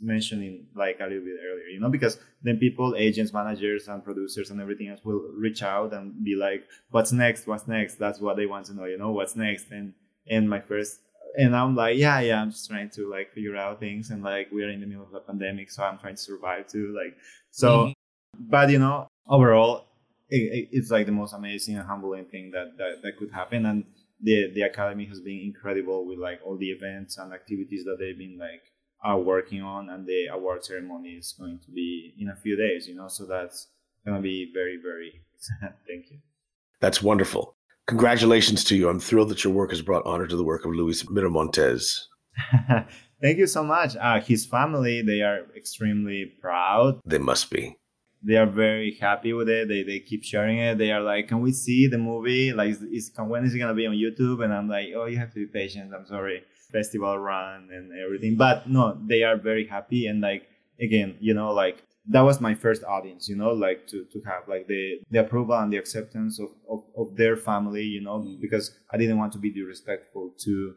mentioning 0.00 0.66
like 0.74 0.98
a 1.00 1.04
little 1.04 1.24
bit 1.24 1.36
earlier, 1.44 1.66
you 1.66 1.80
know, 1.80 1.88
because 1.88 2.18
then 2.42 2.58
people, 2.58 2.94
agents, 2.96 3.32
managers, 3.32 3.88
and 3.88 4.04
producers 4.04 4.50
and 4.50 4.60
everything 4.60 4.88
else 4.88 5.00
will 5.04 5.22
reach 5.34 5.62
out 5.62 5.92
and 5.92 6.24
be 6.24 6.34
like, 6.34 6.66
"What's 6.90 7.12
next? 7.12 7.46
What's 7.46 7.66
next?" 7.66 7.94
That's 7.96 8.20
what 8.20 8.36
they 8.36 8.46
want 8.46 8.66
to 8.66 8.74
know, 8.74 8.84
you 8.84 8.98
know, 8.98 9.12
what's 9.12 9.36
next. 9.36 9.70
And 9.70 9.94
and 10.28 10.48
my 10.48 10.60
first 10.60 11.00
and 11.36 11.54
I'm 11.54 11.74
like, 11.74 11.96
yeah, 11.96 12.20
yeah, 12.20 12.42
I'm 12.42 12.50
just 12.50 12.68
trying 12.68 12.90
to 12.90 13.10
like 13.10 13.32
figure 13.32 13.56
out 13.56 13.80
things, 13.80 14.10
and 14.10 14.22
like 14.22 14.48
we're 14.52 14.70
in 14.70 14.80
the 14.80 14.86
middle 14.86 15.04
of 15.04 15.14
a 15.14 15.20
pandemic, 15.20 15.70
so 15.70 15.84
I'm 15.84 15.98
trying 15.98 16.16
to 16.16 16.22
survive 16.22 16.66
too, 16.66 16.94
like 16.96 17.16
so. 17.50 17.68
Mm-hmm. 17.68 17.92
But 18.48 18.70
you 18.70 18.78
know, 18.78 19.08
overall, 19.28 19.86
it, 20.30 20.68
it's 20.72 20.90
like 20.90 21.06
the 21.06 21.12
most 21.12 21.32
amazing 21.32 21.76
and 21.76 21.86
humbling 21.86 22.26
thing 22.26 22.50
that, 22.52 22.76
that, 22.78 23.02
that 23.02 23.16
could 23.18 23.30
happen. 23.32 23.66
And 23.66 23.84
the, 24.20 24.50
the 24.54 24.62
academy 24.62 25.06
has 25.06 25.20
been 25.20 25.40
incredible 25.40 26.06
with 26.06 26.18
like 26.18 26.40
all 26.44 26.56
the 26.56 26.70
events 26.70 27.18
and 27.18 27.32
activities 27.32 27.84
that 27.84 27.98
they've 27.98 28.16
been 28.16 28.38
like 28.38 28.62
are 29.02 29.18
working 29.18 29.62
on 29.62 29.88
and 29.88 30.06
the 30.06 30.26
award 30.26 30.64
ceremony 30.64 31.10
is 31.10 31.34
going 31.38 31.58
to 31.64 31.70
be 31.70 32.14
in 32.18 32.28
a 32.28 32.36
few 32.36 32.56
days, 32.56 32.86
you 32.86 32.94
know, 32.94 33.08
so 33.08 33.24
that's 33.24 33.68
going 34.04 34.16
to 34.16 34.22
be 34.22 34.50
very, 34.52 34.78
very, 34.82 35.22
thank 35.88 36.10
you. 36.10 36.18
That's 36.80 37.02
wonderful. 37.02 37.54
Congratulations 37.86 38.64
to 38.64 38.76
you. 38.76 38.88
I'm 38.88 39.00
thrilled 39.00 39.30
that 39.30 39.42
your 39.44 39.52
work 39.52 39.70
has 39.70 39.82
brought 39.82 40.06
honor 40.06 40.26
to 40.26 40.36
the 40.36 40.44
work 40.44 40.64
of 40.64 40.72
Luis 40.72 41.02
Miramontes. 41.04 42.00
Thank 43.22 43.38
you 43.38 43.46
so 43.46 43.62
much. 43.62 43.96
Uh, 43.96 44.20
his 44.20 44.46
family, 44.46 45.02
they 45.02 45.20
are 45.22 45.40
extremely 45.56 46.32
proud. 46.40 47.00
They 47.04 47.18
must 47.18 47.50
be 47.50 47.76
they 48.22 48.36
are 48.36 48.46
very 48.46 48.96
happy 49.00 49.32
with 49.32 49.48
it. 49.48 49.68
They, 49.68 49.82
they 49.82 50.00
keep 50.00 50.24
sharing 50.24 50.58
it. 50.58 50.78
They 50.78 50.92
are 50.92 51.00
like, 51.00 51.28
"Can 51.28 51.40
we 51.40 51.52
see 51.52 51.86
the 51.86 51.98
movie? 51.98 52.52
Like, 52.52 52.70
is, 52.70 52.82
is 52.82 53.10
when 53.16 53.44
is 53.44 53.54
it 53.54 53.58
gonna 53.58 53.74
be 53.74 53.86
on 53.86 53.94
YouTube?" 53.94 54.44
And 54.44 54.52
I'm 54.52 54.68
like, 54.68 54.88
"Oh, 54.94 55.06
you 55.06 55.18
have 55.18 55.32
to 55.34 55.40
be 55.40 55.46
patient. 55.46 55.92
I'm 55.94 56.06
sorry, 56.06 56.42
festival 56.70 57.18
run 57.18 57.68
and 57.72 57.90
everything." 57.98 58.36
But 58.36 58.68
no, 58.68 58.98
they 59.06 59.22
are 59.22 59.36
very 59.36 59.66
happy 59.66 60.06
and 60.06 60.20
like 60.20 60.46
again, 60.80 61.16
you 61.20 61.34
know, 61.34 61.52
like 61.52 61.82
that 62.08 62.22
was 62.22 62.40
my 62.40 62.54
first 62.54 62.82
audience, 62.84 63.28
you 63.28 63.36
know, 63.36 63.50
like 63.50 63.86
to, 63.88 64.04
to 64.12 64.20
have 64.22 64.48
like 64.48 64.66
the, 64.66 65.00
the 65.10 65.20
approval 65.20 65.58
and 65.58 65.72
the 65.72 65.76
acceptance 65.76 66.40
of, 66.40 66.48
of, 66.68 66.82
of 66.96 67.16
their 67.16 67.36
family, 67.36 67.84
you 67.84 68.00
know, 68.00 68.20
mm. 68.20 68.40
because 68.40 68.72
I 68.90 68.96
didn't 68.96 69.18
want 69.18 69.32
to 69.34 69.38
be 69.38 69.50
disrespectful 69.50 70.32
to 70.38 70.74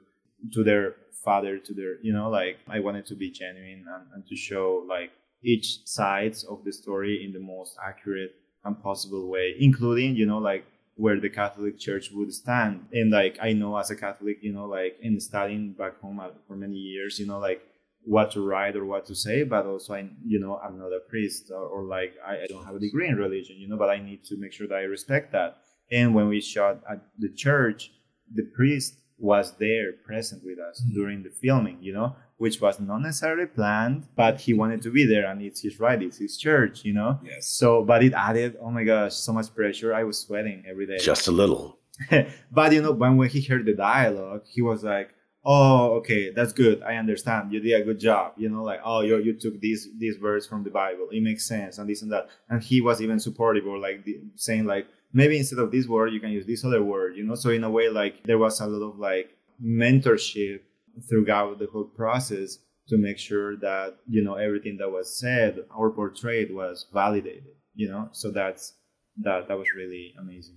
to 0.52 0.62
their 0.62 0.96
father, 1.24 1.58
to 1.58 1.74
their, 1.74 2.02
you 2.02 2.12
know, 2.12 2.30
like 2.30 2.58
I 2.68 2.80
wanted 2.82 3.06
to 3.08 3.16
be 3.16 3.32
genuine 3.32 3.86
and, 3.88 4.08
and 4.14 4.28
to 4.28 4.36
show 4.36 4.86
like 4.88 5.12
each 5.42 5.86
sides 5.86 6.44
of 6.44 6.64
the 6.66 6.74
story 6.74 7.24
in 7.24 7.32
the 7.32 7.40
most 7.40 7.78
accurate 7.86 8.36
and 8.66 8.82
possible 8.82 9.30
way, 9.30 9.56
including, 9.60 10.16
you 10.16 10.26
know, 10.26 10.40
like 10.40 10.66
where 10.96 11.20
the 11.20 11.30
Catholic 11.30 11.80
Church 11.80 12.12
would 12.12 12.34
stand. 12.34 12.86
And 12.92 13.12
like 13.12 13.38
I 13.42 13.54
know 13.54 13.78
as 13.78 13.90
a 13.90 13.96
Catholic, 13.96 14.40
you 14.42 14.54
know, 14.54 14.66
like 14.66 14.98
in 15.02 15.20
studying 15.20 15.72
back 15.74 16.00
home 16.02 16.22
for 16.48 16.56
many 16.56 16.78
years, 16.78 17.20
you 17.20 17.26
know, 17.26 17.40
like 17.40 17.62
what 18.06 18.32
to 18.32 18.42
write 18.42 18.76
or 18.76 18.86
what 18.86 19.06
to 19.06 19.16
say, 19.16 19.44
but 19.44 19.66
also 19.66 19.94
I, 19.94 20.10
you 20.26 20.40
know, 20.40 20.60
I'm 20.64 20.78
not 20.78 20.88
a 20.88 21.00
priest 21.10 21.52
or, 21.52 21.64
or 21.64 21.84
like 21.84 22.16
I, 22.26 22.44
I 22.44 22.48
don't 22.48 22.66
have 22.66 22.76
a 22.76 22.80
degree 22.80 23.08
in 23.08 23.16
religion, 23.16 23.58
you 23.58 23.68
know, 23.68 23.78
but 23.78 23.90
I 23.90 24.00
need 24.00 24.24
to 24.26 24.38
make 24.38 24.52
sure 24.52 24.68
that 24.68 24.76
I 24.76 24.82
respect 24.82 25.32
that. 25.32 25.58
And 25.92 26.14
when 26.14 26.28
we 26.28 26.42
shot 26.42 26.82
at 26.90 27.02
the 27.18 27.30
church, 27.30 27.92
the 28.34 28.44
priest 28.44 29.00
was 29.18 29.54
there 29.58 29.94
present 30.06 30.44
with 30.44 30.60
us 30.60 30.82
mm-hmm. 30.82 30.96
during 30.96 31.24
the 31.24 31.30
filming, 31.30 31.78
you 31.82 31.94
know, 31.94 32.16
which 32.38 32.60
was 32.60 32.80
not 32.80 32.98
necessarily 32.98 33.46
planned, 33.46 34.08
but 34.16 34.42
he 34.42 34.54
wanted 34.54 34.82
to 34.82 34.92
be 34.92 35.06
there 35.06 35.28
and 35.28 35.42
it's 35.42 35.62
his 35.62 35.80
right, 35.80 36.02
it's 36.02 36.18
his 36.18 36.38
church, 36.38 36.84
you 36.84 36.94
know? 36.94 37.20
Yes. 37.24 37.48
So, 37.48 37.84
but 37.84 38.04
it 38.04 38.14
added, 38.14 38.58
oh 38.60 38.72
my 38.72 38.84
gosh, 38.84 39.14
so 39.14 39.32
much 39.32 39.54
pressure. 39.56 39.94
I 39.94 40.04
was 40.04 40.20
sweating 40.20 40.64
every 40.68 40.88
day. 40.88 40.98
Just 40.98 41.28
a 41.28 41.32
little. 41.32 41.80
but, 42.52 42.74
you 42.74 42.82
know, 42.82 42.92
when, 42.92 43.18
when 43.18 43.30
he 43.30 43.42
heard 43.42 43.66
the 43.66 43.74
dialogue, 43.74 44.42
he 44.46 44.62
was 44.62 44.84
like, 44.84 45.12
oh, 45.46 45.96
okay, 45.96 46.32
that's 46.32 46.54
good. 46.54 46.82
I 46.84 46.96
understand. 46.96 47.52
You 47.52 47.60
did 47.60 47.82
a 47.82 47.84
good 47.84 48.00
job. 48.00 48.34
You 48.38 48.50
know, 48.50 48.64
like, 48.64 48.82
oh, 48.84 49.02
you, 49.02 49.18
you 49.18 49.34
took 49.34 49.60
these, 49.60 49.90
these 49.98 50.20
words 50.20 50.48
from 50.48 50.64
the 50.64 50.70
Bible. 50.70 51.08
It 51.12 51.22
makes 51.22 51.46
sense 51.46 51.78
and 51.78 51.90
this 51.90 52.02
and 52.02 52.12
that. 52.12 52.30
And 52.50 52.62
he 52.62 52.82
was 52.82 53.02
even 53.02 53.20
supportive 53.20 53.68
or 53.68 53.78
like 53.78 54.06
the, 54.06 54.20
saying 54.36 54.66
like, 54.66 54.88
maybe 55.12 55.38
instead 55.38 55.60
of 55.60 55.72
this 55.72 55.88
word, 55.88 56.14
you 56.14 56.20
can 56.20 56.32
use 56.32 56.46
this 56.46 56.64
other 56.64 56.84
word, 56.84 57.16
you 57.16 57.24
know? 57.24 57.36
So 57.36 57.50
in 57.50 57.64
a 57.64 57.70
way, 57.70 57.90
like 57.90 58.24
there 58.24 58.38
was 58.38 58.60
a 58.60 58.68
lot 58.68 58.88
of 58.88 58.98
like 58.98 59.32
mentorship 59.62 60.62
throughout 61.10 61.60
the 61.60 61.68
whole 61.68 61.86
process 61.86 62.60
to 62.88 62.98
make 62.98 63.18
sure 63.18 63.56
that 63.58 63.96
you 64.08 64.24
know 64.24 64.36
everything 64.36 64.78
that 64.78 64.92
was 64.92 65.18
said 65.18 65.60
or 65.76 65.92
portrayed 65.92 66.54
was 66.54 66.88
validated 66.94 67.56
you 67.76 67.88
know 67.88 68.10
so 68.12 68.30
that's 68.30 68.74
that 69.18 69.48
that 69.48 69.58
was 69.58 69.68
really 69.76 70.14
amazing 70.20 70.56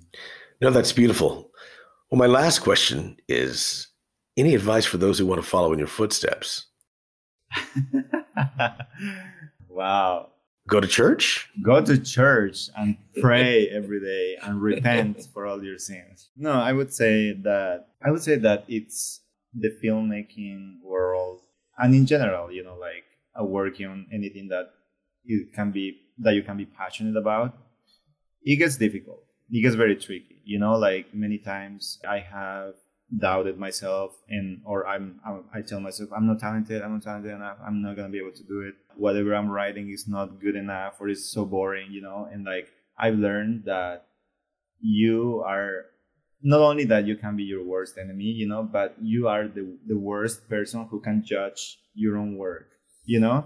no 0.61 0.71
that's 0.71 0.93
beautiful 0.93 1.51
well 2.11 2.19
my 2.19 2.27
last 2.27 2.61
question 2.61 3.17
is 3.29 3.89
any 4.37 4.55
advice 4.55 4.85
for 4.85 4.99
those 4.99 5.19
who 5.19 5.27
want 5.27 5.43
to 5.43 5.49
follow 5.49 5.73
in 5.73 5.79
your 5.79 5.89
footsteps? 5.89 6.67
Wow. 9.77 10.31
Go 10.69 10.81
to 10.81 10.89
church? 10.89 11.51
Go 11.63 11.85
to 11.85 11.99
church 11.99 12.71
and 12.77 12.97
pray 13.21 13.69
every 13.69 14.01
day 14.01 14.37
and 14.43 14.61
repent 14.61 15.29
for 15.33 15.47
all 15.47 15.63
your 15.63 15.79
sins. 15.79 16.31
No 16.35 16.53
i 16.53 16.73
would 16.73 16.93
say 16.93 17.33
that 17.45 17.89
i 18.05 18.11
would 18.11 18.23
say 18.23 18.37
that 18.37 18.65
it's 18.67 19.21
the 19.55 19.71
filmmaking 19.83 20.81
world 20.83 21.41
and 21.79 21.95
in 21.95 22.07
general 22.07 22.51
you 22.51 22.65
know 22.65 22.77
like 22.77 23.05
uh, 23.39 23.45
working 23.45 23.87
on 23.87 24.07
anything 24.13 24.49
that 24.49 24.71
you 25.25 25.47
can 25.55 25.71
be 25.71 26.01
that 26.19 26.35
you 26.35 26.43
can 26.43 26.57
be 26.57 26.65
passionate 26.65 27.17
about 27.17 27.55
it 28.43 28.57
gets 28.57 28.77
difficult. 28.77 29.23
It 29.51 29.63
gets 29.63 29.77
very 29.77 29.97
tricky 29.97 30.41
you 30.45 30.59
know 30.59 30.75
like 30.77 31.15
many 31.15 31.39
times 31.39 32.01
i 32.09 32.19
have 32.19 32.75
doubted 33.19 33.59
myself 33.59 34.17
and 34.29 34.61
or 34.65 34.87
I'm, 34.87 35.21
I'm, 35.25 35.45
i 35.55 35.63
tell 35.63 35.79
myself 35.79 36.11
i'm 36.17 36.27
not 36.27 36.41
talented 36.41 36.83
i'm 36.83 36.95
not 36.95 37.03
talented 37.03 37.31
enough 37.31 37.59
i'm 37.65 37.81
not 37.81 37.97
to 37.97 38.09
be 38.09 38.19
able 38.19 38.33
to 38.33 38.43
do 38.43 38.63
it 38.63 38.75
whatever 38.97 39.35
i'm 39.35 39.49
writing 39.49 39.91
is 39.91 40.09
not 40.09 40.41
good 40.41 40.57
enough 40.57 40.95
or 41.01 41.09
it's 41.09 41.25
so 41.25 41.45
boring 41.45 41.93
you 41.93 42.03
know 42.03 42.29
and 42.33 42.45
like 42.45 42.69
i've 42.99 43.15
learned 43.15 43.63
that 43.65 44.07
you 44.81 45.43
are 45.47 45.87
not 46.43 46.61
only 46.61 46.85
that 46.85 47.07
you 47.07 47.17
can 47.17 47.37
be 47.37 47.43
your 47.43 47.65
worst 47.65 47.99
enemy, 47.99 48.25
you 48.25 48.47
know, 48.47 48.63
but 48.63 48.95
you 49.01 49.27
are 49.27 49.49
the, 49.49 49.77
the 49.87 49.99
worst 49.99 50.49
person 50.49 50.87
who 50.91 51.01
can 51.01 51.25
judge 51.25 51.81
your 51.95 52.17
own 52.17 52.37
work. 52.37 52.69
You 53.05 53.21
know, 53.21 53.45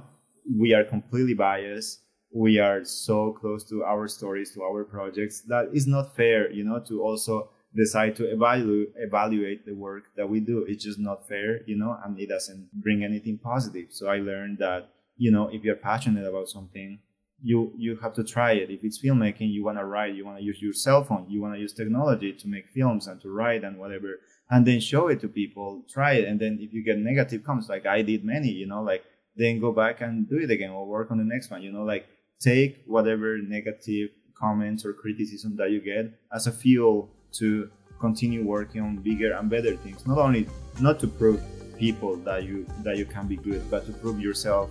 we 0.58 0.74
are 0.74 0.84
completely 0.84 1.34
biased. 1.34 2.00
We 2.32 2.58
are 2.58 2.84
so 2.84 3.32
close 3.32 3.64
to 3.70 3.84
our 3.84 4.06
stories, 4.06 4.52
to 4.52 4.62
our 4.62 4.84
projects 4.84 5.40
that 5.48 5.70
is 5.72 5.86
not 5.86 6.14
fair, 6.14 6.50
you 6.50 6.64
know, 6.64 6.78
to 6.88 7.02
also 7.02 7.50
decide 7.74 8.16
to 8.16 8.24
evaluate 8.24 8.92
evaluate 8.96 9.64
the 9.64 9.74
work 9.74 10.04
that 10.16 10.28
we 10.28 10.40
do. 10.40 10.64
It's 10.68 10.84
just 10.84 10.98
not 10.98 11.28
fair, 11.28 11.62
you 11.66 11.76
know, 11.76 11.96
and 12.04 12.18
it 12.18 12.28
doesn't 12.28 12.68
bring 12.72 13.04
anything 13.04 13.38
positive. 13.38 13.88
So 13.90 14.08
I 14.08 14.16
learned 14.16 14.58
that, 14.58 14.88
you 15.16 15.30
know, 15.30 15.48
if 15.52 15.62
you're 15.62 15.76
passionate 15.76 16.26
about 16.26 16.48
something, 16.48 16.98
you 17.42 17.72
you 17.76 17.96
have 18.02 18.14
to 18.14 18.24
try 18.24 18.52
it. 18.52 18.70
If 18.70 18.80
it's 18.82 19.02
filmmaking, 19.02 19.52
you 19.52 19.64
want 19.64 19.78
to 19.78 19.84
write, 19.84 20.14
you 20.14 20.24
want 20.24 20.38
to 20.38 20.44
use 20.44 20.60
your 20.60 20.72
cell 20.72 21.04
phone, 21.04 21.26
you 21.28 21.40
want 21.40 21.54
to 21.54 21.60
use 21.60 21.72
technology 21.72 22.32
to 22.32 22.48
make 22.48 22.68
films 22.68 23.06
and 23.06 23.20
to 23.22 23.30
write 23.30 23.64
and 23.64 23.78
whatever, 23.78 24.20
and 24.50 24.66
then 24.66 24.80
show 24.80 25.08
it 25.08 25.20
to 25.20 25.28
people, 25.28 25.82
try 25.88 26.14
it, 26.14 26.26
and 26.26 26.40
then 26.40 26.58
if 26.60 26.72
you 26.72 26.84
get 26.84 26.98
negative 26.98 27.44
comments, 27.44 27.68
like 27.68 27.86
I 27.86 28.02
did 28.02 28.24
many, 28.24 28.48
you 28.48 28.66
know, 28.66 28.82
like 28.82 29.04
then 29.36 29.60
go 29.60 29.72
back 29.72 30.00
and 30.00 30.28
do 30.28 30.38
it 30.38 30.50
again 30.50 30.70
or 30.70 30.86
work 30.86 31.10
on 31.10 31.18
the 31.18 31.24
next 31.24 31.50
one, 31.50 31.62
you 31.62 31.72
know, 31.72 31.84
like 31.84 32.06
take 32.40 32.82
whatever 32.86 33.38
negative 33.38 34.10
comments 34.38 34.84
or 34.84 34.92
criticism 34.92 35.56
that 35.56 35.70
you 35.70 35.80
get 35.80 36.12
as 36.34 36.46
a 36.46 36.52
fuel 36.52 37.10
to 37.32 37.70
continue 38.00 38.44
working 38.44 38.80
on 38.80 38.96
bigger 38.96 39.34
and 39.34 39.50
better 39.50 39.76
things. 39.76 40.06
Not 40.06 40.18
only 40.18 40.48
not 40.80 40.98
to 41.00 41.06
prove 41.06 41.42
people 41.78 42.16
that 42.16 42.44
you 42.44 42.66
that 42.82 42.96
you 42.96 43.04
can 43.04 43.26
be 43.26 43.36
good, 43.36 43.70
but 43.70 43.86
to 43.86 43.92
prove 43.92 44.20
yourself 44.20 44.70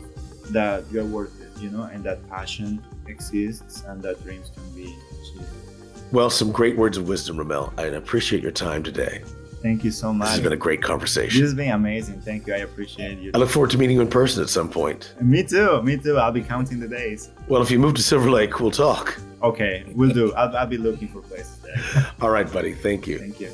that 0.51 0.83
you're 0.91 1.05
worth 1.05 1.39
it, 1.41 1.61
you 1.61 1.69
know, 1.69 1.83
and 1.83 2.03
that 2.03 2.27
passion 2.29 2.83
exists 3.07 3.83
and 3.87 4.01
that 4.03 4.21
dreams 4.23 4.51
can 4.55 4.63
be 4.73 4.85
achieved. 4.85 5.47
Well, 6.11 6.29
some 6.29 6.51
great 6.51 6.75
words 6.75 6.97
of 6.97 7.07
wisdom, 7.07 7.37
Rommel. 7.37 7.71
I 7.77 7.83
appreciate 7.83 8.41
your 8.41 8.51
time 8.51 8.81
today. 8.81 9.21
Thank 9.61 9.83
you 9.83 9.91
so 9.91 10.13
much. 10.13 10.27
This 10.27 10.35
has 10.35 10.43
been 10.43 10.53
a 10.53 10.57
great 10.57 10.81
conversation. 10.81 11.41
This 11.41 11.49
has 11.49 11.55
been 11.55 11.71
amazing. 11.71 12.21
Thank 12.21 12.47
you. 12.47 12.53
I 12.53 12.57
appreciate 12.57 13.19
you. 13.19 13.31
I 13.33 13.37
look 13.37 13.49
forward 13.49 13.71
to 13.71 13.77
meeting 13.77 13.97
you 13.97 14.01
in 14.01 14.09
person 14.09 14.41
at 14.41 14.49
some 14.49 14.69
point. 14.69 15.13
Me 15.21 15.43
too. 15.43 15.81
Me 15.81 15.97
too. 15.97 16.17
I'll 16.17 16.31
be 16.31 16.41
counting 16.41 16.79
the 16.79 16.87
days. 16.87 17.29
Well, 17.47 17.61
if 17.61 17.69
you 17.69 17.79
move 17.79 17.95
to 17.95 18.03
Silver 18.03 18.29
Lake, 18.29 18.59
we'll 18.59 18.71
talk. 18.71 19.19
Okay, 19.41 19.85
we'll 19.95 20.11
do. 20.11 20.33
I'll, 20.33 20.55
I'll 20.55 20.67
be 20.67 20.77
looking 20.77 21.07
for 21.07 21.21
places 21.21 21.57
there. 21.59 22.11
All 22.21 22.29
right, 22.29 22.51
buddy. 22.51 22.73
Thank 22.73 23.07
you. 23.07 23.19
Thank 23.19 23.39
you. 23.39 23.49